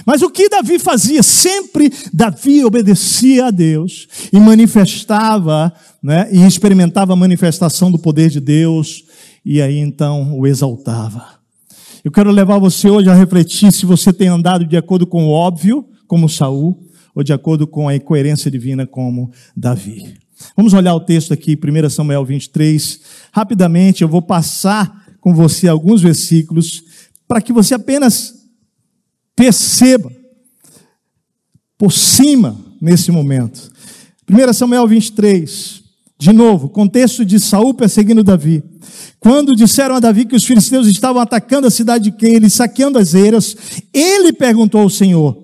Mas 0.07 0.21
o 0.21 0.29
que 0.29 0.47
Davi 0.47 0.79
fazia? 0.79 1.21
Sempre 1.21 1.91
Davi 2.13 2.63
obedecia 2.63 3.47
a 3.47 3.51
Deus 3.51 4.07
e 4.31 4.39
manifestava 4.39 5.73
né, 6.01 6.29
e 6.31 6.47
experimentava 6.47 7.11
a 7.11 7.15
manifestação 7.17 7.91
do 7.91 7.99
poder 7.99 8.29
de 8.29 8.39
Deus, 8.39 9.03
e 9.43 9.61
aí 9.61 9.77
então 9.77 10.39
o 10.39 10.47
exaltava. 10.47 11.25
Eu 12.05 12.09
quero 12.09 12.31
levar 12.31 12.57
você 12.57 12.89
hoje 12.89 13.09
a 13.09 13.13
refletir 13.13 13.69
se 13.73 13.85
você 13.85 14.13
tem 14.13 14.29
andado 14.29 14.65
de 14.65 14.77
acordo 14.77 15.05
com 15.05 15.25
o 15.25 15.29
óbvio, 15.29 15.85
como 16.07 16.29
Saul, 16.29 16.81
ou 17.13 17.21
de 17.21 17.33
acordo 17.33 17.67
com 17.67 17.89
a 17.89 17.95
incoerência 17.95 18.49
divina, 18.49 18.87
como 18.87 19.29
Davi. 19.57 20.13
Vamos 20.55 20.71
olhar 20.71 20.95
o 20.95 21.01
texto 21.01 21.33
aqui, 21.33 21.59
1 21.61 21.89
Samuel 21.89 22.23
23. 22.23 23.01
Rapidamente, 23.33 24.03
eu 24.03 24.07
vou 24.07 24.21
passar 24.21 25.05
com 25.19 25.33
você 25.33 25.67
alguns 25.67 26.01
versículos 26.01 26.81
para 27.27 27.41
que 27.41 27.51
você 27.51 27.73
apenas 27.73 28.36
perceba 29.37 30.11
por 31.77 31.93
cima 31.93 32.57
nesse 32.81 33.11
momento. 33.11 33.71
1 34.27 34.53
Samuel 34.53 34.87
23, 34.87 35.83
de 36.19 36.33
novo, 36.33 36.67
contexto 36.67 37.23
de 37.23 37.39
Saul 37.39 37.75
perseguindo 37.75 38.23
Davi. 38.23 38.63
Quando 39.19 39.55
disseram 39.55 39.95
a 39.95 39.99
Davi 39.99 40.25
que 40.25 40.35
os 40.35 40.43
filisteus 40.43 40.87
estavam 40.87 41.21
atacando 41.21 41.67
a 41.67 41.71
cidade 41.71 42.05
de 42.05 42.17
Keila 42.17 42.47
e 42.47 42.49
saqueando 42.49 42.97
as 42.97 43.13
eiras, 43.13 43.55
ele 43.93 44.33
perguntou 44.33 44.81
ao 44.81 44.89
Senhor: 44.89 45.37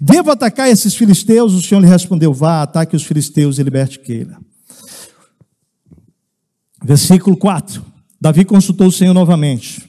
Devo 0.00 0.30
atacar 0.30 0.70
esses 0.70 0.94
filisteus? 0.94 1.54
O 1.54 1.62
Senhor 1.62 1.80
lhe 1.80 1.88
respondeu: 1.88 2.32
Vá, 2.32 2.62
ataque 2.62 2.94
os 2.94 3.02
filisteus 3.02 3.58
e 3.58 3.62
liberte 3.64 3.98
Keila. 3.98 4.38
Versículo 6.84 7.36
4. 7.36 7.84
Davi 8.20 8.44
consultou 8.44 8.86
o 8.86 8.92
Senhor 8.92 9.12
novamente. 9.12 9.87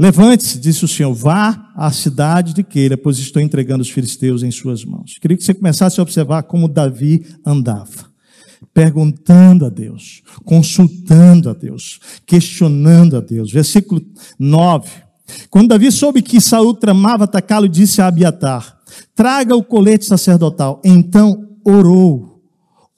Levante-se, 0.00 0.58
disse 0.58 0.82
o 0.82 0.88
Senhor, 0.88 1.12
vá 1.12 1.70
à 1.76 1.92
cidade 1.92 2.54
de 2.54 2.62
Keila, 2.62 2.96
pois 2.96 3.18
estou 3.18 3.42
entregando 3.42 3.82
os 3.82 3.90
filisteus 3.90 4.42
em 4.42 4.50
suas 4.50 4.82
mãos. 4.82 5.18
Queria 5.20 5.36
que 5.36 5.44
você 5.44 5.52
começasse 5.52 6.00
a 6.00 6.02
observar 6.02 6.44
como 6.44 6.66
Davi 6.66 7.26
andava, 7.44 8.08
perguntando 8.72 9.66
a 9.66 9.68
Deus, 9.68 10.22
consultando 10.42 11.50
a 11.50 11.52
Deus, 11.52 12.00
questionando 12.24 13.14
a 13.14 13.20
Deus. 13.20 13.52
Versículo 13.52 14.00
9. 14.38 14.88
Quando 15.50 15.68
Davi 15.68 15.92
soube 15.92 16.22
que 16.22 16.40
Saul 16.40 16.72
tramava 16.72 17.24
atacá-lo, 17.24 17.68
disse 17.68 18.00
a 18.00 18.06
Abiatar: 18.06 18.78
Traga 19.14 19.54
o 19.54 19.62
colete 19.62 20.06
sacerdotal. 20.06 20.80
Então 20.82 21.46
orou 21.62 22.29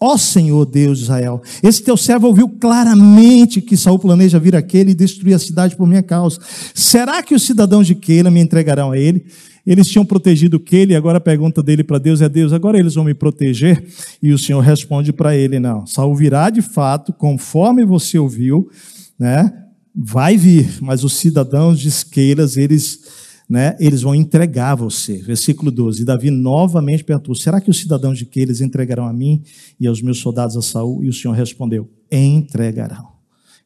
Ó 0.05 0.17
Senhor 0.17 0.67
Deus 0.67 0.99
de 0.99 1.05
Israel, 1.05 1.41
esse 1.63 1.81
teu 1.81 1.97
servo 1.97 2.27
ouviu 2.27 2.49
claramente 2.49 3.61
que 3.61 3.77
Saul 3.77 4.01
planeja 4.01 4.37
vir 4.37 4.57
aquele 4.57 4.91
e 4.91 4.95
destruir 4.95 5.33
a 5.33 5.39
cidade 5.39 5.77
por 5.77 5.87
minha 5.87 6.03
causa. 6.03 6.41
Será 6.75 7.23
que 7.23 7.37
os 7.37 7.45
cidadãos 7.45 7.87
de 7.87 7.95
Keila 7.95 8.29
me 8.29 8.41
entregarão 8.41 8.91
a 8.91 8.99
ele? 8.99 9.25
Eles 9.65 9.87
tinham 9.87 10.05
protegido 10.05 10.59
Keila 10.59 10.91
e 10.91 10.97
agora 10.97 11.19
a 11.19 11.21
pergunta 11.21 11.63
dele 11.63 11.85
para 11.85 11.99
Deus 11.99 12.21
é: 12.21 12.29
Deus, 12.29 12.53
agora 12.53 12.77
eles 12.77 12.97
vão 12.97 13.05
me 13.05 13.15
proteger? 13.15 13.87
E 14.21 14.33
o 14.33 14.39
Senhor 14.39 14.59
responde 14.59 15.13
para 15.13 15.37
ele: 15.37 15.61
Não, 15.61 15.87
Saul 15.87 16.17
virá 16.17 16.51
de 16.51 16.63
fato, 16.63 17.13
conforme 17.13 17.85
você 17.85 18.19
ouviu, 18.19 18.69
né? 19.17 19.53
Vai 19.95 20.37
vir, 20.37 20.79
mas 20.81 21.05
os 21.05 21.13
cidadãos 21.13 21.79
de 21.79 21.91
Keilas, 22.07 22.57
eles 22.57 23.22
né, 23.49 23.77
eles 23.79 24.03
vão 24.03 24.15
entregar 24.15 24.75
você. 24.75 25.19
Versículo 25.19 25.71
12. 25.71 26.05
Davi 26.05 26.31
novamente 26.31 27.05
perguntou: 27.05 27.35
Será 27.35 27.61
que 27.61 27.71
os 27.71 27.79
cidadãos 27.79 28.19
de 28.19 28.27
que 28.27 28.41
eles 28.41 28.61
entregarão 28.61 29.07
a 29.07 29.13
mim 29.13 29.43
e 29.79 29.87
aos 29.87 30.01
meus 30.01 30.19
soldados 30.19 30.57
a 30.57 30.63
Saul? 30.63 31.05
E 31.05 31.09
o 31.09 31.13
Senhor 31.13 31.35
respondeu: 31.35 31.89
Entregarão. 32.11 33.13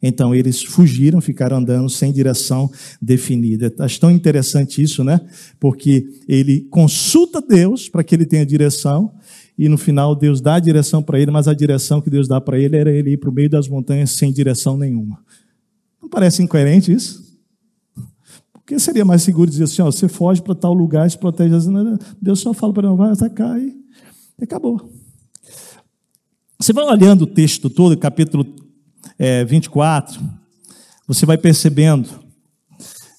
Então 0.02 0.34
eles 0.34 0.62
fugiram, 0.62 1.20
ficaram 1.20 1.56
andando 1.56 1.88
sem 1.88 2.12
direção 2.12 2.70
definida. 3.00 3.72
Acho 3.78 4.00
tão 4.00 4.10
interessante 4.10 4.82
isso, 4.82 5.02
né? 5.02 5.20
Porque 5.58 6.06
ele 6.28 6.60
consulta 6.70 7.40
Deus 7.40 7.88
para 7.88 8.04
que 8.04 8.14
ele 8.14 8.26
tenha 8.26 8.44
direção, 8.44 9.12
e 9.58 9.68
no 9.68 9.78
final 9.78 10.14
Deus 10.14 10.40
dá 10.40 10.56
a 10.56 10.60
direção 10.60 11.02
para 11.02 11.18
ele, 11.18 11.30
mas 11.30 11.48
a 11.48 11.54
direção 11.54 12.00
que 12.00 12.10
Deus 12.10 12.28
dá 12.28 12.40
para 12.40 12.58
ele 12.58 12.76
era 12.76 12.90
ele 12.90 13.12
ir 13.12 13.16
para 13.16 13.30
o 13.30 13.32
meio 13.32 13.48
das 13.48 13.68
montanhas 13.68 14.10
sem 14.10 14.32
direção 14.32 14.76
nenhuma. 14.76 15.18
Não 16.00 16.08
parece 16.08 16.42
incoerente 16.42 16.92
isso? 16.92 17.25
Porque 18.66 18.80
seria 18.80 19.04
mais 19.04 19.22
seguro 19.22 19.48
dizer 19.48 19.62
assim: 19.62 19.80
ó, 19.80 19.84
você 19.84 20.08
foge 20.08 20.42
para 20.42 20.52
tal 20.52 20.74
lugar, 20.74 21.08
se 21.08 21.16
protege. 21.16 21.54
Deus 22.20 22.40
só 22.40 22.52
fala 22.52 22.72
para 22.72 22.88
ele: 22.88 22.96
vai 22.96 23.12
atacar 23.12 23.60
e 23.60 23.72
acabou. 24.42 24.90
Você 26.58 26.72
vai 26.72 26.84
olhando 26.84 27.22
o 27.22 27.26
texto 27.28 27.70
todo, 27.70 27.96
capítulo 27.96 28.44
é, 29.16 29.44
24, 29.44 30.20
você 31.06 31.24
vai 31.24 31.38
percebendo 31.38 32.08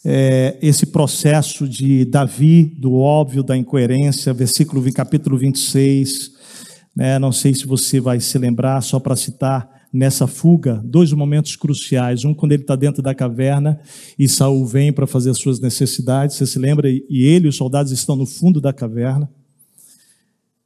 é, 0.03 0.57
esse 0.61 0.87
processo 0.87 1.65
de 1.65 2.03
Davi, 2.03 2.65
do 2.65 2.95
óbvio, 2.95 3.41
da 3.41 3.55
incoerência, 3.55 4.33
versículo, 4.33 4.83
capítulo 4.91 5.37
26. 5.37 6.35
Né, 6.93 7.17
não 7.19 7.31
sei 7.31 7.53
se 7.53 7.65
você 7.65 8.01
vai 8.01 8.19
se 8.19 8.37
lembrar, 8.37 8.81
só 8.81 8.99
para 8.99 9.15
citar 9.15 9.76
nessa 9.97 10.27
fuga 10.27 10.79
dois 10.85 11.11
momentos 11.11 11.55
cruciais. 11.55 12.23
Um 12.23 12.33
quando 12.33 12.51
ele 12.51 12.61
está 12.61 12.75
dentro 12.75 13.01
da 13.01 13.15
caverna 13.15 13.79
e 14.17 14.29
Saul 14.29 14.65
vem 14.65 14.93
para 14.93 15.07
fazer 15.07 15.31
as 15.31 15.39
suas 15.39 15.59
necessidades. 15.59 16.35
Você 16.35 16.45
se 16.45 16.59
lembra? 16.59 16.89
E 16.89 17.05
ele 17.09 17.47
e 17.47 17.49
os 17.49 17.55
soldados 17.55 17.91
estão 17.91 18.15
no 18.15 18.25
fundo 18.25 18.61
da 18.61 18.71
caverna. 18.71 19.29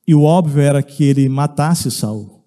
E 0.06 0.14
o 0.14 0.24
óbvio 0.24 0.62
era 0.62 0.84
que 0.84 1.04
ele 1.04 1.30
matasse 1.30 1.90
Saul. 1.90 2.42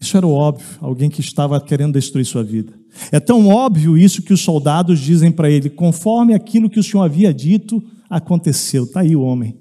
Isso 0.00 0.16
era 0.16 0.26
o 0.26 0.32
óbvio, 0.32 0.66
alguém 0.80 1.08
que 1.08 1.20
estava 1.20 1.60
querendo 1.60 1.92
destruir 1.92 2.24
sua 2.24 2.42
vida. 2.42 2.72
É 3.12 3.20
tão 3.20 3.46
óbvio 3.48 3.96
isso 3.96 4.20
que 4.20 4.32
os 4.32 4.40
soldados 4.40 4.98
dizem 4.98 5.30
para 5.30 5.48
ele: 5.48 5.70
conforme 5.70 6.34
aquilo 6.34 6.68
que 6.68 6.80
o 6.80 6.82
Senhor 6.82 7.04
havia 7.04 7.32
dito, 7.32 7.80
aconteceu. 8.10 8.82
Está 8.82 9.00
aí 9.00 9.14
o 9.14 9.22
homem. 9.22 9.56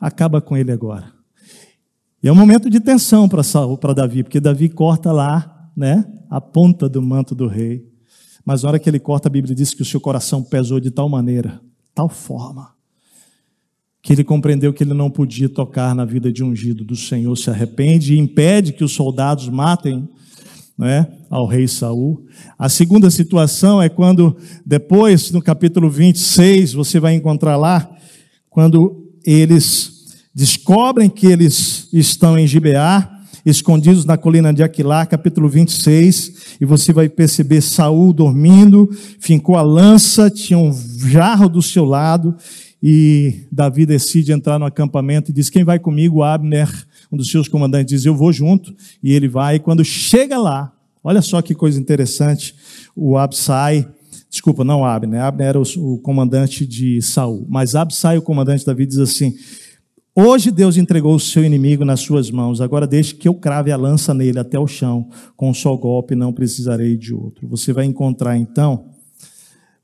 Acaba 0.00 0.40
com 0.40 0.56
ele 0.56 0.72
agora. 0.72 1.17
E 2.20 2.26
é 2.26 2.32
um 2.32 2.34
momento 2.34 2.68
de 2.68 2.80
tensão 2.80 3.28
para 3.28 3.92
Davi, 3.92 4.24
porque 4.24 4.40
Davi 4.40 4.68
corta 4.68 5.12
lá, 5.12 5.70
né, 5.76 6.04
a 6.28 6.40
ponta 6.40 6.88
do 6.88 7.00
manto 7.00 7.32
do 7.32 7.46
rei. 7.46 7.86
Mas 8.44 8.62
na 8.62 8.70
hora 8.70 8.78
que 8.78 8.90
ele 8.90 8.98
corta, 8.98 9.28
a 9.28 9.30
Bíblia 9.30 9.54
diz 9.54 9.72
que 9.72 9.82
o 9.82 9.84
seu 9.84 10.00
coração 10.00 10.42
pesou 10.42 10.80
de 10.80 10.90
tal 10.90 11.08
maneira, 11.08 11.60
tal 11.94 12.08
forma, 12.08 12.70
que 14.02 14.12
ele 14.12 14.24
compreendeu 14.24 14.72
que 14.72 14.82
ele 14.82 14.94
não 14.94 15.10
podia 15.10 15.48
tocar 15.48 15.94
na 15.94 16.04
vida 16.04 16.32
de 16.32 16.42
ungido 16.42 16.84
do 16.84 16.96
Senhor, 16.96 17.36
se 17.36 17.50
arrepende 17.50 18.14
e 18.14 18.18
impede 18.18 18.72
que 18.72 18.82
os 18.82 18.92
soldados 18.92 19.48
matem 19.48 20.08
né, 20.76 21.06
ao 21.30 21.46
rei 21.46 21.68
Saul. 21.68 22.24
A 22.58 22.68
segunda 22.68 23.10
situação 23.10 23.80
é 23.80 23.88
quando, 23.88 24.36
depois, 24.66 25.30
no 25.30 25.42
capítulo 25.42 25.88
26, 25.88 26.72
você 26.72 26.98
vai 26.98 27.14
encontrar 27.14 27.56
lá, 27.56 27.88
quando 28.48 29.08
eles 29.24 29.97
descobrem 30.38 31.10
que 31.10 31.26
eles 31.26 31.88
estão 31.92 32.38
em 32.38 32.46
Gibeá, 32.46 33.10
escondidos 33.44 34.04
na 34.04 34.16
colina 34.16 34.54
de 34.54 34.62
Aquilá, 34.62 35.04
capítulo 35.04 35.48
26, 35.48 36.58
e 36.60 36.64
você 36.64 36.92
vai 36.92 37.08
perceber 37.08 37.60
Saul 37.60 38.12
dormindo, 38.12 38.88
fincou 39.18 39.56
a 39.56 39.62
lança, 39.62 40.30
tinha 40.30 40.56
um 40.56 40.72
jarro 41.08 41.48
do 41.48 41.60
seu 41.60 41.84
lado, 41.84 42.36
e 42.80 43.48
Davi 43.50 43.84
decide 43.84 44.30
entrar 44.30 44.60
no 44.60 44.64
acampamento 44.64 45.32
e 45.32 45.34
diz: 45.34 45.50
Quem 45.50 45.64
vai 45.64 45.80
comigo? 45.80 46.22
Abner, 46.22 46.70
um 47.10 47.16
dos 47.16 47.32
seus 47.32 47.48
comandantes, 47.48 47.92
diz: 47.92 48.06
Eu 48.06 48.14
vou 48.14 48.32
junto. 48.32 48.72
E 49.02 49.12
ele 49.12 49.26
vai, 49.26 49.56
e 49.56 49.58
quando 49.58 49.84
chega 49.84 50.38
lá, 50.38 50.72
olha 51.02 51.20
só 51.20 51.42
que 51.42 51.52
coisa 51.52 51.80
interessante, 51.80 52.54
o 52.94 53.18
Absai, 53.18 53.88
desculpa, 54.30 54.62
não 54.62 54.84
Abner, 54.84 55.20
Abner 55.20 55.48
era 55.48 55.58
o, 55.58 55.64
o 55.94 55.98
comandante 55.98 56.64
de 56.64 57.02
Saul, 57.02 57.44
mas 57.48 57.74
Absai, 57.74 58.18
o 58.18 58.22
comandante 58.22 58.60
de 58.60 58.66
Davi, 58.66 58.86
diz 58.86 58.98
assim: 58.98 59.34
Hoje 60.20 60.50
Deus 60.50 60.76
entregou 60.76 61.14
o 61.14 61.20
seu 61.20 61.44
inimigo 61.44 61.84
nas 61.84 62.00
suas 62.00 62.28
mãos, 62.28 62.60
agora 62.60 62.88
deixe 62.88 63.14
que 63.14 63.28
eu 63.28 63.34
crave 63.34 63.70
a 63.70 63.76
lança 63.76 64.12
nele 64.12 64.40
até 64.40 64.58
o 64.58 64.66
chão, 64.66 65.08
com 65.36 65.48
um 65.48 65.54
só 65.54 65.76
golpe 65.76 66.16
não 66.16 66.32
precisarei 66.32 66.96
de 66.96 67.14
outro. 67.14 67.46
Você 67.46 67.72
vai 67.72 67.84
encontrar 67.84 68.36
então 68.36 68.90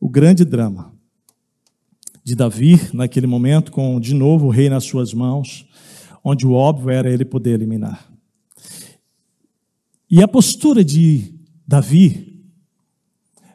o 0.00 0.08
grande 0.08 0.44
drama 0.44 0.92
de 2.24 2.34
Davi 2.34 2.80
naquele 2.92 3.28
momento, 3.28 3.70
com 3.70 4.00
de 4.00 4.12
novo 4.12 4.46
o 4.46 4.50
rei 4.50 4.68
nas 4.68 4.82
suas 4.82 5.14
mãos, 5.14 5.68
onde 6.24 6.44
o 6.44 6.50
óbvio 6.50 6.90
era 6.90 7.08
ele 7.08 7.24
poder 7.24 7.52
eliminar. 7.52 8.04
E 10.10 10.20
a 10.20 10.26
postura 10.26 10.84
de 10.84 11.32
Davi 11.64 12.42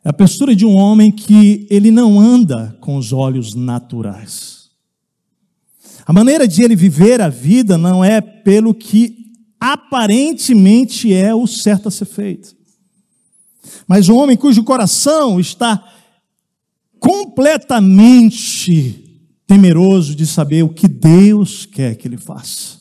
é 0.02 0.08
a 0.08 0.14
postura 0.14 0.56
de 0.56 0.66
um 0.66 0.78
homem 0.78 1.12
que 1.12 1.68
ele 1.70 1.92
não 1.92 2.18
anda 2.18 2.78
com 2.80 2.96
os 2.96 3.12
olhos 3.12 3.54
naturais. 3.54 4.59
A 6.10 6.12
maneira 6.12 6.48
de 6.48 6.64
ele 6.64 6.76
viver 6.76 7.22
a 7.22 7.30
vida 7.30 7.78
não 7.78 8.04
é 8.04 8.20
pelo 8.20 8.74
que 8.74 9.16
aparentemente 9.60 11.14
é 11.14 11.36
o 11.36 11.46
certo 11.46 11.88
a 11.88 11.92
ser 11.92 12.06
feito. 12.06 12.56
Mas 13.88 14.10
um 14.10 14.18
homem 14.18 14.36
cujo 14.36 14.64
coração 14.64 15.40
está 15.40 15.88
completamente 17.00 19.22
temeroso 19.46 20.16
de 20.16 20.26
saber 20.26 20.64
o 20.64 20.70
que 20.70 20.88
Deus 20.88 21.68
quer 21.68 21.96
que 21.96 22.08
ele 22.08 22.18
faça. 22.18 22.80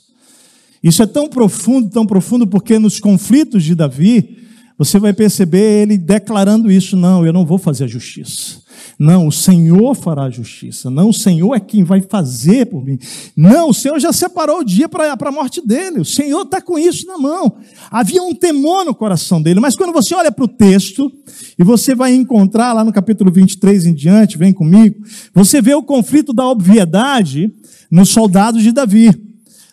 Isso 0.83 1.03
é 1.03 1.07
tão 1.07 1.29
profundo, 1.29 1.91
tão 1.91 2.07
profundo, 2.07 2.47
porque 2.47 2.79
nos 2.79 2.99
conflitos 2.99 3.63
de 3.63 3.75
Davi, 3.75 4.38
você 4.79 5.01
vai 5.01 5.13
perceber 5.13 5.83
ele 5.83 5.99
declarando 5.99 6.71
isso: 6.71 6.97
não, 6.97 7.27
eu 7.27 7.33
não 7.33 7.45
vou 7.45 7.59
fazer 7.59 7.85
a 7.85 7.89
justiça. 7.89 8.63
Não, 8.97 9.27
o 9.27 9.33
Senhor 9.33 9.95
fará 9.95 10.25
a 10.25 10.31
justiça. 10.31 10.89
Não, 10.91 11.09
o 11.09 11.15
Senhor 11.15 11.55
é 11.55 11.61
quem 11.61 11.83
vai 11.83 12.01
fazer 12.01 12.67
por 12.67 12.85
mim. 12.85 12.99
Não, 13.37 13.71
o 13.71 13.75
Senhor 13.75 13.99
já 13.99 14.13
separou 14.13 14.61
o 14.61 14.65
dia 14.65 14.89
para 14.89 15.17
a 15.19 15.33
morte 15.33 15.65
dele. 15.65 16.01
O 16.01 16.05
Senhor 16.05 16.43
está 16.43 16.61
com 16.61 16.79
isso 16.79 17.07
na 17.07 17.19
mão. 17.19 17.57
Havia 17.91 18.23
um 18.23 18.35
temor 18.35 18.85
no 18.85 18.95
coração 18.95 19.43
dele. 19.43 19.61
Mas 19.61 19.77
quando 19.77 19.93
você 19.93 20.15
olha 20.15 20.31
para 20.31 20.45
o 20.45 20.49
texto, 20.49 21.11
e 21.59 21.65
você 21.65 21.95
vai 21.95 22.15
encontrar 22.15 22.73
lá 22.73 22.85
no 22.85 22.93
capítulo 22.93 23.31
23 23.33 23.87
em 23.87 23.95
diante, 23.95 24.39
vem 24.39 24.53
comigo, 24.53 24.97
você 25.35 25.61
vê 25.61 25.75
o 25.75 25.83
conflito 25.83 26.33
da 26.33 26.47
obviedade 26.47 27.53
nos 27.91 28.11
soldados 28.11 28.63
de 28.63 28.73
Davi. 28.73 29.28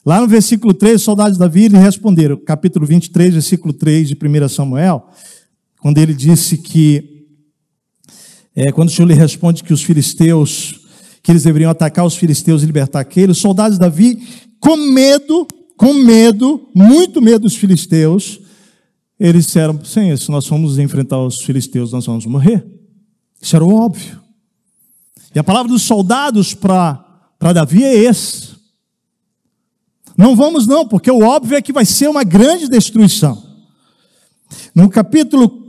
Lá 0.06 0.22
no 0.22 0.28
versículo 0.28 0.72
3, 0.72 0.98
os 0.98 1.02
soldados 1.02 1.34
de 1.34 1.40
Davi 1.40 1.68
lhe 1.68 1.80
responderam, 1.80 2.38
capítulo 2.38 2.86
23, 2.86 3.34
versículo 3.34 3.74
3 3.74 4.10
de 4.10 4.16
1 4.16 4.48
Samuel, 4.50 5.10
quando 5.82 5.98
ele 5.98 6.14
disse 6.14 6.60
que 6.60 7.26
é, 8.56 8.72
quando 8.72 8.90
o 8.90 8.92
Senhor 8.92 9.08
lhe 9.08 9.16
responde 9.16 9.64
que 9.64 9.74
os 9.74 9.82
filisteus, 9.82 10.80
que 11.24 11.32
eles 11.32 11.44
deveriam 11.44 11.72
atacar 11.72 12.06
os 12.06 12.16
filisteus 12.16 12.62
e 12.62 12.68
libertar 12.68 13.00
aqueles, 13.00 13.38
os 13.38 13.42
soldados 13.42 13.78
de 13.78 13.82
Davi, 13.82 14.22
com 14.60 14.78
medo, 14.78 15.48
com 15.76 15.94
medo, 15.94 16.70
muito 16.74 17.20
medo 17.20 17.40
dos 17.40 17.56
filisteus, 17.56 18.40
eles 19.20 19.48
disseram: 19.48 19.84
Senhor, 19.84 20.16
se 20.18 20.30
nós 20.30 20.46
formos 20.46 20.78
enfrentar 20.78 21.20
os 21.20 21.42
filisteus, 21.42 21.92
nós 21.92 22.06
vamos 22.06 22.28
morrer. 22.28 22.64
Isso 23.42 23.56
era 23.56 23.66
óbvio. 23.66 24.22
E 25.34 25.40
a 25.40 25.44
palavra 25.44 25.72
dos 25.72 25.82
soldados 25.82 26.54
para 26.54 27.04
Davi 27.54 27.84
é 27.84 27.96
esse. 27.96 28.55
Não 30.18 30.36
vamos, 30.36 30.66
não, 30.66 30.88
porque 30.88 31.12
o 31.12 31.22
óbvio 31.22 31.58
é 31.58 31.62
que 31.62 31.74
vai 31.74 31.86
ser 31.86 32.10
uma 32.10 32.24
grande 32.24 32.70
destruição. 32.70 33.44
No 34.74 34.90
capítulo 34.90 35.66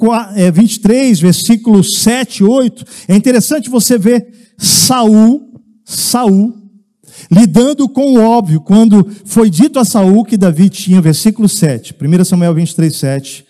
23, 0.53 1.19
versículos 1.21 2.01
7 2.01 2.41
e 2.41 2.45
8, 2.45 2.85
é 3.09 3.17
interessante 3.17 3.71
você 3.71 3.99
ver 3.99 4.27
Saul, 4.59 5.61
Saul, 5.85 6.55
lidando 7.31 7.89
com 7.89 8.15
o 8.15 8.21
óbvio, 8.21 8.61
quando 8.61 9.09
foi 9.25 9.49
dito 9.49 9.79
a 9.79 9.85
Saul 9.85 10.25
que 10.25 10.37
Davi 10.37 10.69
tinha, 10.69 11.01
versículo 11.01 11.49
7, 11.49 11.95
1 12.01 12.25
Samuel 12.25 12.55
23, 12.55 12.95
7, 12.95 13.47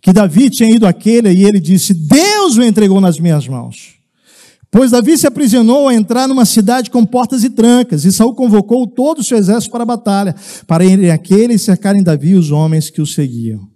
que 0.00 0.12
Davi 0.12 0.50
tinha 0.50 0.70
ido 0.70 0.86
àquele 0.86 1.30
e 1.30 1.44
ele 1.44 1.60
disse: 1.60 1.94
Deus 1.94 2.56
o 2.56 2.62
entregou 2.62 3.00
nas 3.00 3.18
minhas 3.18 3.48
mãos. 3.48 3.94
Pois 4.74 4.90
Davi 4.90 5.16
se 5.16 5.24
aprisionou 5.24 5.86
a 5.86 5.94
entrar 5.94 6.26
numa 6.26 6.44
cidade 6.44 6.90
com 6.90 7.06
portas 7.06 7.44
e 7.44 7.50
trancas, 7.50 8.04
e 8.04 8.10
Saul 8.10 8.34
convocou 8.34 8.88
todo 8.88 9.20
o 9.20 9.22
seu 9.22 9.38
exército 9.38 9.70
para 9.70 9.84
a 9.84 9.86
batalha, 9.86 10.34
para 10.66 10.84
irem 10.84 11.12
àquele 11.12 11.54
e 11.54 11.58
cercarem 11.60 12.02
Davi 12.02 12.30
e 12.30 12.34
os 12.34 12.50
homens 12.50 12.90
que 12.90 13.00
o 13.00 13.06
seguiam. 13.06 13.68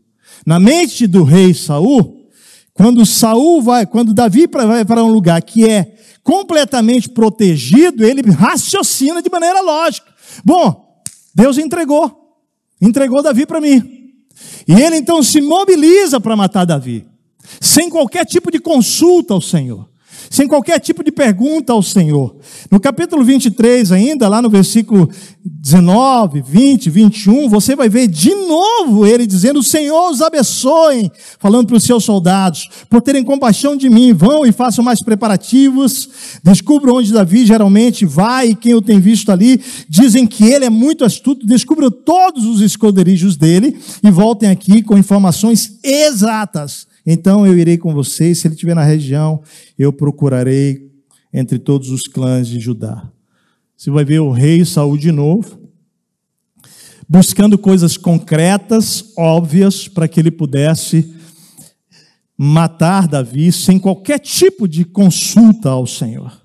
Na 0.44 0.58
mente 0.58 1.06
do 1.06 1.22
rei 1.22 1.54
Saul, 1.54 2.26
quando 2.74 3.06
Saul 3.06 3.62
vai, 3.62 3.86
quando 3.86 4.12
Davi 4.12 4.48
vai 4.48 4.84
para 4.84 5.04
um 5.04 5.12
lugar 5.12 5.40
que 5.40 5.68
é 5.68 5.94
completamente 6.24 7.08
protegido, 7.08 8.04
ele 8.04 8.28
raciocina 8.32 9.22
de 9.22 9.30
maneira 9.30 9.60
lógica. 9.60 10.08
Bom, 10.44 11.00
Deus 11.32 11.58
entregou, 11.58 12.10
entregou 12.82 13.22
Davi 13.22 13.46
para 13.46 13.60
mim. 13.60 14.10
E 14.66 14.72
ele 14.72 14.96
então 14.96 15.22
se 15.22 15.40
mobiliza 15.40 16.18
para 16.18 16.34
matar 16.34 16.64
Davi, 16.64 17.06
sem 17.60 17.88
qualquer 17.88 18.26
tipo 18.26 18.50
de 18.50 18.58
consulta 18.58 19.32
ao 19.32 19.40
Senhor 19.40 19.86
sem 20.30 20.46
qualquer 20.46 20.78
tipo 20.80 21.02
de 21.02 21.10
pergunta 21.10 21.72
ao 21.72 21.82
Senhor. 21.82 22.36
No 22.70 22.78
capítulo 22.78 23.24
23, 23.24 23.92
ainda, 23.92 24.28
lá 24.28 24.42
no 24.42 24.50
versículo 24.50 25.08
19, 25.44 26.42
20, 26.42 26.90
21, 26.90 27.48
você 27.48 27.74
vai 27.74 27.88
ver 27.88 28.06
de 28.06 28.34
novo 28.34 29.06
ele 29.06 29.26
dizendo: 29.26 29.60
O 29.60 29.62
Senhor 29.62 30.10
os 30.10 30.20
abençoe, 30.20 31.10
falando 31.38 31.68
para 31.68 31.76
os 31.76 31.84
seus 31.84 32.04
soldados, 32.04 32.68
por 32.88 33.00
terem 33.00 33.24
compaixão 33.24 33.76
de 33.76 33.88
mim, 33.88 34.12
vão 34.12 34.44
e 34.44 34.52
façam 34.52 34.84
mais 34.84 35.02
preparativos, 35.02 36.08
descubram 36.42 36.96
onde 36.96 37.12
Davi 37.12 37.46
geralmente 37.46 38.04
vai 38.04 38.50
e 38.50 38.54
quem 38.54 38.74
o 38.74 38.82
tem 38.82 39.00
visto 39.00 39.30
ali. 39.32 39.60
Dizem 39.88 40.26
que 40.26 40.44
ele 40.44 40.64
é 40.64 40.70
muito 40.70 41.04
astuto, 41.04 41.46
descubram 41.46 41.90
todos 41.90 42.44
os 42.44 42.60
esconderijos 42.60 43.36
dele 43.36 43.78
e 44.02 44.10
voltem 44.10 44.50
aqui 44.50 44.82
com 44.82 44.98
informações 44.98 45.78
exatas 45.82 46.86
então 47.10 47.46
eu 47.46 47.56
irei 47.56 47.78
com 47.78 47.94
vocês, 47.94 48.36
se 48.36 48.46
ele 48.46 48.54
estiver 48.54 48.74
na 48.74 48.84
região, 48.84 49.42
eu 49.78 49.90
procurarei 49.90 50.92
entre 51.32 51.58
todos 51.58 51.90
os 51.90 52.06
clãs 52.06 52.46
de 52.46 52.60
Judá. 52.60 53.10
Você 53.74 53.90
vai 53.90 54.04
ver 54.04 54.18
o 54.18 54.30
rei 54.30 54.62
Saul 54.62 54.98
de 54.98 55.10
novo, 55.10 55.58
buscando 57.08 57.56
coisas 57.56 57.96
concretas, 57.96 59.14
óbvias, 59.16 59.88
para 59.88 60.06
que 60.06 60.20
ele 60.20 60.30
pudesse 60.30 61.14
matar 62.36 63.08
Davi 63.08 63.50
sem 63.52 63.78
qualquer 63.78 64.18
tipo 64.18 64.68
de 64.68 64.84
consulta 64.84 65.70
ao 65.70 65.86
Senhor. 65.86 66.37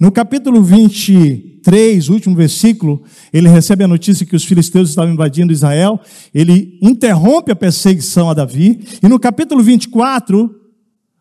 No 0.00 0.10
capítulo 0.10 0.62
23, 0.62 2.08
último 2.08 2.34
versículo, 2.34 3.02
ele 3.30 3.50
recebe 3.50 3.84
a 3.84 3.88
notícia 3.88 4.24
que 4.24 4.34
os 4.34 4.46
filisteus 4.46 4.88
estavam 4.88 5.12
invadindo 5.12 5.52
Israel, 5.52 6.00
ele 6.32 6.78
interrompe 6.80 7.52
a 7.52 7.56
perseguição 7.56 8.30
a 8.30 8.32
Davi, 8.32 8.80
e 9.02 9.06
no 9.06 9.20
capítulo 9.20 9.62
24, 9.62 10.58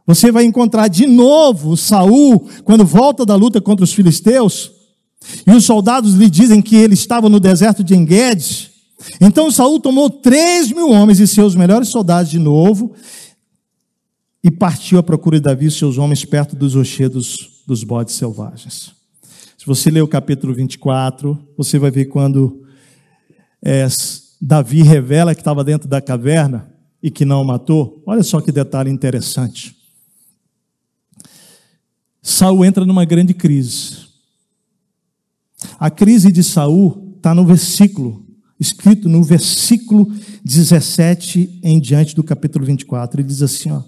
você 0.08 0.32
vai 0.32 0.46
encontrar 0.46 0.88
de 0.88 1.06
novo 1.06 1.76
Saul, 1.76 2.48
quando 2.64 2.86
volta 2.86 3.26
da 3.26 3.36
luta 3.36 3.60
contra 3.60 3.84
os 3.84 3.92
filisteus, 3.92 4.72
e 5.46 5.52
os 5.52 5.66
soldados 5.66 6.14
lhe 6.14 6.30
dizem 6.30 6.62
que 6.62 6.78
ele 6.78 6.94
estava 6.94 7.28
no 7.28 7.38
deserto 7.38 7.84
de 7.84 7.94
Enguedes. 7.94 8.70
Então 9.20 9.52
Saul 9.52 9.82
tomou 9.82 10.10
três 10.10 10.72
mil 10.72 10.90
homens 10.90 11.20
e 11.20 11.28
seus 11.28 11.54
melhores 11.54 11.90
soldados 11.90 12.32
de 12.32 12.40
novo, 12.40 12.94
e 14.42 14.50
partiu 14.50 15.00
à 15.00 15.04
procura 15.04 15.36
de 15.36 15.44
Davi 15.44 15.66
e 15.66 15.72
seus 15.72 15.98
homens 15.98 16.24
perto 16.24 16.56
dos 16.56 16.76
rochedos 16.76 17.59
dos 17.70 17.84
bodes 17.84 18.16
selvagens. 18.16 18.96
Se 19.56 19.64
você 19.64 19.92
ler 19.92 20.02
o 20.02 20.08
capítulo 20.08 20.56
24, 20.56 21.38
você 21.56 21.78
vai 21.78 21.92
ver 21.92 22.06
quando 22.06 22.64
é, 23.64 23.86
Davi 24.42 24.82
revela 24.82 25.36
que 25.36 25.42
estava 25.42 25.64
dentro 25.64 25.88
da 25.88 26.02
caverna 26.02 26.74
e 27.02 27.12
que 27.12 27.24
não 27.24 27.44
o 27.44 27.46
matou. 27.46 28.02
Olha 28.08 28.24
só 28.24 28.42
que 28.42 28.52
detalhe 28.52 28.90
interessante. 28.90 29.78
Saul 32.24 32.66
entra 32.66 32.86
numa 32.86 33.06
grande 33.06 33.36
crise. 33.36 34.08
A 35.80 35.92
crise 35.92 36.32
de 36.32 36.44
Saul 36.44 37.14
está 37.18 37.36
no 37.36 37.46
versículo, 37.46 38.26
escrito 38.60 39.08
no 39.08 39.22
versículo 39.22 40.12
17 40.44 41.60
em 41.62 41.80
diante 41.80 42.16
do 42.16 42.24
capítulo 42.24 42.66
24. 42.66 43.22
Ele 43.22 43.28
diz 43.28 43.44
assim: 43.44 43.70
ó, 43.70 43.84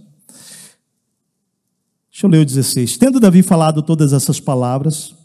Deixa 2.22 2.28
eu 2.28 2.30
ler 2.30 2.43
o 2.43 2.45
16. 2.45 2.97
Tendo 2.97 3.19
Davi 3.19 3.41
falado 3.41 3.82
todas 3.82 4.13
essas 4.13 4.39
palavras, 4.39 5.15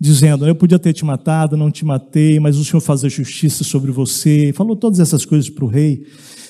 dizendo: 0.00 0.46
Eu 0.46 0.54
podia 0.54 0.78
ter 0.78 0.94
te 0.94 1.04
matado, 1.04 1.54
não 1.54 1.70
te 1.70 1.84
matei, 1.84 2.40
mas 2.40 2.56
o 2.56 2.64
Senhor 2.64 2.80
faz 2.80 3.04
a 3.04 3.10
justiça 3.10 3.62
sobre 3.62 3.90
você. 3.90 4.50
Falou 4.54 4.74
todas 4.74 5.00
essas 5.00 5.26
coisas 5.26 5.50
para 5.50 5.66
o 5.66 5.68
rei. 5.68 6.06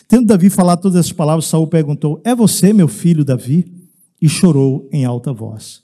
Tendo 0.07 0.27
Davi 0.27 0.49
falado 0.49 0.83
todas 0.83 0.97
essas 0.97 1.11
palavras, 1.11 1.47
Saul 1.47 1.67
perguntou: 1.67 2.21
É 2.25 2.37
você, 2.37 2.73
meu 2.73 2.87
filho 2.87 3.25
Davi? 3.25 3.67
E 4.23 4.29
chorou 4.29 4.89
em 4.93 5.05
alta 5.05 5.33
voz. 5.33 5.81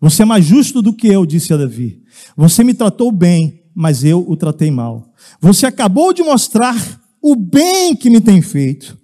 Você 0.00 0.22
é 0.22 0.26
mais 0.26 0.44
justo 0.44 0.82
do 0.82 0.92
que 0.92 1.06
eu, 1.06 1.24
disse 1.24 1.54
a 1.54 1.56
Davi. 1.56 2.02
Você 2.36 2.64
me 2.64 2.74
tratou 2.74 3.12
bem, 3.12 3.62
mas 3.72 4.02
eu 4.02 4.28
o 4.28 4.36
tratei 4.36 4.72
mal. 4.72 5.12
Você 5.40 5.64
acabou 5.64 6.12
de 6.12 6.24
mostrar 6.24 7.00
o 7.22 7.36
bem 7.36 7.94
que 7.94 8.10
me 8.10 8.20
tem 8.20 8.42
feito. 8.42 8.98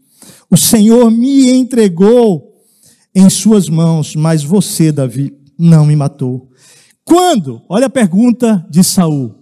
O 0.50 0.56
Senhor 0.56 1.08
me 1.08 1.50
entregou 1.50 2.47
em 3.18 3.28
suas 3.28 3.68
mãos, 3.68 4.14
mas 4.14 4.44
você, 4.44 4.92
Davi, 4.92 5.36
não 5.58 5.84
me 5.84 5.96
matou. 5.96 6.48
Quando? 7.04 7.60
Olha 7.68 7.86
a 7.86 7.90
pergunta 7.90 8.64
de 8.70 8.84
Saul. 8.84 9.34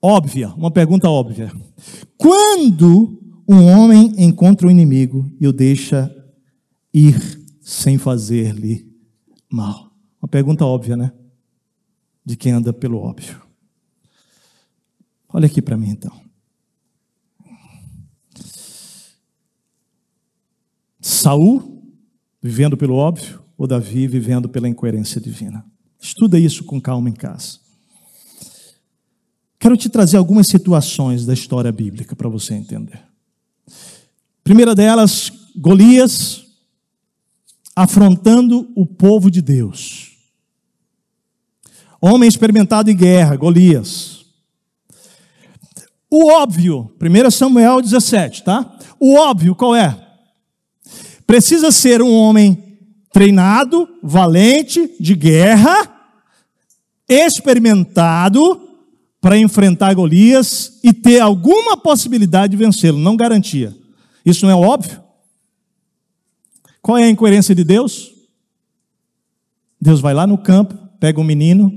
Óbvia, 0.00 0.48
uma 0.54 0.70
pergunta 0.70 1.10
óbvia. 1.10 1.52
Quando 2.16 3.20
um 3.46 3.62
homem 3.66 4.14
encontra 4.16 4.66
o 4.66 4.70
um 4.70 4.72
inimigo 4.72 5.30
e 5.38 5.46
o 5.46 5.52
deixa 5.52 6.10
ir 6.94 7.44
sem 7.60 7.98
fazer-lhe 7.98 8.90
mal? 9.50 9.92
Uma 10.22 10.28
pergunta 10.28 10.64
óbvia, 10.64 10.96
né? 10.96 11.12
De 12.24 12.36
quem 12.36 12.52
anda 12.52 12.72
pelo 12.72 12.98
óbvio. 13.00 13.38
Olha 15.28 15.44
aqui 15.44 15.60
para 15.60 15.76
mim 15.76 15.90
então. 15.90 16.18
Saul 21.02 21.77
vivendo 22.42 22.76
pelo 22.76 22.94
óbvio, 22.94 23.42
ou 23.56 23.66
Davi 23.66 24.06
vivendo 24.06 24.48
pela 24.48 24.68
incoerência 24.68 25.20
divina. 25.20 25.64
Estuda 26.00 26.38
isso 26.38 26.64
com 26.64 26.80
calma 26.80 27.08
em 27.08 27.14
casa. 27.14 27.58
Quero 29.58 29.76
te 29.76 29.88
trazer 29.88 30.16
algumas 30.16 30.46
situações 30.46 31.26
da 31.26 31.34
história 31.34 31.72
bíblica 31.72 32.14
para 32.14 32.28
você 32.28 32.54
entender. 32.54 33.02
Primeira 34.44 34.74
delas, 34.74 35.32
Golias 35.56 36.46
afrontando 37.74 38.70
o 38.74 38.86
povo 38.86 39.30
de 39.30 39.42
Deus. 39.42 40.16
Homem 42.00 42.28
experimentado 42.28 42.90
em 42.90 42.96
guerra, 42.96 43.36
Golias. 43.36 44.24
O 46.10 46.30
óbvio, 46.30 46.90
1 47.00 47.30
Samuel 47.30 47.82
17, 47.82 48.44
tá? 48.44 48.78
O 48.98 49.14
óbvio 49.16 49.54
qual 49.54 49.76
é? 49.76 50.07
Precisa 51.28 51.70
ser 51.70 52.00
um 52.00 52.10
homem 52.10 52.78
treinado, 53.12 53.86
valente, 54.02 54.96
de 54.98 55.14
guerra, 55.14 55.76
experimentado 57.06 58.66
para 59.20 59.36
enfrentar 59.36 59.92
Golias 59.92 60.80
e 60.82 60.90
ter 60.90 61.20
alguma 61.20 61.76
possibilidade 61.76 62.52
de 62.52 62.56
vencê-lo, 62.56 62.98
não 62.98 63.14
garantia. 63.14 63.76
Isso 64.24 64.46
não 64.46 64.52
é 64.52 64.56
óbvio? 64.56 65.02
Qual 66.80 66.96
é 66.96 67.04
a 67.04 67.10
incoerência 67.10 67.54
de 67.54 67.62
Deus? 67.62 68.10
Deus 69.78 70.00
vai 70.00 70.14
lá 70.14 70.26
no 70.26 70.38
campo, 70.38 70.78
pega 70.98 71.20
um 71.20 71.24
menino 71.24 71.70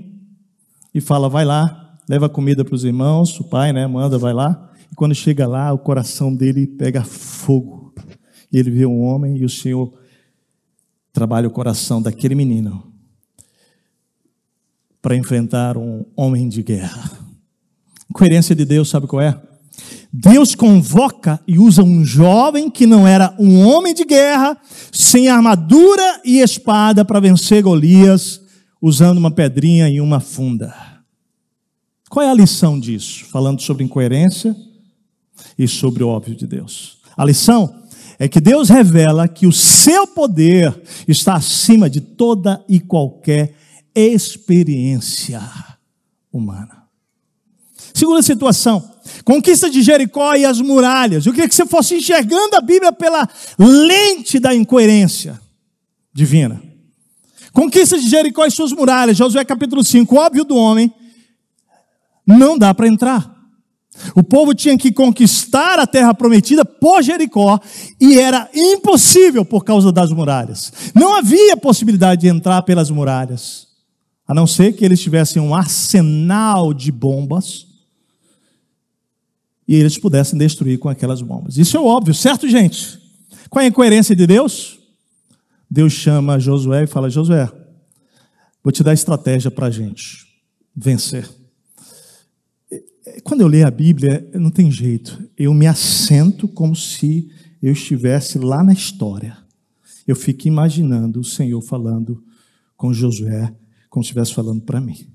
e 0.93 1.02
fala: 1.02 1.28
vai 1.28 1.43
lá, 1.43 1.97
leva 2.08 2.30
comida 2.30 2.64
para 2.64 2.76
os 2.76 2.86
irmãos, 2.86 3.38
o 3.38 3.43
pai, 3.43 3.74
né, 3.74 3.86
manda, 3.86 4.18
vai 4.18 4.34
lá. 4.34 4.72
E 4.89 4.95
quando 4.95 5.14
chega 5.14 5.45
lá, 5.45 5.74
o 5.74 5.78
coração 5.78 6.34
dele 6.34 6.66
pega 6.66 7.04
fogo. 7.04 7.80
E 8.52 8.58
ele 8.58 8.70
vê 8.70 8.86
um 8.86 9.02
homem 9.02 9.38
e 9.38 9.45
o 9.45 9.49
Senhor 9.49 9.93
trabalha 11.14 11.47
o 11.47 11.52
coração 11.52 12.02
daquele 12.02 12.36
menino 12.36 12.91
para 15.02 15.16
enfrentar 15.16 15.78
um 15.78 16.06
homem 16.16 16.47
de 16.47 16.62
guerra. 16.62 17.12
Coerência 18.14 18.56
de 18.56 18.66
Deus, 18.66 18.89
sabe 18.89 19.08
qual 19.08 19.22
é? 19.22 19.41
Deus 20.14 20.54
convoca 20.54 21.39
e 21.47 21.58
usa 21.58 21.82
um 21.82 22.04
jovem 22.04 22.70
que 22.70 22.86
não 22.86 23.08
era 23.08 23.34
um 23.39 23.66
homem 23.66 23.93
de 23.93 24.04
guerra, 24.04 24.58
sem 24.91 25.30
armadura 25.30 26.22
e 26.26 26.39
espada 26.39 27.06
para 27.06 27.20
vencer 27.20 27.64
Golias, 27.64 28.41
usando 28.82 29.18
uma 29.18 29.32
pedrinha 29.32 29.89
e 29.89 30.02
uma 30.02 30.20
funda. 30.20 30.74
Qual 32.10 32.26
é 32.26 32.30
a 32.30 32.34
lição 32.34 32.78
disso? 32.78 33.26
Falando 33.26 33.62
sobre 33.62 33.86
incoerência 33.86 34.56
e 35.58 35.66
sobre 35.68 36.04
o 36.04 36.10
óbvio 36.10 36.36
de 36.36 36.45
Deus. 36.45 36.97
A 37.16 37.24
lição 37.24 37.80
é 38.22 38.28
que 38.28 38.39
Deus 38.39 38.69
revela 38.69 39.28
que 39.28 39.47
o 39.47 39.51
seu 39.51 40.05
poder 40.05 40.80
está 41.07 41.34
acima 41.34 41.89
de 41.89 41.99
toda 41.99 42.63
e 42.69 42.80
qualquer 42.80 43.55
experiência 43.95 45.41
humana. 46.32 46.84
Segunda 47.91 48.22
situação, 48.22 48.91
conquista 49.26 49.72
de 49.72 49.82
Jericó 49.82 50.36
e 50.36 50.45
as 50.45 50.61
muralhas. 50.61 51.26
Eu 51.26 51.34
queria 51.34 51.49
que 51.49 51.55
você 51.55 51.65
fosse 51.65 51.95
enxergando 51.95 52.55
a 52.55 52.61
Bíblia 52.61 52.91
pela 52.91 53.28
lente 53.57 54.38
da 54.38 54.53
incoerência 54.53 55.41
divina. 56.13 56.61
Conquista 57.51 57.97
de 57.97 58.07
Jericó 58.07 58.45
e 58.45 58.51
suas 58.51 58.72
muralhas, 58.72 59.17
Josué 59.17 59.43
capítulo 59.43 59.84
5, 59.84 60.15
óbvio 60.15 60.45
do 60.45 60.55
homem, 60.55 60.93
não 62.28 62.55
dá 62.55 62.72
para 62.72 62.88
entrar. 62.88 63.30
O 64.15 64.23
povo 64.23 64.55
tinha 64.55 64.77
que 64.77 64.91
conquistar 64.91 65.77
a 65.77 65.85
terra 65.85 66.13
prometida 66.13 66.63
por 66.63 67.03
Jericó 67.03 67.59
e 67.99 68.17
era 68.17 68.49
impossível 68.53 69.43
por 69.43 69.63
causa 69.63 69.91
das 69.91 70.11
muralhas. 70.11 70.71
Não 70.95 71.15
havia 71.15 71.57
possibilidade 71.57 72.21
de 72.21 72.27
entrar 72.27 72.61
pelas 72.63 72.89
muralhas, 72.89 73.67
a 74.27 74.33
não 74.33 74.47
ser 74.47 74.73
que 74.73 74.85
eles 74.85 75.01
tivessem 75.01 75.41
um 75.41 75.53
arsenal 75.53 76.73
de 76.73 76.91
bombas 76.91 77.67
e 79.67 79.75
eles 79.75 79.97
pudessem 79.97 80.39
destruir 80.39 80.79
com 80.79 80.89
aquelas 80.89 81.21
bombas. 81.21 81.57
Isso 81.57 81.77
é 81.77 81.79
óbvio, 81.79 82.13
certo, 82.13 82.47
gente? 82.47 82.99
Qual 83.49 83.61
é 83.61 83.65
a 83.65 83.69
incoerência 83.69 84.15
de 84.15 84.25
Deus? 84.25 84.79
Deus 85.69 85.93
chama 85.93 86.39
Josué 86.39 86.83
e 86.83 86.87
fala: 86.87 87.09
Josué, 87.09 87.49
vou 88.63 88.71
te 88.71 88.83
dar 88.83 88.93
estratégia 88.93 89.51
para 89.51 89.67
a 89.67 89.71
gente 89.71 90.25
vencer. 90.75 91.40
Quando 93.24 93.41
eu 93.41 93.47
leio 93.47 93.68
a 93.68 93.72
Bíblia, 93.72 94.30
não 94.34 94.51
tem 94.51 94.72
jeito. 94.72 95.22
Eu 95.38 95.53
me 95.53 95.68
assento 95.68 96.47
como 96.47 96.76
se 96.76 97.30
eu 97.62 97.74
estivesse 97.74 98.38
lá 98.39 98.64
na 98.64 98.74
história. 98.74 99.38
Eu 100.07 100.16
fico 100.16 100.47
imaginando 100.47 101.20
o 101.20 101.24
Senhor 101.24 101.62
falando 101.62 102.24
com 102.76 102.93
Josué, 102.93 103.53
como 103.89 104.03
se 104.03 104.09
estivesse 104.09 104.34
falando 104.34 104.62
para 104.62 104.82
mim. 104.82 105.07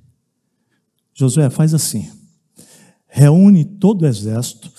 Josué, 1.14 1.51
faz 1.51 1.74
assim: 1.74 2.09
reúne 3.07 3.64
todo 3.64 4.03
o 4.03 4.07
exército, 4.07 4.70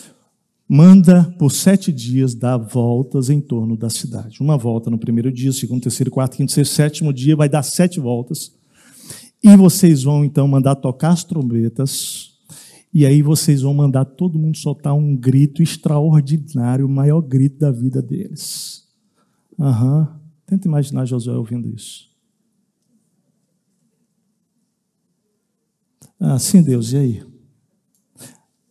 manda 0.67 1.23
por 1.37 1.51
sete 1.51 1.91
dias 1.91 2.35
dar 2.35 2.57
voltas 2.57 3.29
em 3.29 3.41
torno 3.41 3.75
da 3.75 3.89
cidade. 3.89 4.41
Uma 4.41 4.57
volta 4.57 4.89
no 4.89 4.97
primeiro 4.97 5.31
dia, 5.31 5.51
segundo, 5.51 5.81
terceiro, 5.81 6.11
quarto, 6.11 6.37
quinto, 6.37 6.51
sexto, 6.51 6.75
sétimo 6.75 7.11
dia, 7.11 7.35
vai 7.35 7.49
dar 7.49 7.63
sete 7.63 7.99
voltas. 7.99 8.51
E 9.43 9.55
vocês 9.55 10.03
vão 10.03 10.23
então 10.23 10.47
mandar 10.47 10.75
tocar 10.75 11.09
as 11.09 11.23
trombetas 11.23 12.36
e 12.97 13.05
aí 13.05 13.21
vocês 13.21 13.61
vão 13.61 13.75
mandar 13.75 14.05
todo 14.05 14.39
mundo 14.39 14.57
soltar 14.57 14.95
um 14.95 15.15
grito 15.15 15.61
extraordinário, 15.61 16.83
o 16.83 16.89
maior 16.89 17.21
grito 17.21 17.59
da 17.59 17.69
vida 17.69 18.01
deles. 18.01 18.87
Aham. 19.59 19.99
Uhum. 19.99 20.19
Tenta 20.47 20.67
imaginar 20.67 21.05
Josué 21.05 21.37
ouvindo 21.37 21.69
isso. 21.69 22.09
Ah, 26.19 26.39
sim, 26.39 26.63
Deus, 26.63 26.91
e 26.91 26.97
aí? 26.97 27.23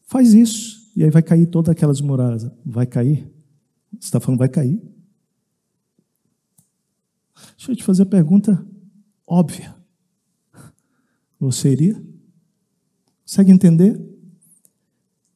Faz 0.02 0.34
isso, 0.34 0.90
e 0.96 1.04
aí 1.04 1.10
vai 1.10 1.22
cair 1.22 1.46
todas 1.46 1.70
aquelas 1.70 2.00
muralhas. 2.00 2.50
Vai 2.64 2.84
cair? 2.84 3.32
Você 3.92 4.06
está 4.06 4.18
falando 4.18 4.40
vai 4.40 4.48
cair? 4.48 4.82
Deixa 7.56 7.70
eu 7.70 7.76
te 7.76 7.84
fazer 7.84 8.02
a 8.02 8.06
pergunta 8.06 8.66
óbvia. 9.24 9.72
Você 11.38 11.70
iria? 11.70 12.04
Consegue 13.24 13.52
entender? 13.52 14.05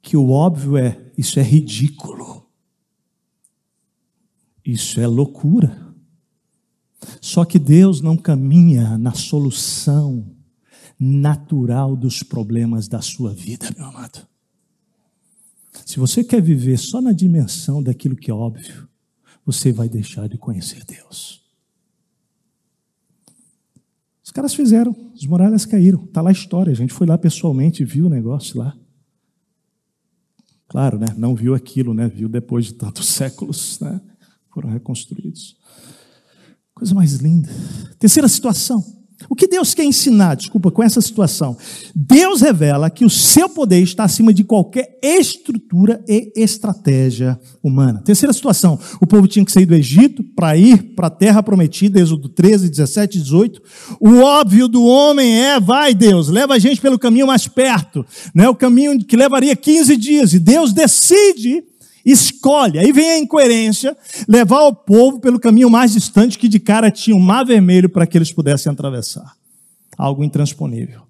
Que 0.02 0.16
o 0.16 0.30
óbvio 0.30 0.76
é: 0.76 1.12
isso 1.16 1.38
é 1.38 1.42
ridículo. 1.42 2.46
Isso 4.64 5.00
é 5.00 5.06
loucura. 5.06 5.90
Só 7.20 7.44
que 7.44 7.58
Deus 7.58 8.00
não 8.00 8.16
caminha 8.16 8.98
na 8.98 9.12
solução 9.12 10.36
natural 10.98 11.96
dos 11.96 12.22
problemas 12.22 12.86
da 12.86 13.00
sua 13.00 13.32
vida, 13.32 13.70
meu 13.76 13.86
amado. 13.86 14.26
Se 15.86 15.98
você 15.98 16.22
quer 16.22 16.42
viver 16.42 16.78
só 16.78 17.00
na 17.00 17.12
dimensão 17.12 17.82
daquilo 17.82 18.16
que 18.16 18.30
é 18.30 18.34
óbvio, 18.34 18.88
você 19.44 19.72
vai 19.72 19.88
deixar 19.88 20.28
de 20.28 20.36
conhecer 20.36 20.84
Deus. 20.84 21.40
Os 24.22 24.30
caras 24.30 24.54
fizeram, 24.54 24.94
as 25.14 25.24
muralhas 25.24 25.64
caíram. 25.64 26.04
Está 26.04 26.20
lá 26.20 26.28
a 26.30 26.32
história. 26.32 26.70
A 26.70 26.76
gente 26.76 26.92
foi 26.92 27.06
lá 27.06 27.18
pessoalmente, 27.18 27.84
viu 27.84 28.06
o 28.06 28.10
negócio 28.10 28.58
lá. 28.58 28.76
Claro, 30.70 31.00
né? 31.00 31.06
Não 31.16 31.34
viu 31.34 31.52
aquilo, 31.52 31.92
né? 31.92 32.06
Viu 32.06 32.28
depois 32.28 32.66
de 32.66 32.74
tantos 32.74 33.08
séculos, 33.10 33.80
né? 33.80 34.00
Foram 34.54 34.70
reconstruídos. 34.70 35.56
Coisa 36.72 36.94
mais 36.94 37.14
linda. 37.14 37.48
Terceira 37.98 38.28
situação. 38.28 38.99
O 39.28 39.34
que 39.34 39.46
Deus 39.46 39.74
quer 39.74 39.84
ensinar, 39.84 40.34
desculpa, 40.34 40.70
com 40.70 40.82
essa 40.82 41.00
situação? 41.00 41.56
Deus 41.94 42.40
revela 42.40 42.90
que 42.90 43.04
o 43.04 43.10
seu 43.10 43.48
poder 43.48 43.82
está 43.82 44.04
acima 44.04 44.32
de 44.32 44.42
qualquer 44.44 44.98
estrutura 45.02 46.02
e 46.08 46.32
estratégia 46.36 47.38
humana. 47.62 48.02
Terceira 48.04 48.32
situação: 48.32 48.78
o 49.00 49.06
povo 49.06 49.28
tinha 49.28 49.44
que 49.44 49.52
sair 49.52 49.66
do 49.66 49.74
Egito 49.74 50.24
para 50.34 50.56
ir 50.56 50.94
para 50.94 51.08
a 51.08 51.10
terra 51.10 51.42
prometida, 51.42 52.00
Êxodo 52.00 52.28
13, 52.28 52.70
17 52.70 53.18
e 53.18 53.20
18. 53.22 53.62
O 54.00 54.16
óbvio 54.18 54.68
do 54.68 54.84
homem 54.84 55.44
é: 55.44 55.60
vai, 55.60 55.94
Deus, 55.94 56.28
leva 56.28 56.54
a 56.54 56.58
gente 56.58 56.80
pelo 56.80 56.98
caminho 56.98 57.26
mais 57.26 57.46
perto, 57.46 58.04
né? 58.34 58.48
o 58.48 58.54
caminho 58.54 58.98
que 59.04 59.16
levaria 59.16 59.54
15 59.54 59.96
dias, 59.96 60.32
e 60.32 60.38
Deus 60.38 60.72
decide 60.72 61.62
escolhe, 62.04 62.78
aí 62.78 62.92
vem 62.92 63.10
a 63.10 63.18
incoerência, 63.18 63.96
levar 64.28 64.62
o 64.62 64.74
povo 64.74 65.20
pelo 65.20 65.38
caminho 65.38 65.70
mais 65.70 65.92
distante 65.92 66.38
que 66.38 66.48
de 66.48 66.58
cara 66.58 66.90
tinha 66.90 67.16
um 67.16 67.20
mar 67.20 67.44
vermelho 67.44 67.88
para 67.88 68.06
que 68.06 68.16
eles 68.16 68.32
pudessem 68.32 68.72
atravessar. 68.72 69.34
Algo 69.96 70.24
intransponível. 70.24 71.02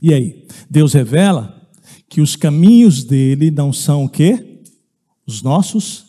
E 0.00 0.12
aí? 0.12 0.46
Deus 0.70 0.92
revela 0.92 1.60
que 2.08 2.20
os 2.20 2.36
caminhos 2.36 3.04
dele 3.04 3.50
não 3.50 3.72
são 3.72 4.04
o 4.04 4.08
quê? 4.08 4.60
Os 5.26 5.42
nossos 5.42 6.06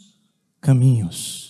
caminhos 0.62 1.49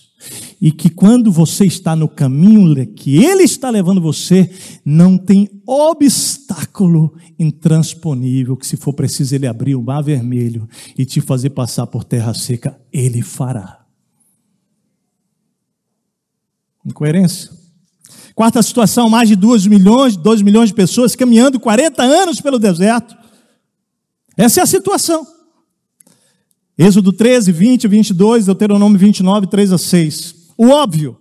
e 0.60 0.70
que 0.70 0.90
quando 0.90 1.32
você 1.32 1.64
está 1.64 1.96
no 1.96 2.06
caminho 2.06 2.86
que 2.94 3.24
Ele 3.24 3.44
está 3.44 3.70
levando 3.70 4.00
você, 4.00 4.50
não 4.84 5.16
tem 5.16 5.48
obstáculo 5.66 7.16
intransponível 7.38 8.56
que, 8.56 8.66
se 8.66 8.76
for 8.76 8.92
preciso, 8.92 9.34
Ele 9.34 9.46
abrir 9.46 9.74
o 9.74 9.82
mar 9.82 10.02
vermelho 10.02 10.68
e 10.98 11.06
te 11.06 11.20
fazer 11.20 11.50
passar 11.50 11.86
por 11.86 12.04
terra 12.04 12.34
seca, 12.34 12.78
Ele 12.92 13.22
fará. 13.22 13.86
Incoerência. 16.84 17.50
Quarta 18.34 18.62
situação: 18.62 19.08
mais 19.08 19.28
de 19.28 19.36
2 19.36 19.66
milhões, 19.66 20.16
2 20.16 20.42
milhões 20.42 20.68
de 20.68 20.74
pessoas 20.74 21.16
caminhando 21.16 21.58
40 21.58 22.02
anos 22.02 22.40
pelo 22.40 22.58
deserto. 22.58 23.16
Essa 24.36 24.60
é 24.60 24.62
a 24.62 24.66
situação. 24.66 25.26
Êxodo 26.76 27.12
13, 27.12 27.52
20, 27.52 27.88
22, 27.88 28.46
Deuteronômio 28.46 28.98
29, 28.98 29.46
3 29.46 29.72
a 29.72 29.78
6. 29.78 30.39
O 30.60 30.68
óbvio, 30.68 31.16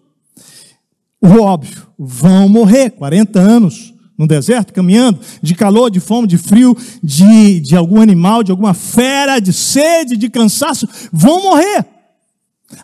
o 1.22 1.40
óbvio, 1.40 1.88
vão 1.98 2.50
morrer 2.50 2.90
40 2.90 3.40
anos 3.40 3.94
no 4.18 4.28
deserto, 4.28 4.74
caminhando, 4.74 5.22
de 5.42 5.56
calor, 5.56 5.90
de 5.90 6.02
fome, 6.02 6.28
de 6.28 6.38
frio, 6.38 6.76
de, 7.02 7.62
de 7.62 7.74
algum 7.74 8.02
animal, 8.02 8.44
de 8.44 8.52
alguma 8.52 8.74
fera, 8.74 9.40
de 9.40 9.54
sede, 9.54 10.18
de 10.18 10.30
cansaço, 10.30 10.90
vão 11.10 11.42
morrer. 11.42 11.86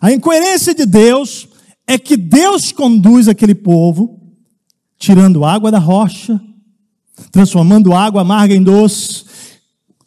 A 0.00 0.10
incoerência 0.10 0.74
de 0.74 0.86
Deus 0.86 1.46
é 1.86 1.98
que 1.98 2.16
Deus 2.16 2.72
conduz 2.72 3.28
aquele 3.28 3.54
povo, 3.54 4.18
tirando 4.98 5.44
água 5.44 5.70
da 5.70 5.78
rocha, 5.78 6.40
transformando 7.30 7.92
água 7.92 8.22
amarga 8.22 8.54
em 8.54 8.62
doce, 8.62 9.25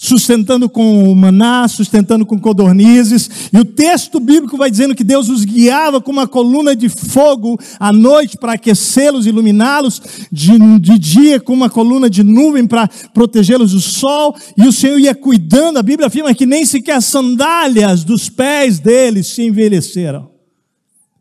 sustentando 0.02 0.70
com 0.70 1.14
maná, 1.14 1.68
sustentando 1.68 2.26
com 2.26 2.39
codornizes, 2.39 3.50
e 3.52 3.58
o 3.58 3.66
texto 3.66 4.18
bíblico 4.18 4.56
vai 4.56 4.72
dizendo 4.72 4.95
que 4.95 5.04
Deus 5.04 5.28
os 5.28 5.43
guiava 5.43 6.00
com 6.00 6.10
uma 6.10 6.26
coluna 6.26 6.74
de 6.74 6.88
fogo 6.88 7.60
à 7.78 7.91
noite 7.91 8.38
para 8.38 8.54
aquecê-los, 8.54 9.28
iluminá-los, 9.28 10.02
de, 10.32 10.58
de 10.80 10.97
dia 10.97 11.38
com 11.41 11.52
uma 11.52 11.70
coluna 11.70 12.10
de 12.10 12.24
nuvem 12.24 12.66
para 12.66 12.88
protegê-los 13.14 13.74
do 13.74 13.82
sol, 13.82 14.34
e 14.58 14.66
o 14.66 14.72
Senhor 14.72 14.97
ia 14.97 15.14
cuidando, 15.14 15.78
a 15.78 15.84
Bíblia 15.84 16.08
afirma 16.08 16.34
que 16.34 16.45
nem 16.45 16.66
sequer 16.66 16.95
as 16.95 17.04
sandálias 17.04 18.06
dos 18.06 18.30
pés 18.30 18.80
deles 18.80 19.28
se 19.28 19.43
envelheceram, 19.43 20.32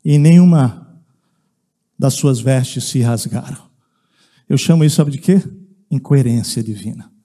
e 0.05 0.19
nenhuma 0.19 0.87
das 1.99 2.15
suas 2.15 2.39
vestes 2.39 2.85
se 2.85 3.01
rasgaram. 3.01 3.59
Eu 4.49 4.57
chamo 4.57 4.85
isso, 4.85 4.95
sabe 4.95 5.11
de 5.11 5.19
quê? 5.19 5.43
Incoerência 5.91 6.63
divina. 6.63 7.18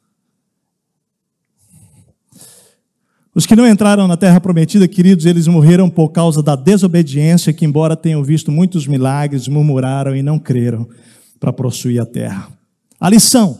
Os 3.36 3.48
que 3.48 3.56
não 3.56 3.68
entraram 3.68 4.08
na 4.08 4.16
terra 4.16 4.40
prometida, 4.40 4.88
queridos, 4.88 5.26
eles 5.26 5.48
morreram 5.48 5.90
por 5.90 6.10
causa 6.10 6.44
da 6.44 6.56
desobediência, 6.56 7.52
que, 7.52 7.66
embora 7.66 7.96
tenham 7.96 8.24
visto 8.24 8.52
muitos 8.52 8.86
milagres, 8.86 9.48
murmuraram 9.48 10.16
e 10.16 10.22
não 10.22 10.38
creram 10.38 10.88
para 11.40 11.52
possuir 11.52 12.00
a 12.00 12.06
terra. 12.06 12.48
A 13.00 13.10
lição. 13.10 13.60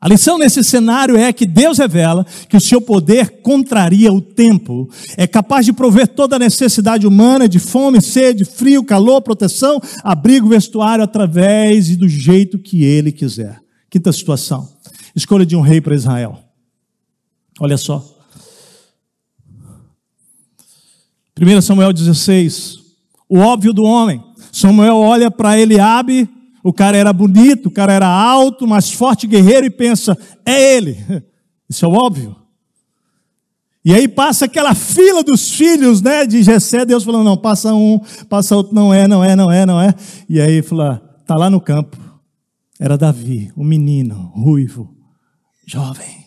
A 0.00 0.08
lição 0.08 0.38
nesse 0.38 0.64
cenário 0.64 1.14
é 1.14 1.30
que 1.30 1.44
Deus 1.44 1.76
revela 1.76 2.24
que 2.48 2.56
o 2.56 2.60
seu 2.60 2.80
poder 2.80 3.42
contraria 3.42 4.10
o 4.10 4.22
tempo, 4.22 4.88
é 5.14 5.26
capaz 5.26 5.66
de 5.66 5.74
prover 5.74 6.08
toda 6.08 6.36
a 6.36 6.38
necessidade 6.38 7.06
humana 7.06 7.46
de 7.46 7.58
fome, 7.58 8.00
sede, 8.00 8.46
frio, 8.46 8.82
calor, 8.82 9.20
proteção, 9.20 9.78
abrigo, 10.02 10.48
vestuário, 10.48 11.04
através 11.04 11.90
e 11.90 11.96
do 11.96 12.08
jeito 12.08 12.58
que 12.58 12.82
ele 12.82 13.12
quiser. 13.12 13.60
Quinta 13.90 14.10
situação: 14.10 14.66
escolha 15.14 15.44
de 15.44 15.54
um 15.54 15.60
rei 15.60 15.82
para 15.82 15.94
Israel. 15.94 16.49
Olha 17.60 17.76
só. 17.76 18.02
1 21.38 21.60
Samuel 21.60 21.92
16. 21.92 22.78
O 23.28 23.38
óbvio 23.38 23.74
do 23.74 23.84
homem. 23.84 24.24
Samuel 24.50 24.96
olha 24.96 25.30
para 25.30 25.58
Eliabe, 25.58 26.28
o 26.64 26.72
cara 26.72 26.96
era 26.96 27.12
bonito, 27.12 27.66
o 27.66 27.70
cara 27.70 27.92
era 27.92 28.08
alto, 28.08 28.66
mais 28.66 28.90
forte, 28.90 29.26
guerreiro, 29.26 29.66
e 29.66 29.70
pensa, 29.70 30.16
é 30.44 30.76
ele. 30.76 30.96
Isso 31.68 31.84
é 31.84 31.88
óbvio. 31.88 32.34
E 33.84 33.94
aí 33.94 34.08
passa 34.08 34.46
aquela 34.46 34.74
fila 34.74 35.22
dos 35.22 35.50
filhos, 35.50 36.02
né, 36.02 36.26
de 36.26 36.42
Jessé, 36.42 36.84
Deus 36.84 37.04
falando, 37.04 37.24
não, 37.24 37.36
passa 37.36 37.72
um, 37.72 38.00
passa 38.28 38.56
outro, 38.56 38.74
não 38.74 38.92
é, 38.92 39.06
não 39.06 39.22
é, 39.22 39.36
não 39.36 39.50
é, 39.50 39.64
não 39.64 39.80
é. 39.80 39.94
E 40.28 40.40
aí 40.40 40.62
fala, 40.62 40.98
tá 41.26 41.36
lá 41.36 41.48
no 41.48 41.60
campo. 41.60 41.96
Era 42.78 42.98
Davi, 42.98 43.52
o 43.54 43.62
menino, 43.62 44.32
ruivo, 44.34 44.94
jovem. 45.66 46.19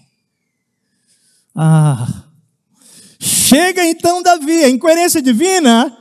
Ah, 1.55 2.23
chega 3.19 3.85
então 3.85 4.23
Davi. 4.23 4.63
A 4.63 4.69
incoerência 4.69 5.21
divina 5.21 5.95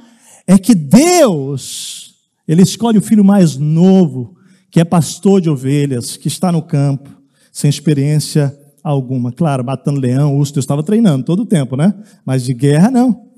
é 0.47 0.59
que 0.59 0.75
Deus, 0.75 2.15
ele 2.47 2.63
escolhe 2.63 2.99
o 2.99 3.03
filho 3.03 3.25
mais 3.25 3.57
novo, 3.57 4.37
que 4.71 4.81
é 4.81 4.85
pastor 4.85 5.41
de 5.41 5.51
ovelhas, 5.51 6.17
que 6.17 6.29
está 6.29 6.51
no 6.51 6.63
campo, 6.63 7.11
sem 7.53 7.69
experiência 7.69 8.57
alguma. 8.83 9.31
Claro, 9.31 9.65
matando 9.65 10.01
leão, 10.01 10.37
urso, 10.37 10.55
Deus 10.55 10.65
estava 10.65 10.83
treinando 10.83 11.25
todo 11.25 11.43
o 11.43 11.47
tempo, 11.47 11.77
né? 11.77 11.95
Mas 12.25 12.45
de 12.45 12.55
guerra, 12.55 12.91
não. 12.91 13.33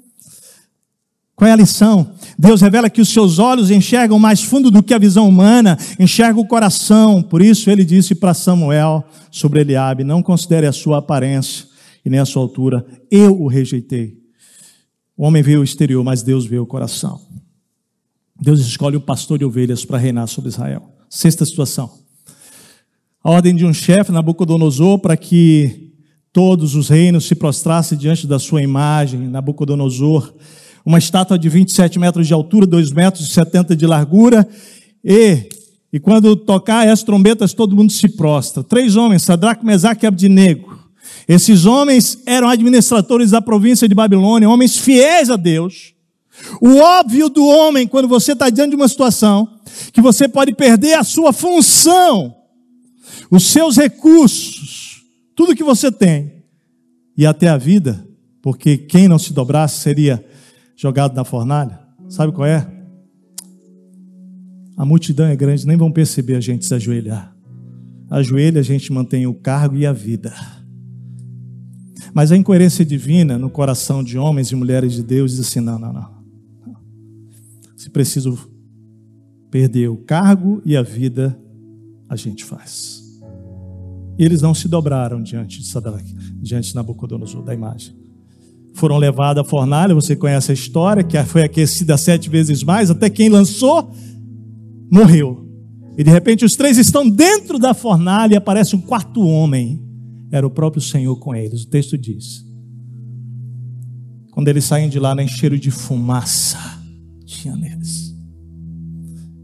Qual 1.37 1.49
é 1.49 1.53
a 1.53 1.57
lição? 1.57 2.13
Deus 2.39 2.61
revela 2.61 2.89
que 2.89 3.01
os 3.01 3.09
seus 3.09 3.41
olhos 3.41 3.69
enxergam 3.71 4.21
mais 4.21 4.41
fundo 4.41 4.71
do 4.71 4.83
que 4.83 4.95
a 4.95 4.99
visão 4.99 5.29
humana, 5.29 5.77
enxerga 5.99 6.39
o 6.39 6.47
coração. 6.47 7.21
Por 7.21 7.43
isso 7.43 7.69
ele 7.69 7.85
disse 7.85 8.15
para 8.15 8.33
Samuel 8.33 9.05
sobre 9.33 9.61
Eliabe: 9.61 10.05
não 10.05 10.23
considere 10.23 10.67
a 10.67 10.73
sua 10.73 10.99
aparência, 10.99 11.67
e 12.05 12.11
nem 12.11 12.21
a 12.21 12.25
sua 12.25 12.43
altura. 12.43 12.85
Eu 13.11 13.41
o 13.41 13.47
rejeitei. 13.47 14.19
O 15.17 15.25
homem 15.25 15.43
vê 15.43 15.57
o 15.57 15.65
exterior, 15.65 16.03
mas 16.05 16.23
Deus 16.23 16.45
vê 16.45 16.59
o 16.59 16.67
coração. 16.67 17.21
Deus 18.41 18.61
escolhe 18.61 18.97
o 18.97 19.01
pastor 19.01 19.39
de 19.39 19.45
ovelhas 19.45 19.85
para 19.85 19.99
reinar 19.99 20.27
sobre 20.27 20.51
Israel. 20.51 20.91
Sexta 21.09 21.45
situação. 21.45 21.91
A 23.23 23.31
ordem 23.31 23.55
de 23.55 23.65
um 23.65 23.73
chefe, 23.73 24.13
Nabucodonosor, 24.13 24.99
para 24.99 25.17
que 25.17 25.93
todos 26.33 26.75
os 26.75 26.89
reinos 26.89 27.27
se 27.27 27.35
prostrassem 27.35 27.97
diante 27.97 28.27
da 28.27 28.39
sua 28.39 28.61
imagem, 28.61 29.29
Nabucodonosor, 29.29 30.35
uma 30.85 30.99
estátua 30.99 31.39
de 31.39 31.49
27 31.49 31.99
metros 31.99 32.27
de 32.27 32.35
altura, 32.35 32.67
2 32.67 32.93
metros 32.93 33.27
e 33.27 33.31
70 33.33 33.75
de 33.75 33.87
largura, 33.87 34.47
e, 35.03 35.49
e 35.93 36.01
quando 36.01 36.37
tocar 36.37 36.87
as 36.89 37.03
trombetas, 37.03 37.55
todo 37.55 37.77
mundo 37.77 37.93
se 37.93 38.09
prostra. 38.09 38.63
Três 38.63 38.97
homens, 38.97 39.23
Sadraque, 39.23 39.65
Mesaque 39.65 40.05
e 40.05 40.09
Abdinego, 40.09 40.84
esses 41.27 41.65
homens 41.65 42.19
eram 42.27 42.49
administradores 42.49 43.31
da 43.31 43.41
província 43.41 43.89
de 43.89 43.95
Babilônia, 43.95 44.49
homens 44.49 44.77
fiéis 44.77 45.31
a 45.31 45.37
Deus. 45.37 45.95
O 46.61 46.77
óbvio 46.77 47.29
do 47.29 47.47
homem, 47.47 47.87
quando 47.87 48.09
você 48.09 48.33
está 48.33 48.51
diante 48.51 48.71
de 48.71 48.77
uma 48.77 48.89
situação, 48.89 49.49
que 49.93 50.01
você 50.01 50.29
pode 50.29 50.55
perder 50.55 50.95
a 50.95 51.05
sua 51.05 51.33
função, 51.33 52.35
os 53.31 53.45
seus 53.45 53.77
recursos, 53.77 55.03
tudo 55.35 55.55
que 55.55 55.65
você 55.65 55.91
tem, 55.91 56.45
e 57.17 57.25
até 57.25 57.49
a 57.49 57.57
vida, 57.57 58.07
porque 58.43 58.77
quem 58.77 59.09
não 59.09 59.19
se 59.19 59.33
dobrasse 59.33 59.81
seria 59.81 60.25
jogado 60.77 61.15
na 61.15 61.25
fornalha. 61.25 61.81
Sabe 62.09 62.33
qual 62.33 62.47
é? 62.47 62.69
A 64.77 64.85
multidão 64.85 65.27
é 65.27 65.37
grande, 65.37 65.67
nem 65.67 65.77
vão 65.77 65.91
perceber 65.91 66.35
a 66.35 66.41
gente 66.41 66.67
se 66.67 66.75
ajoelhar. 66.75 67.35
Ajoelha, 68.11 68.61
a 68.61 68.65
gente 68.65 68.93
mantém 68.93 69.27
o 69.27 69.35
cargo 69.35 69.77
e 69.77 69.87
a 69.87 69.93
vida. 69.93 70.35
Mas 72.15 72.31
a 72.31 72.37
incoerência 72.37 72.85
divina 72.85 73.37
no 73.37 73.51
coração 73.51 74.03
de 74.05 74.17
homens 74.17 74.53
e 74.53 74.55
mulheres 74.55 74.93
de 74.93 75.03
Deus 75.03 75.33
diz 75.33 75.41
assim: 75.41 75.59
não, 75.59 75.81
não, 75.81 75.93
não. 75.93 76.15
Se 77.77 77.91
preciso 77.91 78.39
perder 79.51 79.89
o 79.89 79.97
cargo 79.97 80.63
e 80.65 80.77
a 80.77 80.83
vida, 80.83 81.37
a 82.09 82.15
gente 82.15 82.45
faz. 82.45 83.03
E 84.17 84.25
eles 84.25 84.41
não 84.41 84.55
se 84.55 84.69
dobraram 84.69 85.21
diante 85.21 85.59
de 85.59 85.67
Sadraque, 85.67 86.15
diante 86.41 86.69
de 86.69 86.75
Nabucodonosor, 86.77 87.43
da 87.43 87.53
imagem. 87.53 87.97
Foram 88.75 88.97
levados 88.97 89.41
à 89.41 89.45
fornalha, 89.45 89.95
você 89.95 90.15
conhece 90.15 90.53
a 90.53 90.55
história, 90.55 91.03
que 91.03 91.21
foi 91.25 91.43
aquecida 91.43 91.97
sete 91.97 92.31
vezes 92.31 92.63
mais, 92.63 92.91
até 92.91 93.11
quem 93.11 93.29
lançou 93.29 93.93
morreu. 94.91 95.49
E 95.97 96.05
de 96.05 96.11
repente 96.11 96.45
os 96.45 96.55
três 96.55 96.79
estão 96.79 97.09
dentro 97.09 97.59
da 97.59 97.75
fornalha 97.75 98.35
e 98.35 98.37
aparece 98.37 98.75
um 98.77 98.81
quarto 98.81 99.21
homem 99.21 99.84
era 100.35 100.45
o 100.45 100.51
próprio 100.51 100.83
Senhor 100.83 101.15
com 101.21 101.33
eles. 101.33 101.63
O 101.63 101.69
texto 101.69 101.97
diz: 101.97 102.45
quando 104.33 104.49
eles 104.49 104.65
saem 104.65 104.89
de 104.89 104.99
lá, 104.99 105.15
nem 105.15 105.29
cheiro 105.29 105.57
de 105.57 105.71
fumaça 105.71 106.59
tinha 107.25 107.55
neles. 107.55 108.13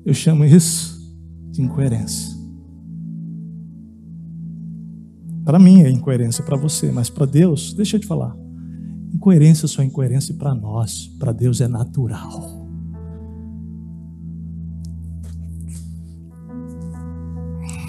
Eu 0.04 0.12
chamo 0.12 0.44
isso 0.44 0.98
de 1.52 1.62
incoerência. 1.62 2.36
Para 5.44 5.60
mim 5.60 5.82
é 5.82 5.90
incoerência, 5.90 6.42
para 6.42 6.56
você, 6.56 6.90
mas 6.90 7.08
para 7.08 7.24
Deus, 7.24 7.72
deixa 7.72 7.96
eu 7.96 8.00
te 8.00 8.06
falar. 8.06 8.36
Incoerência 9.14 9.68
só 9.68 9.82
é 9.82 9.84
incoerência 9.84 10.34
para 10.34 10.54
nós, 10.56 11.06
para 11.20 11.30
Deus 11.30 11.60
é 11.60 11.68
natural. 11.68 12.68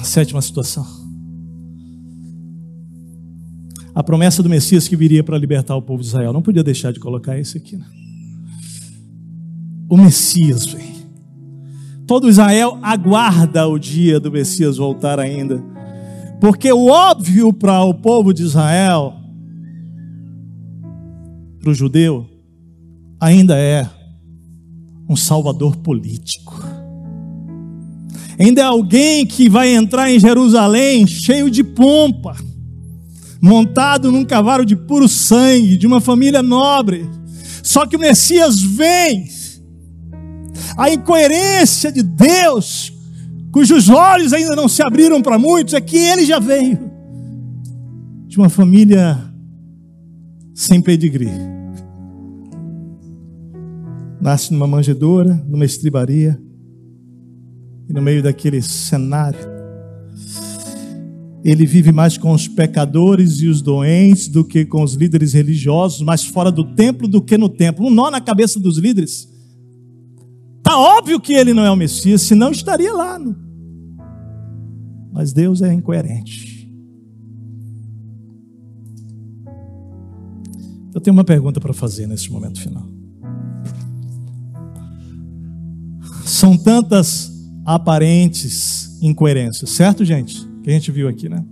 Sétima 0.04 0.42
situação 0.42 1.01
a 3.94 4.02
promessa 4.02 4.42
do 4.42 4.50
Messias 4.50 4.88
que 4.88 4.96
viria 4.96 5.24
para 5.24 5.38
libertar 5.38 5.76
o 5.76 5.82
povo 5.82 6.02
de 6.02 6.08
Israel. 6.08 6.32
Não 6.32 6.42
podia 6.42 6.64
deixar 6.64 6.94
de 6.94 7.00
colocar 7.00 7.38
isso 7.38 7.58
aqui. 7.58 7.76
Né? 7.76 7.86
O 9.90 9.98
Messias 9.98 10.66
vem. 10.66 10.92
Todo 12.08 12.30
Israel 12.30 12.78
aguarda 12.82 13.68
o 13.68 13.78
dia 13.78 14.20
do 14.20 14.32
Messias 14.32 14.78
voltar 14.78 15.20
ainda. 15.20 15.64
Porque 16.40 16.72
o 16.72 16.88
óbvio 16.88 17.54
para 17.54 17.84
o 17.84 17.94
povo 17.94 18.34
de 18.34 18.44
Israel, 18.44 19.14
para 21.60 21.70
o 21.70 21.74
judeu, 21.74 22.26
ainda 23.20 23.58
é 23.58 23.88
um 25.08 25.16
salvador 25.16 25.76
político. 25.78 26.60
Ainda 28.40 28.62
é 28.62 28.66
alguém 28.66 29.26
que 29.26 29.48
vai 29.48 29.70
entrar 29.76 30.10
em 30.10 30.20
Jerusalém 30.20 31.06
cheio 31.06 31.50
de 31.50 31.64
pompa 31.64 32.36
montado 33.42 34.12
num 34.12 34.24
cavalo 34.24 34.64
de 34.64 34.76
puro 34.76 35.08
sangue, 35.08 35.76
de 35.76 35.88
uma 35.88 36.00
família 36.00 36.44
nobre. 36.44 37.10
Só 37.64 37.86
que 37.88 37.96
o 37.96 38.00
Messias 38.00 38.62
vem. 38.62 39.26
A 40.78 40.92
incoerência 40.92 41.92
de 41.92 42.04
Deus, 42.04 42.94
cujos 43.52 43.90
olhos 43.90 44.32
ainda 44.32 44.56
não 44.56 44.68
se 44.68 44.82
abriram 44.82 45.22
para 45.22 45.40
muitos, 45.40 45.74
é 45.74 45.82
que 45.82 45.98
ele 45.98 46.26
já 46.26 46.40
veio 46.40 46.92
de 48.28 48.38
uma 48.38 48.48
família 48.48 49.20
sem 50.54 50.82
pedigree. 50.82 51.52
nasce 54.22 54.54
numa 54.54 54.68
manjedoura, 54.68 55.34
numa 55.48 55.66
estribaria, 55.66 56.40
e 57.90 57.94
no 57.94 58.02
meio 58.02 58.22
daquele 58.22 58.62
cenário, 58.62 59.51
ele 61.44 61.66
vive 61.66 61.92
mais 61.92 62.18
com 62.18 62.32
os 62.32 62.48
pecadores 62.48 63.40
e 63.40 63.48
os 63.48 63.62
doentes 63.62 64.28
do 64.28 64.46
que 64.46 64.64
com 64.64 64.84
os 64.84 64.94
líderes 64.94 65.34
religiosos, 65.34 66.02
mais 66.02 66.24
fora 66.24 66.52
do 66.52 66.76
templo 66.76 67.08
do 67.08 67.22
que 67.22 67.38
no 67.38 67.50
templo. 67.50 67.88
Um 67.88 67.90
nó 67.90 68.12
na 68.12 68.22
cabeça 68.22 68.60
dos 68.60 68.78
líderes. 68.78 69.28
Tá 70.62 70.78
óbvio 70.78 71.20
que 71.20 71.34
ele 71.34 71.54
não 71.54 71.64
é 71.64 71.72
o 71.72 71.76
Messias, 71.76 72.22
senão 72.22 72.52
estaria 72.52 72.94
lá. 72.94 73.20
Mas 75.12 75.34
Deus 75.34 75.62
é 75.62 75.74
incoerente. 75.74 76.70
Eu 80.94 81.02
tenho 81.02 81.16
uma 81.16 81.24
pergunta 81.24 81.60
para 81.60 81.74
fazer 81.74 82.06
nesse 82.06 82.32
momento 82.32 82.62
final. 82.62 82.86
São 86.26 86.56
tantas 86.56 87.32
aparentes 87.66 89.00
incoerências, 89.02 89.72
certo, 89.72 90.06
gente? 90.06 90.51
Que 90.64 90.70
a 90.70 90.74
gente 90.74 90.92
viu 90.92 91.08
aqui, 91.08 91.28
né? 91.28 91.44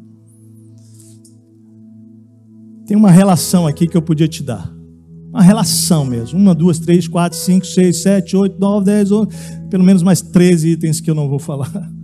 Tem 2.86 2.98
uma 2.98 3.12
relação 3.12 3.68
aqui 3.68 3.88
que 3.88 3.96
eu 3.96 4.02
podia 4.02 4.28
te 4.28 4.42
dar. 4.42 4.74
Uma 5.30 5.44
relação 5.44 6.04
mesmo. 6.04 6.40
Uma, 6.40 6.56
duas, 6.56 6.80
três, 6.80 7.08
quatro, 7.08 7.38
cinco, 7.38 7.66
seis, 7.66 8.02
sete, 8.02 8.36
oito, 8.36 8.60
nove, 8.60 8.86
dez, 8.86 9.12
onze. 9.12 9.30
Pelo 9.70 9.84
menos 9.84 10.02
mais 10.02 10.22
13 10.22 10.70
itens 10.70 11.00
que 11.00 11.10
eu 11.10 11.16
não 11.16 11.30
vou 11.30 11.40
falar. 11.40 11.72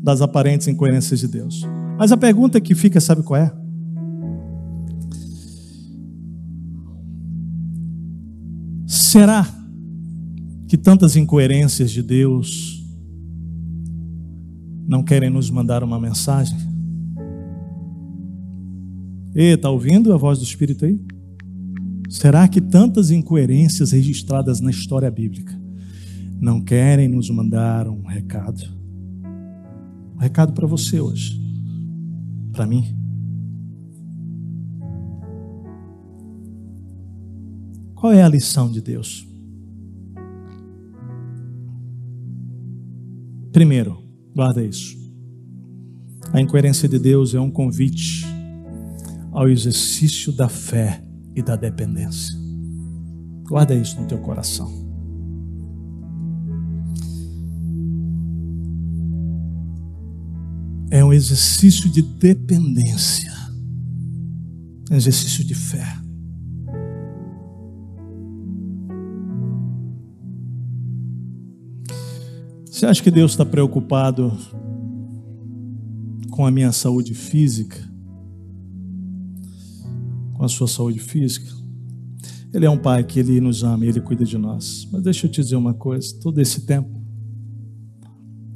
Das 0.00 0.20
aparentes 0.20 0.68
incoerências 0.68 1.18
de 1.18 1.26
Deus. 1.26 1.66
Mas 1.98 2.12
a 2.12 2.16
pergunta 2.16 2.60
que 2.60 2.74
fica, 2.74 3.00
sabe 3.00 3.22
qual 3.22 3.40
é? 3.40 3.50
Será 8.86 9.48
que 10.68 10.76
tantas 10.76 11.16
incoerências 11.16 11.90
de 11.90 12.02
Deus 12.02 12.83
não 14.94 15.02
querem 15.02 15.28
nos 15.28 15.50
mandar 15.50 15.82
uma 15.82 15.98
mensagem? 15.98 16.56
Ei, 19.34 19.54
está 19.54 19.68
ouvindo 19.68 20.14
a 20.14 20.16
voz 20.16 20.38
do 20.38 20.44
Espírito 20.44 20.84
aí? 20.84 21.00
Será 22.08 22.46
que 22.46 22.60
tantas 22.60 23.10
incoerências 23.10 23.90
registradas 23.90 24.60
na 24.60 24.70
história 24.70 25.10
bíblica 25.10 25.60
não 26.40 26.60
querem 26.60 27.08
nos 27.08 27.28
mandar 27.28 27.88
um 27.88 28.04
recado? 28.04 28.62
Um 30.14 30.18
recado 30.18 30.52
para 30.52 30.64
você 30.64 31.00
hoje, 31.00 31.40
para 32.52 32.64
mim. 32.64 32.96
Qual 37.96 38.12
é 38.12 38.22
a 38.22 38.28
lição 38.28 38.70
de 38.70 38.80
Deus? 38.80 39.26
Primeiro, 43.50 44.03
Guarda 44.34 44.62
isso. 44.64 44.98
A 46.32 46.40
incoerência 46.40 46.88
de 46.88 46.98
Deus 46.98 47.34
é 47.34 47.40
um 47.40 47.50
convite 47.50 48.26
ao 49.30 49.48
exercício 49.48 50.32
da 50.32 50.48
fé 50.48 51.04
e 51.34 51.42
da 51.42 51.54
dependência. 51.54 52.34
Guarda 53.44 53.74
isso 53.74 54.00
no 54.00 54.06
teu 54.06 54.18
coração. 54.18 54.82
É 60.90 61.04
um 61.04 61.12
exercício 61.12 61.90
de 61.90 62.02
dependência, 62.02 63.32
um 64.90 64.94
exercício 64.94 65.44
de 65.44 65.54
fé. 65.54 66.03
Você 72.74 72.86
acha 72.86 73.00
que 73.00 73.10
Deus 73.12 73.30
está 73.30 73.46
preocupado 73.46 74.36
com 76.28 76.44
a 76.44 76.50
minha 76.50 76.72
saúde 76.72 77.14
física? 77.14 77.78
Com 80.32 80.44
a 80.44 80.48
sua 80.48 80.66
saúde 80.66 80.98
física? 80.98 81.48
Ele 82.52 82.66
é 82.66 82.70
um 82.70 82.76
pai 82.76 83.04
que 83.04 83.20
ele 83.20 83.40
nos 83.40 83.62
ama, 83.62 83.86
ele 83.86 84.00
cuida 84.00 84.24
de 84.24 84.36
nós. 84.36 84.88
Mas 84.90 85.04
deixa 85.04 85.28
eu 85.28 85.30
te 85.30 85.40
dizer 85.40 85.54
uma 85.54 85.72
coisa: 85.72 86.18
todo 86.20 86.40
esse 86.40 86.66
tempo, 86.66 87.00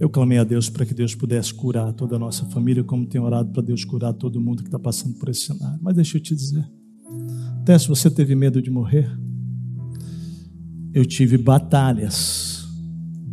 eu 0.01 0.11
clamei 0.11 0.39
a 0.39 0.45
Deus 0.45 0.69
para 0.69 0.85
que 0.85 0.95
Deus 0.95 1.14
pudesse 1.14 1.55
curar 1.55 1.93
toda 1.93 2.16
a 2.16 2.19
nossa 2.19 2.45
família, 2.47 2.83
como 2.83 3.07
tenho 3.07 3.23
orado 3.23 3.53
para 3.53 3.62
Deus 3.62 3.85
curar 3.85 4.12
todo 4.14 4.41
mundo 4.41 4.64
que 4.64 4.69
está 4.69 4.81
passando 4.81 5.16
por 5.16 5.29
esse 5.29 5.43
cenário. 5.43 5.79
Mas 5.81 5.95
deixa 5.95 6.19
eu 6.19 6.21
te 6.21 6.35
dizer: 6.35 6.69
até 7.61 7.79
se 7.79 7.87
você 7.87 8.11
teve 8.11 8.35
medo 8.35 8.61
de 8.61 8.69
morrer, 8.69 9.09
eu 10.93 11.07
tive 11.07 11.39
batalhas 11.39 12.47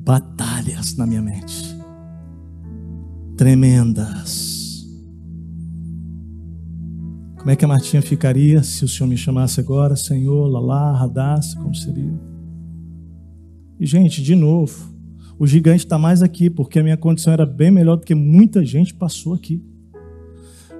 batalhas 0.06 0.96
na 0.96 1.08
minha 1.08 1.22
mente. 1.22 1.76
Tremendas. 3.36 4.86
Como 7.38 7.50
é 7.50 7.56
que 7.56 7.66
a 7.66 7.68
Martinha 7.68 8.02
ficaria 8.02 8.62
se 8.64 8.86
o 8.86 8.88
Senhor 8.88 9.10
me 9.10 9.18
chamasse 9.18 9.60
agora, 9.60 9.96
Senhor, 9.96 10.48
Lalá, 10.48 10.96
Radassa, 10.96 11.58
como 11.58 11.74
seria? 11.74 12.14
E, 13.80 13.86
gente, 13.86 14.22
de 14.22 14.36
novo, 14.36 14.94
o 15.38 15.46
gigante 15.46 15.84
está 15.84 15.98
mais 15.98 16.22
aqui, 16.22 16.50
porque 16.50 16.80
a 16.80 16.84
minha 16.84 16.98
condição 16.98 17.34
era 17.34 17.46
bem 17.46 17.72
melhor 17.72 17.98
do 17.98 18.06
que 18.06 18.16
muita 18.16 18.64
gente 18.64 18.94
passou 18.94 19.34
aqui. 19.34 19.62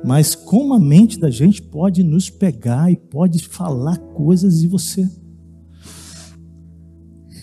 Mas 0.04 0.36
como 0.36 0.74
a 0.74 0.80
mente 0.80 1.20
da 1.20 1.32
gente 1.32 1.62
pode 1.62 2.04
nos 2.04 2.30
pegar 2.30 2.92
e 2.92 2.96
pode 2.96 3.44
falar 3.48 3.98
coisas 3.98 4.60
de 4.60 4.68
você. 4.68 5.10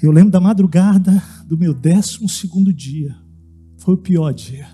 Eu 0.03 0.11
lembro 0.11 0.32
da 0.32 0.40
madrugada 0.40 1.22
do 1.46 1.57
meu 1.57 1.72
décimo 1.72 2.28
segundo 2.28 2.72
dia. 2.72 3.14
Foi 3.78 3.94
o 3.94 3.98
pior 3.98 4.32
dia. 4.34 4.66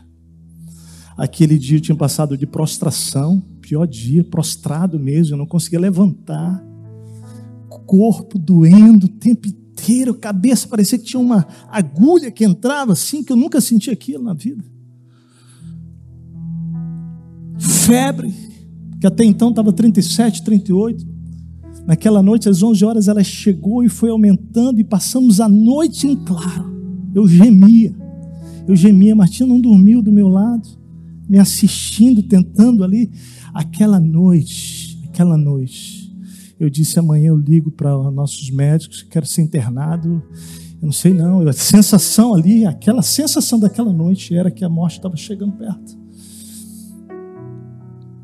Aquele 1.18 1.58
dia 1.58 1.76
eu 1.76 1.82
tinha 1.82 1.96
passado 1.96 2.34
de 2.34 2.46
prostração, 2.46 3.38
pior 3.60 3.86
dia, 3.86 4.24
prostrado 4.24 4.98
mesmo, 4.98 5.34
eu 5.34 5.38
não 5.38 5.46
conseguia 5.46 5.80
levantar. 5.80 6.64
Corpo 7.86 8.38
doendo 8.38 9.06
o 9.06 9.08
tempo 9.08 9.48
inteiro, 9.48 10.14
cabeça 10.14 10.66
parecia 10.66 10.98
que 10.98 11.04
tinha 11.04 11.20
uma 11.20 11.46
agulha 11.68 12.30
que 12.30 12.44
entrava 12.44 12.92
assim, 12.92 13.22
que 13.22 13.32
eu 13.32 13.36
nunca 13.36 13.60
senti 13.60 13.90
aquilo 13.90 14.24
na 14.24 14.32
vida. 14.32 14.64
Febre, 17.58 18.34
que 19.00 19.06
até 19.06 19.24
então 19.24 19.50
estava 19.50 19.72
37, 19.72 20.42
38. 20.42 21.17
Naquela 21.88 22.22
noite, 22.22 22.50
às 22.50 22.62
11 22.62 22.84
horas, 22.84 23.08
ela 23.08 23.24
chegou 23.24 23.82
e 23.82 23.88
foi 23.88 24.10
aumentando, 24.10 24.78
e 24.78 24.84
passamos 24.84 25.40
a 25.40 25.48
noite 25.48 26.06
em 26.06 26.14
claro. 26.14 26.70
Eu 27.14 27.26
gemia, 27.26 27.96
eu 28.66 28.76
gemia. 28.76 29.16
Martinha 29.16 29.48
não 29.48 29.58
dormiu 29.58 30.02
do 30.02 30.12
meu 30.12 30.28
lado, 30.28 30.68
me 31.26 31.38
assistindo, 31.38 32.22
tentando 32.22 32.84
ali. 32.84 33.10
Aquela 33.54 33.98
noite, 33.98 35.02
aquela 35.08 35.38
noite, 35.38 36.14
eu 36.60 36.68
disse: 36.68 36.98
amanhã 36.98 37.28
eu 37.28 37.38
ligo 37.38 37.70
para 37.70 37.90
nossos 38.10 38.50
médicos, 38.50 39.02
quero 39.02 39.24
ser 39.24 39.40
internado. 39.40 40.22
Eu 40.82 40.84
não 40.84 40.92
sei 40.92 41.14
não, 41.14 41.40
a 41.48 41.54
sensação 41.54 42.34
ali, 42.34 42.66
aquela 42.66 43.00
sensação 43.00 43.58
daquela 43.58 43.94
noite 43.94 44.36
era 44.36 44.50
que 44.50 44.62
a 44.62 44.68
morte 44.68 44.98
estava 44.98 45.16
chegando 45.16 45.52
perto. 45.56 45.97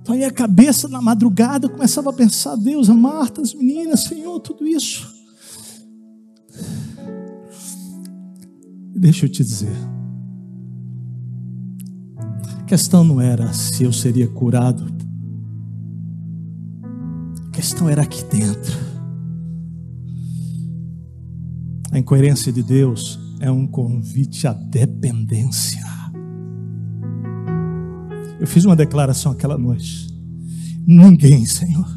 Então 0.04 0.14
aí 0.14 0.22
a 0.22 0.30
cabeça 0.30 0.86
na 0.86 1.00
madrugada 1.00 1.66
começava 1.66 2.10
a 2.10 2.12
pensar, 2.12 2.56
Deus, 2.56 2.90
a 2.90 2.94
Marta, 2.94 3.40
as 3.40 3.54
meninas, 3.54 4.04
Senhor, 4.04 4.38
tudo 4.38 4.66
isso. 4.66 5.10
Deixa 8.94 9.24
eu 9.24 9.30
te 9.30 9.42
dizer. 9.42 9.74
A 12.58 12.62
questão 12.64 13.02
não 13.02 13.18
era 13.18 13.50
se 13.54 13.82
eu 13.82 13.94
seria 13.94 14.28
curado. 14.28 14.94
A 17.46 17.50
questão 17.50 17.88
era 17.88 18.02
aqui 18.02 18.22
dentro. 18.24 18.78
A 21.90 21.98
incoerência 21.98 22.52
de 22.52 22.62
Deus 22.62 23.18
é 23.40 23.50
um 23.50 23.66
convite 23.66 24.46
à 24.46 24.52
dependência. 24.52 25.83
Eu 28.44 28.48
fiz 28.48 28.66
uma 28.66 28.76
declaração 28.76 29.32
aquela 29.32 29.56
noite. 29.56 30.06
Ninguém, 30.86 31.46
Senhor, 31.46 31.88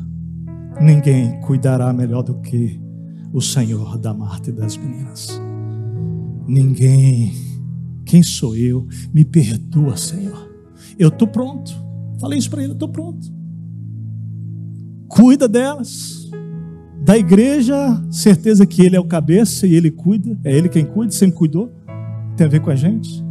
ninguém 0.79 1.41
cuidará 1.41 1.91
melhor 1.91 2.23
do 2.23 2.35
que 2.35 2.79
o 3.33 3.41
Senhor 3.41 3.97
da 3.97 4.13
Marta 4.13 4.49
e 4.49 4.53
das 4.53 4.77
meninas. 4.77 5.41
Ninguém. 6.47 7.33
Quem 8.05 8.23
sou 8.23 8.55
eu? 8.55 8.87
Me 9.13 9.25
perdoa, 9.25 9.97
Senhor. 9.97 10.49
Eu 10.97 11.09
estou 11.09 11.27
pronto. 11.27 11.69
Falei 12.17 12.39
isso 12.39 12.49
para 12.49 12.63
ele, 12.63 12.71
estou 12.71 12.87
pronto. 12.87 13.27
Cuida 15.09 15.49
delas. 15.49 16.31
Da 17.03 17.17
igreja, 17.17 18.01
certeza 18.09 18.65
que 18.65 18.83
ele 18.83 18.95
é 18.95 18.99
o 19.01 19.05
cabeça 19.05 19.67
e 19.67 19.75
ele 19.75 19.91
cuida. 19.91 20.39
É 20.45 20.57
ele 20.57 20.69
quem 20.69 20.85
cuida, 20.85 21.11
sempre 21.11 21.35
cuidou. 21.35 21.75
Tem 22.37 22.47
a 22.47 22.49
ver 22.49 22.61
com 22.61 22.69
a 22.69 22.75
gente. 22.75 23.26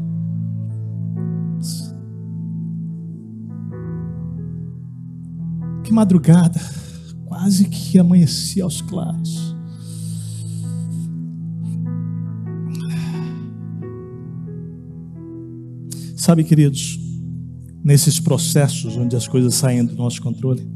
Que 5.87 5.93
madrugada, 5.93 6.61
quase 7.27 7.69
que 7.69 7.97
amanhecia 7.97 8.65
aos 8.65 8.83
claros. 8.83 9.55
Sabe, 16.17 16.43
queridos, 16.43 16.99
nesses 17.85 18.19
processos 18.19 18.97
onde 18.97 19.15
as 19.15 19.29
coisas 19.29 19.55
saem 19.55 19.85
do 19.85 19.95
nosso 19.95 20.21
controle, 20.21 20.69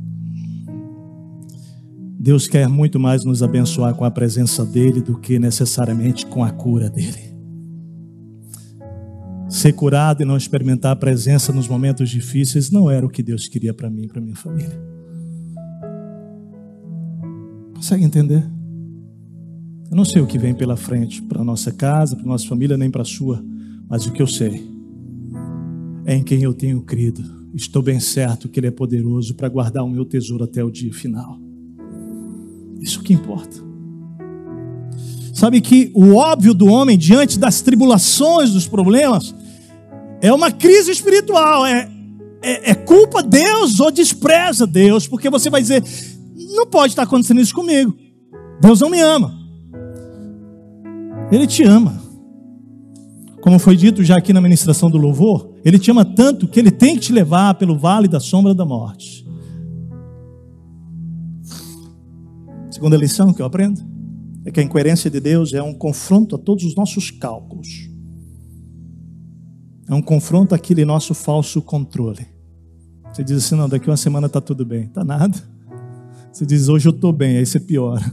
Deus 2.16 2.46
quer 2.46 2.68
muito 2.68 3.00
mais 3.00 3.24
nos 3.24 3.42
abençoar 3.42 3.96
com 3.96 4.04
a 4.04 4.12
presença 4.12 4.64
dEle 4.64 5.00
do 5.00 5.18
que 5.18 5.40
necessariamente 5.40 6.24
com 6.24 6.44
a 6.44 6.52
cura 6.52 6.88
dEle. 6.88 7.34
Ser 9.48 9.72
curado 9.72 10.22
e 10.22 10.24
não 10.24 10.36
experimentar 10.36 10.92
a 10.92 10.96
presença 10.96 11.52
nos 11.52 11.66
momentos 11.66 12.08
difíceis 12.08 12.70
não 12.70 12.88
era 12.88 13.04
o 13.04 13.10
que 13.10 13.24
Deus 13.24 13.48
queria 13.48 13.74
para 13.74 13.90
mim 13.90 14.04
e 14.04 14.06
para 14.06 14.20
minha 14.20 14.36
família. 14.36 14.99
Consegue 17.80 18.04
entender? 18.04 18.44
Eu 19.90 19.96
não 19.96 20.04
sei 20.04 20.20
o 20.20 20.26
que 20.26 20.36
vem 20.36 20.52
pela 20.52 20.76
frente 20.76 21.22
para 21.22 21.42
nossa 21.42 21.72
casa, 21.72 22.14
para 22.14 22.26
nossa 22.26 22.46
família, 22.46 22.76
nem 22.76 22.90
para 22.90 23.00
a 23.00 23.06
sua, 23.06 23.42
mas 23.88 24.04
o 24.04 24.12
que 24.12 24.20
eu 24.20 24.26
sei 24.26 24.62
é 26.04 26.14
em 26.14 26.22
quem 26.22 26.42
eu 26.42 26.52
tenho 26.52 26.82
crido. 26.82 27.24
Estou 27.54 27.80
bem 27.80 27.98
certo 27.98 28.50
que 28.50 28.60
Ele 28.60 28.66
é 28.66 28.70
poderoso 28.70 29.34
para 29.34 29.48
guardar 29.48 29.82
o 29.82 29.88
meu 29.88 30.04
tesouro 30.04 30.44
até 30.44 30.62
o 30.62 30.70
dia 30.70 30.92
final. 30.92 31.38
Isso 32.82 33.02
que 33.02 33.14
importa. 33.14 33.56
Sabe 35.32 35.62
que 35.62 35.90
o 35.94 36.16
óbvio 36.16 36.52
do 36.52 36.66
homem 36.66 36.98
diante 36.98 37.38
das 37.38 37.62
tribulações, 37.62 38.50
dos 38.50 38.68
problemas, 38.68 39.34
é 40.20 40.30
uma 40.30 40.52
crise 40.52 40.90
espiritual, 40.90 41.64
é, 41.64 41.90
é, 42.42 42.72
é 42.72 42.74
culpa 42.74 43.22
Deus 43.22 43.80
ou 43.80 43.90
despreza 43.90 44.66
Deus, 44.66 45.08
porque 45.08 45.30
você 45.30 45.48
vai 45.48 45.62
dizer: 45.62 45.82
não 46.54 46.66
pode 46.66 46.92
estar 46.92 47.02
acontecendo 47.02 47.40
isso 47.40 47.54
comigo. 47.54 47.96
Deus 48.60 48.80
não 48.80 48.90
me 48.90 49.00
ama. 49.00 49.34
Ele 51.30 51.46
te 51.46 51.62
ama. 51.62 52.00
Como 53.40 53.58
foi 53.58 53.76
dito 53.76 54.04
já 54.04 54.18
aqui 54.18 54.32
na 54.32 54.40
ministração 54.40 54.90
do 54.90 54.98
louvor, 54.98 55.54
ele 55.64 55.78
te 55.78 55.90
ama 55.90 56.04
tanto 56.04 56.46
que 56.46 56.60
ele 56.60 56.70
tem 56.70 56.94
que 56.94 57.00
te 57.00 57.12
levar 57.12 57.54
pelo 57.54 57.78
vale 57.78 58.06
da 58.06 58.20
sombra 58.20 58.54
da 58.54 58.64
morte. 58.64 59.26
Segunda 62.70 62.96
lição 62.96 63.32
que 63.32 63.40
eu 63.40 63.46
aprendo 63.46 63.80
é 64.44 64.50
que 64.50 64.60
a 64.60 64.62
incoerência 64.62 65.10
de 65.10 65.20
Deus 65.20 65.52
é 65.52 65.62
um 65.62 65.72
confronto 65.72 66.36
a 66.36 66.38
todos 66.38 66.64
os 66.64 66.74
nossos 66.74 67.10
cálculos. 67.10 67.88
É 69.88 69.94
um 69.94 70.02
confronto 70.02 70.54
àquele 70.54 70.84
nosso 70.84 71.14
falso 71.14 71.60
controle. 71.62 72.26
Você 73.12 73.24
diz 73.24 73.38
assim: 73.38 73.56
não, 73.56 73.68
daqui 73.68 73.88
uma 73.88 73.96
semana 73.96 74.26
está 74.26 74.40
tudo 74.40 74.64
bem. 74.64 74.84
Está 74.84 75.04
nada. 75.04 75.36
Você 76.32 76.46
diz: 76.46 76.68
hoje 76.68 76.88
eu 76.88 76.92
estou 76.92 77.12
bem, 77.12 77.36
aí 77.36 77.46
você 77.46 77.60
piora. 77.60 78.04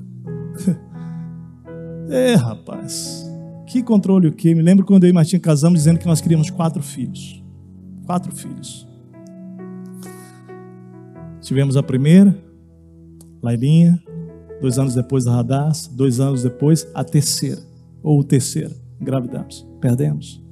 é, 2.10 2.36
rapaz. 2.36 3.26
Que 3.68 3.84
controle 3.84 4.30
o 4.30 4.32
quê? 4.32 4.56
Me 4.56 4.62
lembro 4.62 4.86
quando 4.86 5.04
eu 5.04 5.10
e 5.10 5.14
Martinha 5.14 5.40
casamos 5.40 5.80
dizendo 5.80 6.00
que 6.00 6.08
nós 6.08 6.22
queríamos 6.22 6.50
quatro 6.50 6.82
filhos. 6.82 7.44
Quatro 8.06 8.34
filhos. 8.34 8.88
Tivemos 11.42 11.78
a 11.78 11.84
primeira, 11.84 12.38
Lailinha, 13.42 14.02
dois 14.62 14.78
anos 14.80 14.96
depois 14.96 15.28
a 15.28 15.36
Radassa, 15.36 15.90
dois 15.94 16.20
anos 16.20 16.44
depois 16.44 16.88
a 16.94 17.04
terceira, 17.04 17.62
ou 18.02 18.20
o 18.20 18.24
terceiro, 18.24 18.74
engravidamos, 19.00 19.66
perdemos. 19.80 20.44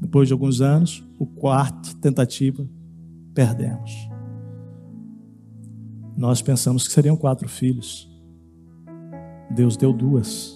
Depois 0.00 0.28
de 0.28 0.32
alguns 0.32 0.60
anos, 0.60 1.04
o 1.18 1.26
quarto 1.26 1.96
tentativa, 1.96 2.66
perdemos. 3.34 4.09
Nós 6.20 6.42
pensamos 6.42 6.86
que 6.86 6.92
seriam 6.92 7.16
quatro 7.16 7.48
filhos. 7.48 8.06
Deus 9.50 9.74
deu 9.74 9.90
duas 9.90 10.54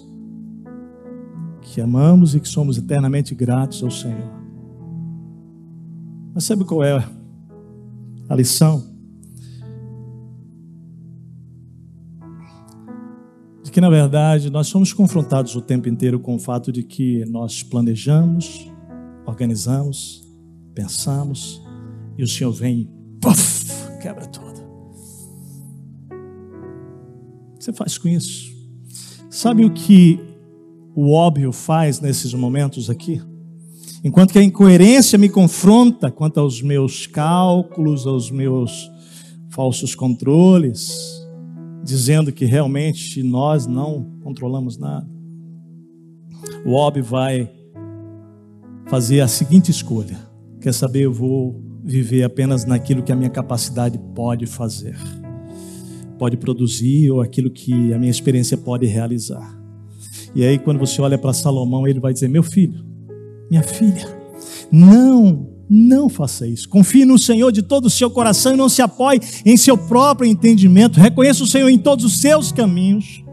que 1.59 1.81
amamos 1.81 2.35
e 2.35 2.39
que 2.39 2.47
somos 2.47 2.77
eternamente 2.77 3.33
gratos 3.33 3.81
ao 3.81 3.89
Senhor. 3.89 4.31
Mas 6.35 6.43
sabe 6.43 6.63
qual 6.65 6.83
é 6.83 7.03
a 8.29 8.35
lição? 8.35 8.85
De 13.63 13.71
que, 13.71 13.81
na 13.81 13.89
verdade, 13.89 14.51
nós 14.51 14.67
somos 14.67 14.93
confrontados 14.93 15.55
o 15.55 15.61
tempo 15.61 15.89
inteiro 15.89 16.19
com 16.19 16.35
o 16.35 16.39
fato 16.39 16.71
de 16.71 16.83
que 16.83 17.25
nós 17.25 17.63
planejamos, 17.63 18.71
organizamos, 19.25 20.23
pensamos, 20.75 21.59
e 22.15 22.23
o 22.23 22.27
Senhor 22.27 22.51
vem 22.51 22.81
e 22.81 22.89
puff, 23.19 23.65
quebra 23.99 24.27
tudo. 24.27 24.44
Você 27.65 27.73
faz 27.73 27.97
com 27.97 28.07
isso? 28.07 28.53
Sabe 29.29 29.65
o 29.65 29.71
que 29.71 30.19
o 30.95 31.11
óbvio 31.11 31.51
faz 31.51 31.99
nesses 31.99 32.33
momentos 32.33 32.89
aqui. 32.89 33.21
Enquanto 34.03 34.31
que 34.31 34.39
a 34.39 34.43
incoerência 34.43 35.17
me 35.17 35.27
confronta 35.27 36.11
quanto 36.11 36.39
aos 36.39 36.61
meus 36.61 37.07
cálculos, 37.07 38.05
aos 38.05 38.29
meus 38.29 38.89
falsos 39.49 39.95
controles, 39.95 40.95
dizendo 41.83 42.31
que 42.31 42.45
realmente 42.45 43.23
nós 43.23 43.65
não 43.65 44.19
controlamos 44.21 44.77
nada. 44.77 45.09
O 46.63 46.73
óbvio 46.73 47.03
vai 47.03 47.51
fazer 48.85 49.21
a 49.21 49.27
seguinte 49.27 49.71
escolha: 49.71 50.17
quer 50.61 50.73
saber, 50.73 51.01
eu 51.01 51.13
vou 51.13 51.63
viver 51.83 52.23
apenas 52.23 52.63
naquilo 52.63 53.01
que 53.01 53.11
a 53.11 53.15
minha 53.15 53.29
capacidade 53.29 53.99
pode 54.13 54.45
fazer, 54.45 54.95
pode 56.17 56.37
produzir 56.37 57.11
ou 57.11 57.21
aquilo 57.21 57.49
que 57.49 57.93
a 57.93 57.99
minha 57.99 58.11
experiência 58.11 58.57
pode 58.57 58.85
realizar. 58.85 59.57
E 60.33 60.43
aí, 60.43 60.59
quando 60.59 60.79
você 60.79 61.01
olha 61.01 61.17
para 61.17 61.33
Salomão, 61.33 61.87
ele 61.87 61.99
vai 61.99 62.13
dizer: 62.13 62.27
Meu 62.27 62.43
filho, 62.43 62.83
minha 63.49 63.63
filha, 63.63 64.07
não, 64.71 65.47
não 65.69 66.09
faça 66.09 66.47
isso. 66.47 66.67
Confie 66.67 67.05
no 67.05 67.17
Senhor 67.17 67.51
de 67.51 67.61
todo 67.61 67.85
o 67.85 67.89
seu 67.89 68.09
coração 68.09 68.53
e 68.53 68.57
não 68.57 68.69
se 68.69 68.81
apoie 68.81 69.19
em 69.45 69.55
seu 69.55 69.77
próprio 69.77 70.29
entendimento. 70.29 70.99
Reconheça 70.99 71.43
o 71.43 71.47
Senhor 71.47 71.69
em 71.69 71.77
todos 71.77 72.03
os 72.03 72.19
seus 72.19 72.51
caminhos 72.51 73.23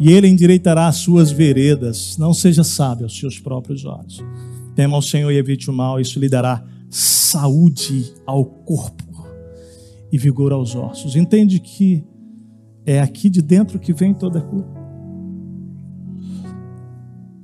e 0.00 0.10
ele 0.10 0.26
endireitará 0.26 0.88
as 0.88 0.96
suas 0.96 1.30
veredas. 1.30 2.16
Não 2.16 2.32
seja 2.32 2.64
sábio 2.64 3.04
aos 3.04 3.18
seus 3.18 3.38
próprios 3.38 3.84
olhos. 3.84 4.22
Tema 4.74 4.96
ao 4.96 5.02
Senhor 5.02 5.30
e 5.30 5.36
evite 5.36 5.68
o 5.68 5.72
mal, 5.72 6.00
isso 6.00 6.18
lhe 6.18 6.28
dará 6.28 6.64
saúde 6.88 8.12
ao 8.26 8.44
corpo 8.44 9.11
e 10.12 10.18
vigor 10.18 10.52
aos 10.52 10.76
ossos. 10.76 11.16
Entende 11.16 11.58
que 11.58 12.04
é 12.84 13.00
aqui 13.00 13.30
de 13.30 13.40
dentro 13.40 13.78
que 13.78 13.94
vem 13.94 14.12
toda 14.12 14.40
a 14.40 14.42
cura. 14.42 14.68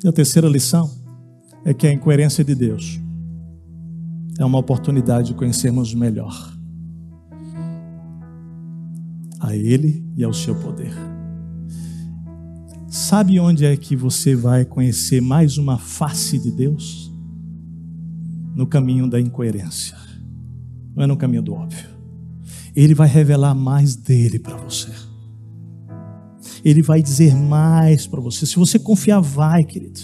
E 0.05 0.07
a 0.07 0.13
terceira 0.13 0.49
lição 0.49 0.91
é 1.65 1.73
que 1.73 1.87
a 1.87 1.93
incoerência 1.93 2.45
de 2.45 2.55
Deus 2.55 3.01
é 4.39 4.45
uma 4.45 4.59
oportunidade 4.59 5.29
de 5.29 5.35
conhecermos 5.35 5.95
melhor 5.95 6.57
a 9.41 9.57
Ele 9.57 10.05
e 10.17 10.23
ao 10.23 10.33
seu 10.33 10.55
poder. 10.55 10.93
Sabe 12.87 13.41
onde 13.41 13.65
é 13.65 13.77
que 13.77 13.97
você 13.97 14.35
vai 14.35 14.65
conhecer 14.65 15.21
mais 15.21 15.59
uma 15.59 15.79
face 15.79 16.39
de 16.39 16.51
Deus? 16.51 17.13
No 18.55 18.67
caminho 18.67 19.09
da 19.09 19.21
incoerência, 19.21 19.97
não 20.95 21.05
é 21.05 21.07
no 21.07 21.17
caminho 21.17 21.43
do 21.43 21.55
óbvio. 21.55 21.98
Ele 22.81 22.95
vai 22.95 23.09
revelar 23.09 23.57
mais 23.57 23.97
dele 23.97 24.39
para 24.39 24.57
você. 24.57 24.93
Ele 26.65 26.81
vai 26.81 27.03
dizer 27.03 27.35
mais 27.35 28.07
para 28.07 28.21
você. 28.21 28.47
Se 28.47 28.55
você 28.55 28.79
confiar, 28.79 29.19
vai, 29.19 29.65
querido. 29.65 29.99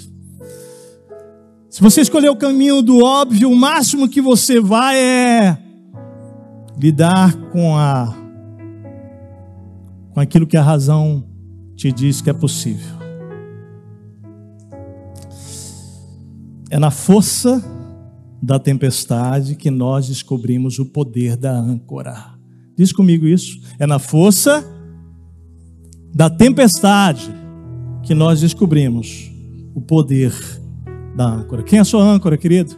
Se 1.71 1.81
você 1.81 2.01
escolher 2.01 2.31
o 2.31 2.37
caminho 2.37 2.83
do 2.83 2.99
óbvio, 2.99 3.49
o 3.49 3.55
máximo 3.55 4.09
que 4.09 4.21
você 4.21 4.59
vai 4.59 4.99
é 4.99 5.59
lidar 6.77 7.37
com 7.51 7.77
a 7.77 8.13
com 10.13 10.19
aquilo 10.19 10.45
que 10.45 10.57
a 10.57 10.63
razão 10.63 11.25
te 11.77 11.93
diz 11.93 12.21
que 12.21 12.31
é 12.31 12.33
possível. 12.33 12.97
É 16.69 16.79
na 16.81 16.91
força 16.91 17.63
da 18.43 18.59
tempestade 18.59 19.55
que 19.55 19.71
nós 19.71 20.09
descobrimos 20.09 20.81
o 20.81 20.87
poder 20.87 21.37
da 21.37 21.53
âncora. 21.53 22.34
Diz 22.77 22.93
comigo 22.93 23.27
isso. 23.27 23.61
É 23.79 23.87
na 23.87 23.99
força 23.99 24.65
da 26.15 26.29
tempestade 26.29 27.33
que 28.03 28.15
nós 28.15 28.41
descobrimos 28.41 29.31
o 29.75 29.81
poder 29.81 30.33
da 31.17 31.27
âncora. 31.27 31.63
Quem 31.63 31.79
é 31.79 31.83
a 31.83 31.85
sua 31.85 32.05
âncora, 32.05 32.37
querido? 32.37 32.77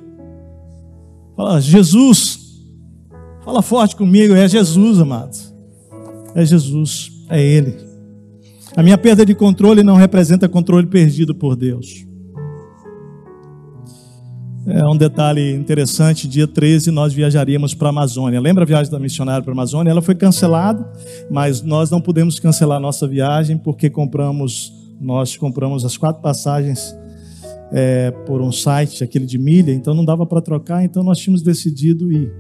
Fala, 1.36 1.60
Jesus. 1.60 2.46
Fala 3.44 3.62
forte 3.62 3.94
comigo, 3.94 4.34
é 4.34 4.48
Jesus, 4.48 4.98
amado. 4.98 5.36
É 6.34 6.44
Jesus, 6.44 7.12
é 7.28 7.42
Ele. 7.42 7.76
A 8.76 8.82
minha 8.82 8.98
perda 8.98 9.24
de 9.24 9.34
controle 9.34 9.82
não 9.82 9.96
representa 9.96 10.48
controle 10.48 10.86
perdido 10.86 11.34
por 11.34 11.56
Deus. 11.56 12.06
É 14.68 14.84
um 14.84 14.96
detalhe 14.96 15.54
interessante, 15.54 16.26
dia 16.26 16.48
13 16.48 16.90
nós 16.90 17.14
viajaríamos 17.14 17.72
para 17.72 17.86
a 17.86 17.90
Amazônia. 17.90 18.40
Lembra 18.40 18.64
a 18.64 18.66
viagem 18.66 18.90
da 18.90 18.98
missionária 18.98 19.40
para 19.40 19.52
a 19.52 19.54
Amazônia? 19.54 19.92
Ela 19.92 20.02
foi 20.02 20.16
cancelada, 20.16 20.84
mas 21.30 21.62
nós 21.62 21.88
não 21.88 22.00
pudemos 22.00 22.40
cancelar 22.40 22.78
a 22.78 22.80
nossa 22.80 23.06
viagem 23.06 23.56
porque 23.56 23.88
compramos, 23.88 24.72
nós 25.00 25.36
compramos 25.36 25.84
as 25.84 25.96
quatro 25.96 26.20
passagens 26.20 26.96
é, 27.70 28.10
por 28.26 28.42
um 28.42 28.50
site, 28.50 29.04
aquele 29.04 29.24
de 29.24 29.38
milha, 29.38 29.72
então 29.72 29.94
não 29.94 30.04
dava 30.04 30.26
para 30.26 30.40
trocar, 30.40 30.84
então 30.84 31.04
nós 31.04 31.18
tínhamos 31.18 31.42
decidido 31.42 32.10
ir 32.10 32.32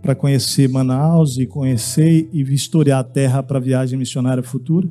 para 0.00 0.14
conhecer 0.14 0.68
Manaus 0.68 1.36
e 1.36 1.46
conhecer 1.46 2.28
e 2.32 2.44
vistoriar 2.44 3.00
a 3.00 3.04
terra 3.04 3.42
para 3.42 3.58
a 3.58 3.60
viagem 3.60 3.98
missionária 3.98 4.42
futura. 4.42 4.88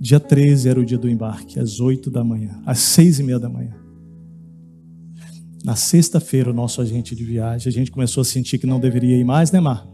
Dia 0.00 0.18
13 0.18 0.68
era 0.68 0.80
o 0.80 0.84
dia 0.84 0.98
do 0.98 1.08
embarque, 1.08 1.60
às 1.60 1.78
8 1.78 2.10
da 2.10 2.24
manhã, 2.24 2.60
às 2.66 2.80
6 2.80 3.20
e 3.20 3.22
meia 3.22 3.38
da 3.38 3.48
manhã. 3.48 3.87
Na 5.64 5.74
sexta-feira, 5.74 6.50
o 6.50 6.54
nosso 6.54 6.80
agente 6.80 7.14
de 7.14 7.24
viagem, 7.24 7.68
a 7.68 7.72
gente 7.72 7.90
começou 7.90 8.20
a 8.20 8.24
sentir 8.24 8.58
que 8.58 8.66
não 8.66 8.78
deveria 8.78 9.16
ir 9.16 9.24
mais, 9.24 9.50
né, 9.50 9.60
Mar? 9.60 9.86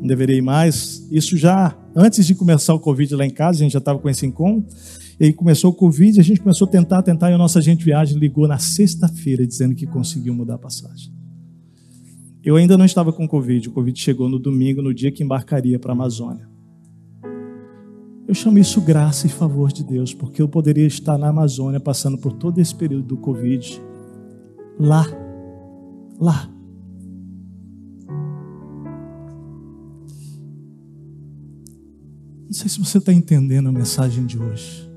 Não 0.00 0.06
deveria 0.06 0.36
ir 0.36 0.42
mais. 0.42 1.06
Isso 1.10 1.36
já 1.36 1.76
antes 1.94 2.26
de 2.26 2.34
começar 2.34 2.74
o 2.74 2.80
Covid 2.80 3.14
lá 3.14 3.24
em 3.24 3.30
casa, 3.30 3.60
a 3.60 3.62
gente 3.62 3.72
já 3.72 3.78
estava 3.78 3.98
com 3.98 4.08
esse 4.08 4.26
encontro. 4.26 4.74
E 5.18 5.26
aí 5.26 5.32
começou 5.32 5.70
o 5.70 5.74
Covid, 5.74 6.20
a 6.20 6.22
gente 6.22 6.40
começou 6.40 6.68
a 6.68 6.70
tentar, 6.70 7.02
tentar, 7.02 7.30
e 7.30 7.34
o 7.34 7.38
nosso 7.38 7.56
agente 7.56 7.78
de 7.78 7.84
viagem 7.86 8.18
ligou 8.18 8.46
na 8.46 8.58
sexta-feira 8.58 9.46
dizendo 9.46 9.74
que 9.74 9.86
conseguiu 9.86 10.34
mudar 10.34 10.56
a 10.56 10.58
passagem. 10.58 11.10
Eu 12.44 12.56
ainda 12.56 12.76
não 12.76 12.84
estava 12.84 13.12
com 13.12 13.26
Covid, 13.26 13.68
o 13.68 13.72
Covid 13.72 13.98
chegou 13.98 14.28
no 14.28 14.38
domingo, 14.38 14.82
no 14.82 14.92
dia 14.92 15.10
que 15.10 15.24
embarcaria 15.24 15.78
para 15.78 15.92
a 15.92 15.94
Amazônia. 15.94 16.48
Eu 18.28 18.34
chamo 18.34 18.58
isso 18.58 18.80
graça 18.80 19.26
e 19.26 19.30
favor 19.30 19.72
de 19.72 19.82
Deus, 19.82 20.12
porque 20.12 20.42
eu 20.42 20.48
poderia 20.48 20.86
estar 20.86 21.16
na 21.16 21.28
Amazônia 21.28 21.80
passando 21.80 22.18
por 22.18 22.32
todo 22.32 22.58
esse 22.58 22.74
período 22.74 23.06
do 23.06 23.16
Covid 23.16 23.80
lá, 24.78 25.04
lá. 26.18 26.50
Não 32.44 32.52
sei 32.52 32.68
se 32.68 32.78
você 32.78 32.98
está 32.98 33.12
entendendo 33.12 33.68
a 33.68 33.72
mensagem 33.72 34.24
de 34.24 34.38
hoje, 34.38 34.90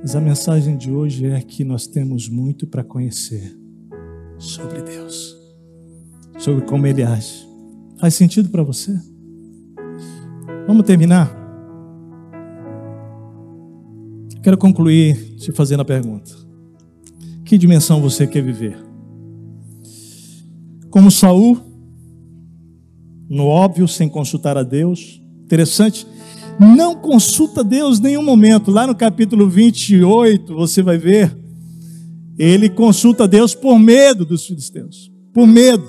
mas 0.00 0.14
a 0.14 0.20
mensagem 0.20 0.76
de 0.76 0.90
hoje 0.90 1.26
é 1.26 1.40
que 1.40 1.64
nós 1.64 1.86
temos 1.86 2.28
muito 2.28 2.66
para 2.66 2.84
conhecer 2.84 3.56
sobre 4.38 4.82
Deus, 4.82 5.36
sobre 6.38 6.64
como 6.64 6.86
Ele 6.86 7.02
age. 7.02 7.46
Faz 8.00 8.14
sentido 8.14 8.48
para 8.48 8.62
você? 8.62 8.98
Vamos 10.66 10.86
terminar? 10.86 11.34
Quero 14.42 14.56
concluir 14.56 15.36
te 15.36 15.50
fazendo 15.52 15.80
a 15.80 15.84
pergunta. 15.84 16.47
Que 17.48 17.56
dimensão 17.56 18.02
você 18.02 18.26
quer 18.26 18.42
viver? 18.42 18.76
Como 20.90 21.10
Saul, 21.10 21.58
no 23.26 23.46
óbvio, 23.46 23.88
sem 23.88 24.06
consultar 24.06 24.58
a 24.58 24.62
Deus. 24.62 25.22
Interessante, 25.46 26.06
não 26.60 26.94
consulta 26.94 27.64
Deus 27.64 28.00
em 28.00 28.02
nenhum 28.02 28.22
momento. 28.22 28.70
Lá 28.70 28.86
no 28.86 28.94
capítulo 28.94 29.48
28, 29.48 30.54
você 30.54 30.82
vai 30.82 30.98
ver, 30.98 31.34
ele 32.38 32.68
consulta 32.68 33.26
Deus 33.26 33.54
por 33.54 33.78
medo 33.78 34.26
dos 34.26 34.46
filisteus. 34.46 35.10
Por 35.32 35.46
medo. 35.46 35.88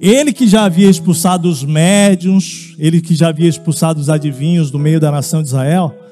Ele 0.00 0.32
que 0.32 0.46
já 0.46 0.66
havia 0.66 0.88
expulsado 0.88 1.48
os 1.48 1.64
médiuns, 1.64 2.76
ele 2.78 3.00
que 3.00 3.16
já 3.16 3.30
havia 3.30 3.48
expulsado 3.48 4.00
os 4.00 4.08
adivinhos 4.08 4.70
do 4.70 4.78
meio 4.78 5.00
da 5.00 5.10
nação 5.10 5.42
de 5.42 5.48
Israel, 5.48 6.03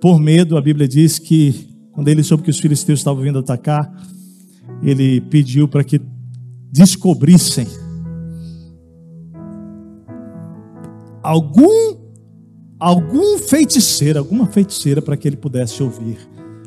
por 0.00 0.20
medo, 0.20 0.56
a 0.56 0.60
Bíblia 0.60 0.86
diz 0.86 1.18
que 1.18 1.68
quando 1.92 2.08
ele 2.08 2.22
soube 2.22 2.42
que 2.42 2.50
os 2.50 2.58
filisteus 2.58 3.00
estavam 3.00 3.22
vindo 3.22 3.38
atacar, 3.38 3.90
ele 4.82 5.20
pediu 5.22 5.66
para 5.66 5.82
que 5.82 6.00
descobrissem 6.70 7.66
algum 11.22 11.96
algum 12.78 13.38
feiticeiro, 13.38 14.18
alguma 14.18 14.46
feiticeira 14.46 15.00
para 15.00 15.16
que 15.16 15.26
ele 15.26 15.36
pudesse 15.36 15.82
ouvir 15.82 16.18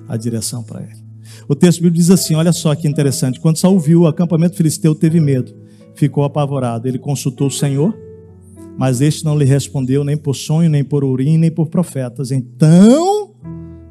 a 0.07 0.17
direção 0.17 0.63
para 0.63 0.81
ele. 0.81 1.03
O 1.47 1.55
texto 1.55 1.79
bíblico 1.79 1.97
diz 1.97 2.09
assim: 2.09 2.35
olha 2.35 2.51
só 2.51 2.73
que 2.75 2.87
interessante. 2.87 3.39
Quando 3.39 3.57
Saul 3.57 3.79
viu 3.79 4.01
o 4.01 4.07
acampamento 4.07 4.55
filisteu, 4.55 4.95
teve 4.95 5.19
medo, 5.19 5.53
ficou 5.95 6.23
apavorado. 6.23 6.87
Ele 6.87 6.97
consultou 6.97 7.47
o 7.47 7.51
Senhor, 7.51 7.95
mas 8.79 9.01
este 9.01 9.25
não 9.25 9.37
lhe 9.37 9.43
respondeu 9.43 10.05
nem 10.05 10.15
por 10.15 10.33
sonho, 10.33 10.69
nem 10.69 10.85
por 10.85 11.03
urim, 11.03 11.37
nem 11.37 11.51
por 11.51 11.67
profetas. 11.67 12.31
Então 12.31 13.35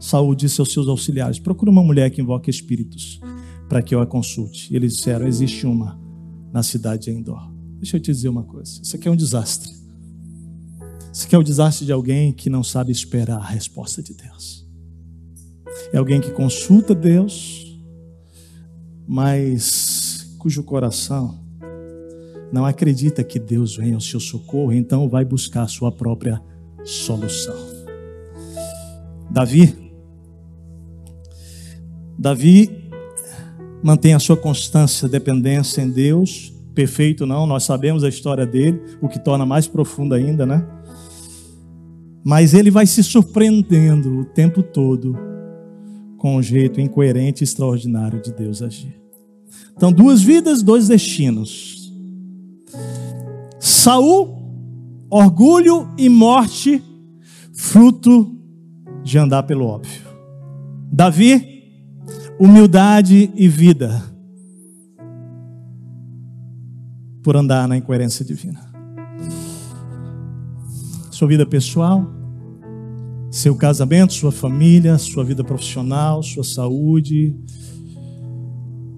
Saúl 0.01 0.35
disse 0.35 0.63
aos 0.63 0.73
seus 0.73 0.89
auxiliares: 0.89 1.39
Procura 1.39 1.71
uma 1.71 1.85
mulher 1.85 2.11
que 2.11 2.23
invoque 2.23 2.49
espíritos 2.49 3.21
para 3.69 3.83
que 3.83 3.95
eu 3.95 4.01
a 4.01 4.07
consulte. 4.07 4.73
E 4.73 4.77
eles 4.77 4.95
disseram: 4.95 5.27
Existe 5.27 5.67
uma 5.67 6.01
na 6.51 6.63
cidade 6.63 7.03
de 7.03 7.11
Endor. 7.11 7.53
Deixa 7.77 7.99
eu 7.99 8.01
te 8.01 8.11
dizer 8.11 8.31
uma 8.31 8.45
coisa: 8.45 8.81
isso 8.83 8.97
aqui 8.97 9.07
é 9.07 9.11
um 9.11 9.17
desastre. 9.17 9.71
Isso 11.13 11.27
aqui 11.27 11.35
é 11.35 11.39
o 11.39 11.43
um 11.43 11.45
desastre 11.45 11.85
de 11.85 11.93
alguém 11.93 12.33
que 12.33 12.49
não 12.49 12.65
sabe 12.65 12.91
esperar 12.91 13.41
a 13.41 13.47
resposta 13.47 14.03
de 14.03 14.15
Deus. 14.15 14.67
É 15.93 15.99
alguém 15.99 16.19
que 16.19 16.31
consulta 16.31 16.95
Deus, 16.95 17.79
mas 19.07 20.35
cujo 20.39 20.63
coração 20.63 21.47
não 22.53 22.65
acredita 22.65 23.23
que 23.23 23.39
Deus 23.39 23.77
vem 23.77 23.95
ao 23.95 24.01
seu 24.01 24.21
socorro, 24.21 24.73
então 24.73 25.09
vai 25.09 25.25
buscar 25.25 25.63
a 25.63 25.69
sua 25.69 25.93
própria 25.93 26.41
solução. 26.85 27.57
Davi 29.31 29.89
Davi 32.19 32.69
mantém 33.81 34.13
a 34.13 34.19
sua 34.19 34.37
constância, 34.37 35.09
dependência 35.09 35.81
em 35.81 35.89
Deus. 35.89 36.53
Perfeito 36.75 37.25
não, 37.25 37.47
nós 37.47 37.63
sabemos 37.63 38.03
a 38.03 38.09
história 38.09 38.45
dele, 38.45 38.81
o 39.01 39.09
que 39.09 39.19
torna 39.19 39.47
mais 39.47 39.69
profundo 39.69 40.15
ainda, 40.15 40.45
né? 40.45 40.67
Mas 42.25 42.55
ele 42.55 42.71
vai 42.71 42.87
se 42.87 43.05
surpreendendo 43.05 44.19
o 44.19 44.25
tempo 44.25 44.63
todo 44.63 45.17
com 46.19 46.37
o 46.37 46.43
jeito 46.43 46.81
incoerente 46.81 47.43
e 47.43 47.45
extraordinário 47.45 48.21
de 48.21 48.33
Deus 48.33 48.61
agir. 48.61 49.01
Então, 49.77 49.93
duas 49.93 50.21
vidas, 50.21 50.61
dois 50.61 50.89
destinos. 50.89 51.78
Saul, 53.89 54.37
orgulho 55.09 55.89
e 55.97 56.11
morte, 56.11 56.85
fruto 57.55 58.37
de 59.03 59.17
andar 59.17 59.45
pelo 59.45 59.65
óbvio. 59.65 60.03
Davi, 60.93 61.65
humildade 62.39 63.33
e 63.35 63.49
vida 63.49 64.05
por 67.23 67.35
andar 67.35 67.67
na 67.67 67.79
incoerência 67.79 68.23
divina. 68.23 68.61
Sua 71.11 71.27
vida 71.27 71.47
pessoal, 71.47 72.07
seu 73.31 73.57
casamento, 73.57 74.13
sua 74.13 74.31
família, 74.31 74.99
sua 74.99 75.25
vida 75.25 75.43
profissional, 75.43 76.23
sua 76.23 76.45
saúde, 76.45 77.35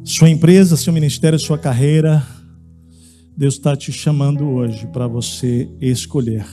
sua 0.02 0.28
empresa, 0.28 0.76
seu 0.76 0.92
ministério, 0.92 1.38
sua 1.38 1.56
carreira. 1.56 2.39
Deus 3.40 3.54
está 3.54 3.74
te 3.74 3.90
chamando 3.90 4.46
hoje 4.50 4.86
para 4.88 5.08
você 5.08 5.66
escolher 5.80 6.46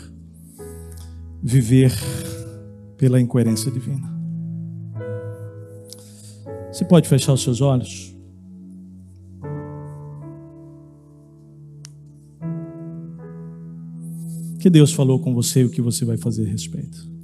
viver 1.43 1.91
pela 2.95 3.19
incoerência 3.19 3.69
divina. 3.69 4.09
Você 6.71 6.85
pode 6.85 7.09
fechar 7.09 7.33
os 7.33 7.43
seus 7.43 7.59
olhos? 7.59 8.15
Que 14.57 14.69
Deus 14.69 14.93
falou 14.93 15.19
com 15.19 15.33
você 15.33 15.63
e 15.63 15.65
o 15.65 15.69
que 15.69 15.81
você 15.81 16.05
vai 16.05 16.15
fazer 16.15 16.45
a 16.45 16.49
respeito. 16.49 17.16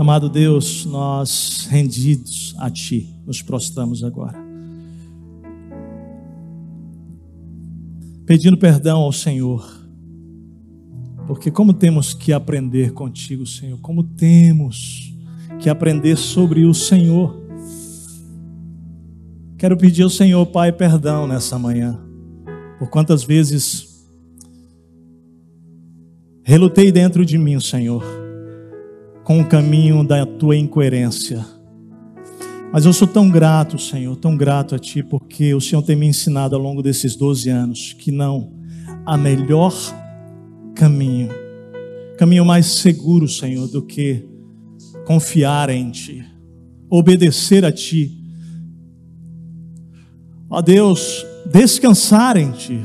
Amado 0.00 0.30
Deus, 0.30 0.86
nós 0.86 1.68
rendidos 1.70 2.54
a 2.58 2.70
Ti, 2.70 3.14
nos 3.26 3.42
prostramos 3.42 4.02
agora. 4.02 4.38
Pedindo 8.24 8.56
perdão 8.56 9.00
ao 9.00 9.12
Senhor 9.12 9.80
porque 11.30 11.48
como 11.48 11.72
temos 11.72 12.12
que 12.12 12.32
aprender 12.32 12.92
contigo, 12.92 13.46
Senhor, 13.46 13.78
como 13.78 14.02
temos 14.02 15.14
que 15.60 15.68
aprender 15.68 16.16
sobre 16.16 16.64
o 16.64 16.74
Senhor. 16.74 17.40
Quero 19.56 19.76
pedir 19.76 20.02
ao 20.02 20.10
Senhor, 20.10 20.44
Pai, 20.46 20.72
perdão 20.72 21.28
nessa 21.28 21.56
manhã, 21.56 22.00
por 22.80 22.90
quantas 22.90 23.22
vezes 23.22 24.08
relutei 26.42 26.90
dentro 26.90 27.24
de 27.24 27.38
mim, 27.38 27.60
Senhor, 27.60 28.02
com 29.30 29.42
o 29.42 29.46
caminho 29.46 30.02
da 30.02 30.26
tua 30.26 30.56
incoerência. 30.56 31.46
Mas 32.72 32.84
eu 32.84 32.92
sou 32.92 33.06
tão 33.06 33.30
grato, 33.30 33.78
Senhor, 33.78 34.16
tão 34.16 34.36
grato 34.36 34.74
a 34.74 34.78
Ti, 34.78 35.04
porque 35.04 35.54
o 35.54 35.60
Senhor 35.60 35.82
tem 35.82 35.94
me 35.94 36.04
ensinado 36.04 36.56
ao 36.56 36.60
longo 36.60 36.82
desses 36.82 37.14
12 37.14 37.48
anos 37.48 37.92
que 37.92 38.10
não, 38.10 38.52
a 39.06 39.16
melhor 39.16 39.72
caminho, 40.74 41.28
caminho 42.18 42.44
mais 42.44 42.80
seguro, 42.80 43.28
Senhor, 43.28 43.68
do 43.68 43.82
que 43.82 44.26
confiar 45.06 45.70
em 45.70 45.92
Ti, 45.92 46.26
obedecer 46.90 47.64
a 47.64 47.70
Ti. 47.70 48.10
Ó 50.50 50.60
Deus, 50.60 51.24
descansar 51.46 52.36
em 52.36 52.50
Ti, 52.50 52.82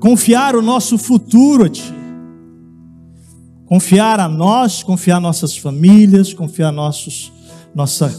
confiar 0.00 0.56
o 0.56 0.62
nosso 0.62 0.96
futuro 0.96 1.66
a 1.66 1.68
Ti, 1.68 2.01
confiar 3.72 4.20
a 4.20 4.28
nós, 4.28 4.82
confiar 4.82 5.18
nossas 5.18 5.56
famílias, 5.56 6.34
confiar 6.34 6.70
nossos, 6.70 7.32
nossa, 7.74 8.14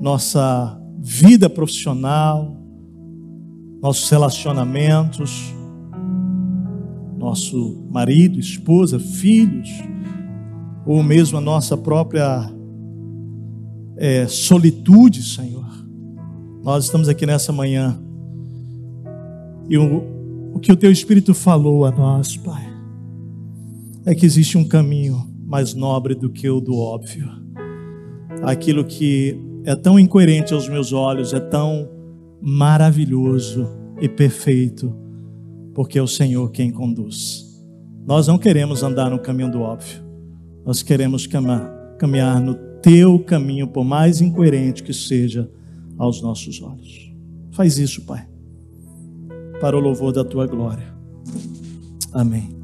nossa 0.00 0.80
vida 0.98 1.50
profissional, 1.50 2.56
nossos 3.82 4.08
relacionamentos, 4.08 5.54
nosso 7.18 7.86
marido, 7.90 8.40
esposa, 8.40 8.98
filhos, 8.98 9.68
ou 10.86 11.02
mesmo 11.02 11.36
a 11.36 11.42
nossa 11.42 11.76
própria 11.76 12.50
é, 13.98 14.26
solitude, 14.26 15.22
Senhor. 15.22 15.70
Nós 16.64 16.86
estamos 16.86 17.06
aqui 17.06 17.26
nessa 17.26 17.52
manhã 17.52 18.00
e 19.68 19.76
o, 19.76 20.54
o 20.54 20.58
que 20.58 20.72
o 20.72 20.76
Teu 20.76 20.90
Espírito 20.90 21.34
falou 21.34 21.84
a 21.84 21.90
nós, 21.90 22.34
Pai, 22.38 22.75
é 24.06 24.14
que 24.14 24.24
existe 24.24 24.56
um 24.56 24.66
caminho 24.66 25.28
mais 25.44 25.74
nobre 25.74 26.14
do 26.14 26.30
que 26.30 26.48
o 26.48 26.60
do 26.60 26.76
óbvio. 26.76 27.28
Aquilo 28.42 28.84
que 28.84 29.36
é 29.64 29.74
tão 29.74 29.98
incoerente 29.98 30.54
aos 30.54 30.68
meus 30.68 30.92
olhos, 30.92 31.34
é 31.34 31.40
tão 31.40 31.90
maravilhoso 32.40 33.68
e 34.00 34.08
perfeito, 34.08 34.94
porque 35.74 35.98
é 35.98 36.02
o 36.02 36.06
Senhor 36.06 36.52
quem 36.52 36.70
conduz. 36.70 37.44
Nós 38.06 38.28
não 38.28 38.38
queremos 38.38 38.84
andar 38.84 39.10
no 39.10 39.18
caminho 39.18 39.50
do 39.50 39.60
óbvio, 39.60 40.04
nós 40.64 40.82
queremos 40.82 41.26
caminhar 41.26 42.40
no 42.40 42.54
teu 42.80 43.18
caminho, 43.18 43.66
por 43.66 43.84
mais 43.84 44.20
incoerente 44.20 44.84
que 44.84 44.94
seja 44.94 45.50
aos 45.98 46.22
nossos 46.22 46.62
olhos. 46.62 47.12
Faz 47.50 47.76
isso, 47.78 48.02
Pai, 48.02 48.28
para 49.60 49.76
o 49.76 49.80
louvor 49.80 50.12
da 50.12 50.24
tua 50.24 50.46
glória. 50.46 50.94
Amém. 52.12 52.55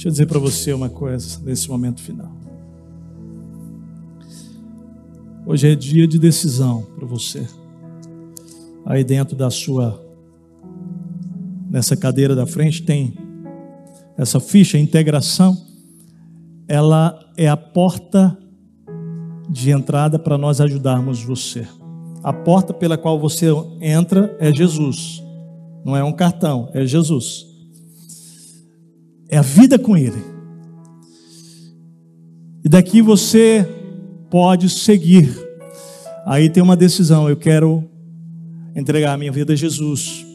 Deixa 0.00 0.08
eu 0.08 0.12
dizer 0.12 0.26
para 0.28 0.38
você 0.38 0.72
uma 0.72 0.88
coisa 0.88 1.38
nesse 1.44 1.68
momento 1.68 2.00
final. 2.00 2.32
Hoje 5.44 5.70
é 5.70 5.74
dia 5.74 6.08
de 6.08 6.18
decisão 6.18 6.86
para 6.96 7.06
você. 7.06 7.46
Aí 8.86 9.04
dentro 9.04 9.36
da 9.36 9.50
sua 9.50 10.02
nessa 11.68 11.98
cadeira 11.98 12.34
da 12.34 12.46
frente 12.46 12.82
tem 12.82 13.12
essa 14.16 14.40
ficha 14.40 14.78
integração. 14.78 15.54
Ela 16.66 17.22
é 17.36 17.46
a 17.46 17.56
porta 17.58 18.38
de 19.50 19.70
entrada 19.70 20.18
para 20.18 20.38
nós 20.38 20.62
ajudarmos 20.62 21.22
você. 21.22 21.68
A 22.24 22.32
porta 22.32 22.72
pela 22.72 22.96
qual 22.96 23.20
você 23.20 23.48
entra 23.82 24.34
é 24.40 24.50
Jesus. 24.50 25.22
Não 25.84 25.94
é 25.94 26.02
um 26.02 26.12
cartão, 26.14 26.70
é 26.72 26.86
Jesus. 26.86 27.49
É 29.30 29.38
a 29.38 29.42
vida 29.42 29.78
com 29.78 29.96
Ele. 29.96 30.22
E 32.64 32.68
daqui 32.68 33.00
você 33.00 33.66
pode 34.28 34.68
seguir. 34.68 35.30
Aí 36.26 36.50
tem 36.50 36.62
uma 36.62 36.76
decisão. 36.76 37.28
Eu 37.28 37.36
quero 37.36 37.84
entregar 38.74 39.14
a 39.14 39.16
minha 39.16 39.32
vida 39.32 39.52
a 39.52 39.56
Jesus. 39.56 40.26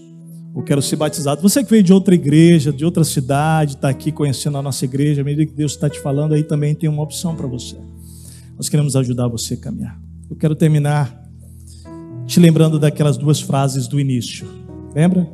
Eu 0.56 0.64
quero 0.64 0.82
ser 0.82 0.96
batizado. 0.96 1.42
Você 1.42 1.64
que 1.64 1.70
veio 1.70 1.84
de 1.84 1.92
outra 1.92 2.16
igreja, 2.16 2.72
de 2.72 2.86
outra 2.86 3.04
cidade, 3.04 3.74
está 3.74 3.90
aqui 3.90 4.12
conhecendo 4.12 4.58
a 4.58 4.62
nossa 4.62 4.86
igreja, 4.86 5.22
à 5.22 5.26
medida 5.26 5.46
que 5.46 5.54
Deus 5.56 5.74
está 5.74 5.90
te 5.90 6.00
falando, 6.00 6.34
aí 6.34 6.44
também 6.44 6.74
tem 6.74 6.90
uma 6.90 7.04
opção 7.04 7.36
para 7.36 7.46
você. 7.46 7.76
Nós 8.56 8.70
queremos 8.70 8.96
ajudar 8.96 9.28
você 9.28 9.56
a 9.56 9.58
caminhar. 9.58 10.00
Eu 10.30 10.36
quero 10.38 10.56
terminar 10.56 11.24
te 12.26 12.40
lembrando 12.40 12.80
daquelas 12.80 13.18
duas 13.18 13.42
frases 13.42 13.86
do 13.88 14.00
início. 14.00 14.48
Lembra? 14.96 15.28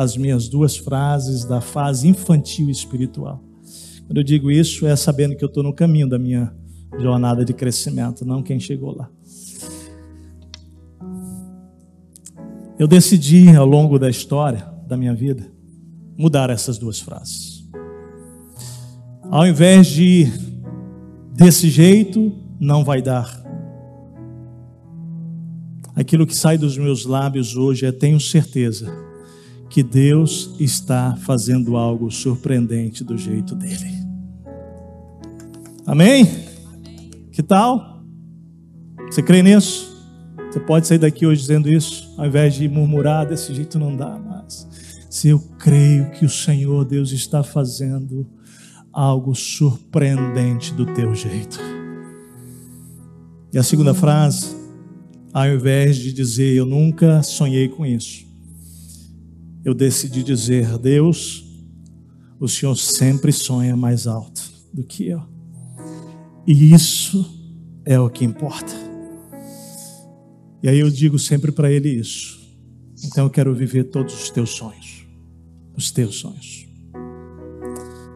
As 0.00 0.16
minhas 0.16 0.48
duas 0.48 0.78
frases 0.78 1.44
da 1.44 1.60
fase 1.60 2.08
infantil 2.08 2.70
espiritual. 2.70 3.44
Quando 4.06 4.16
eu 4.16 4.24
digo 4.24 4.50
isso, 4.50 4.86
é 4.86 4.96
sabendo 4.96 5.36
que 5.36 5.44
eu 5.44 5.46
estou 5.46 5.62
no 5.62 5.74
caminho 5.74 6.08
da 6.08 6.18
minha 6.18 6.50
jornada 6.98 7.44
de 7.44 7.52
crescimento, 7.52 8.24
não 8.24 8.42
quem 8.42 8.58
chegou 8.58 8.96
lá. 8.96 9.10
Eu 12.78 12.88
decidi 12.88 13.54
ao 13.54 13.66
longo 13.66 13.98
da 13.98 14.08
história 14.08 14.66
da 14.88 14.96
minha 14.96 15.14
vida 15.14 15.52
mudar 16.16 16.48
essas 16.48 16.78
duas 16.78 16.98
frases. 16.98 17.68
Ao 19.30 19.46
invés 19.46 19.86
de 19.86 20.32
desse 21.34 21.68
jeito, 21.68 22.32
não 22.58 22.82
vai 22.82 23.02
dar. 23.02 23.38
Aquilo 25.94 26.26
que 26.26 26.34
sai 26.34 26.56
dos 26.56 26.78
meus 26.78 27.04
lábios 27.04 27.54
hoje 27.54 27.84
é 27.84 27.92
tenho 27.92 28.18
certeza 28.18 29.09
que 29.70 29.84
Deus 29.84 30.54
está 30.58 31.16
fazendo 31.16 31.76
algo 31.76 32.10
surpreendente 32.10 33.04
do 33.04 33.16
jeito 33.16 33.54
dele. 33.54 33.88
Amém? 35.86 36.26
Que 37.30 37.42
tal? 37.42 38.04
Você 39.08 39.22
crê 39.22 39.42
nisso? 39.42 39.88
Você 40.50 40.58
pode 40.58 40.88
sair 40.88 40.98
daqui 40.98 41.24
hoje 41.24 41.42
dizendo 41.42 41.72
isso, 41.72 42.12
ao 42.18 42.26
invés 42.26 42.54
de 42.54 42.68
murmurar, 42.68 43.24
desse 43.24 43.54
jeito 43.54 43.78
não 43.78 43.96
dá 43.96 44.18
mais. 44.18 44.66
Se 45.08 45.28
eu 45.28 45.38
creio 45.58 46.10
que 46.10 46.24
o 46.24 46.28
Senhor 46.28 46.84
Deus 46.84 47.12
está 47.12 47.44
fazendo 47.44 48.26
algo 48.92 49.34
surpreendente 49.36 50.74
do 50.74 50.84
teu 50.86 51.14
jeito. 51.14 51.60
E 53.52 53.58
a 53.58 53.62
segunda 53.62 53.94
frase, 53.94 54.56
ao 55.32 55.46
invés 55.46 55.96
de 55.96 56.12
dizer 56.12 56.54
eu 56.54 56.66
nunca 56.66 57.22
sonhei 57.22 57.68
com 57.68 57.86
isso, 57.86 58.29
eu 59.64 59.74
decidi 59.74 60.22
dizer, 60.22 60.78
Deus, 60.78 61.44
o 62.38 62.48
Senhor 62.48 62.76
sempre 62.76 63.32
sonha 63.32 63.76
mais 63.76 64.06
alto 64.06 64.50
do 64.72 64.82
que 64.82 65.08
eu. 65.08 65.22
E 66.46 66.72
isso 66.72 67.24
é 67.84 67.98
o 67.98 68.08
que 68.08 68.24
importa. 68.24 68.72
E 70.62 70.68
aí 70.68 70.78
eu 70.78 70.90
digo 70.90 71.18
sempre 71.18 71.52
para 71.52 71.70
ele 71.70 71.88
isso. 71.88 72.40
Então 73.04 73.24
eu 73.24 73.30
quero 73.30 73.54
viver 73.54 73.84
todos 73.84 74.14
os 74.14 74.30
teus 74.30 74.50
sonhos. 74.50 75.06
Os 75.76 75.90
teus 75.90 76.16
sonhos. 76.16 76.66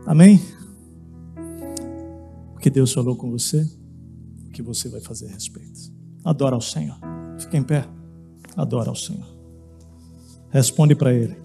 Amém? 0.06 0.40
O 2.54 2.58
que 2.58 2.70
Deus 2.70 2.92
falou 2.92 3.16
com 3.16 3.30
você, 3.30 3.66
o 4.46 4.50
que 4.50 4.62
você 4.62 4.88
vai 4.88 5.00
fazer 5.00 5.26
a 5.26 5.32
respeito. 5.32 5.92
Adora 6.24 6.54
ao 6.54 6.60
Senhor. 6.60 6.98
Fique 7.38 7.56
em 7.56 7.62
pé. 7.62 7.86
Adora 8.56 8.90
ao 8.90 8.96
Senhor. 8.96 9.34
Responde 10.55 10.94
para 10.94 11.12
Ele. 11.12 11.43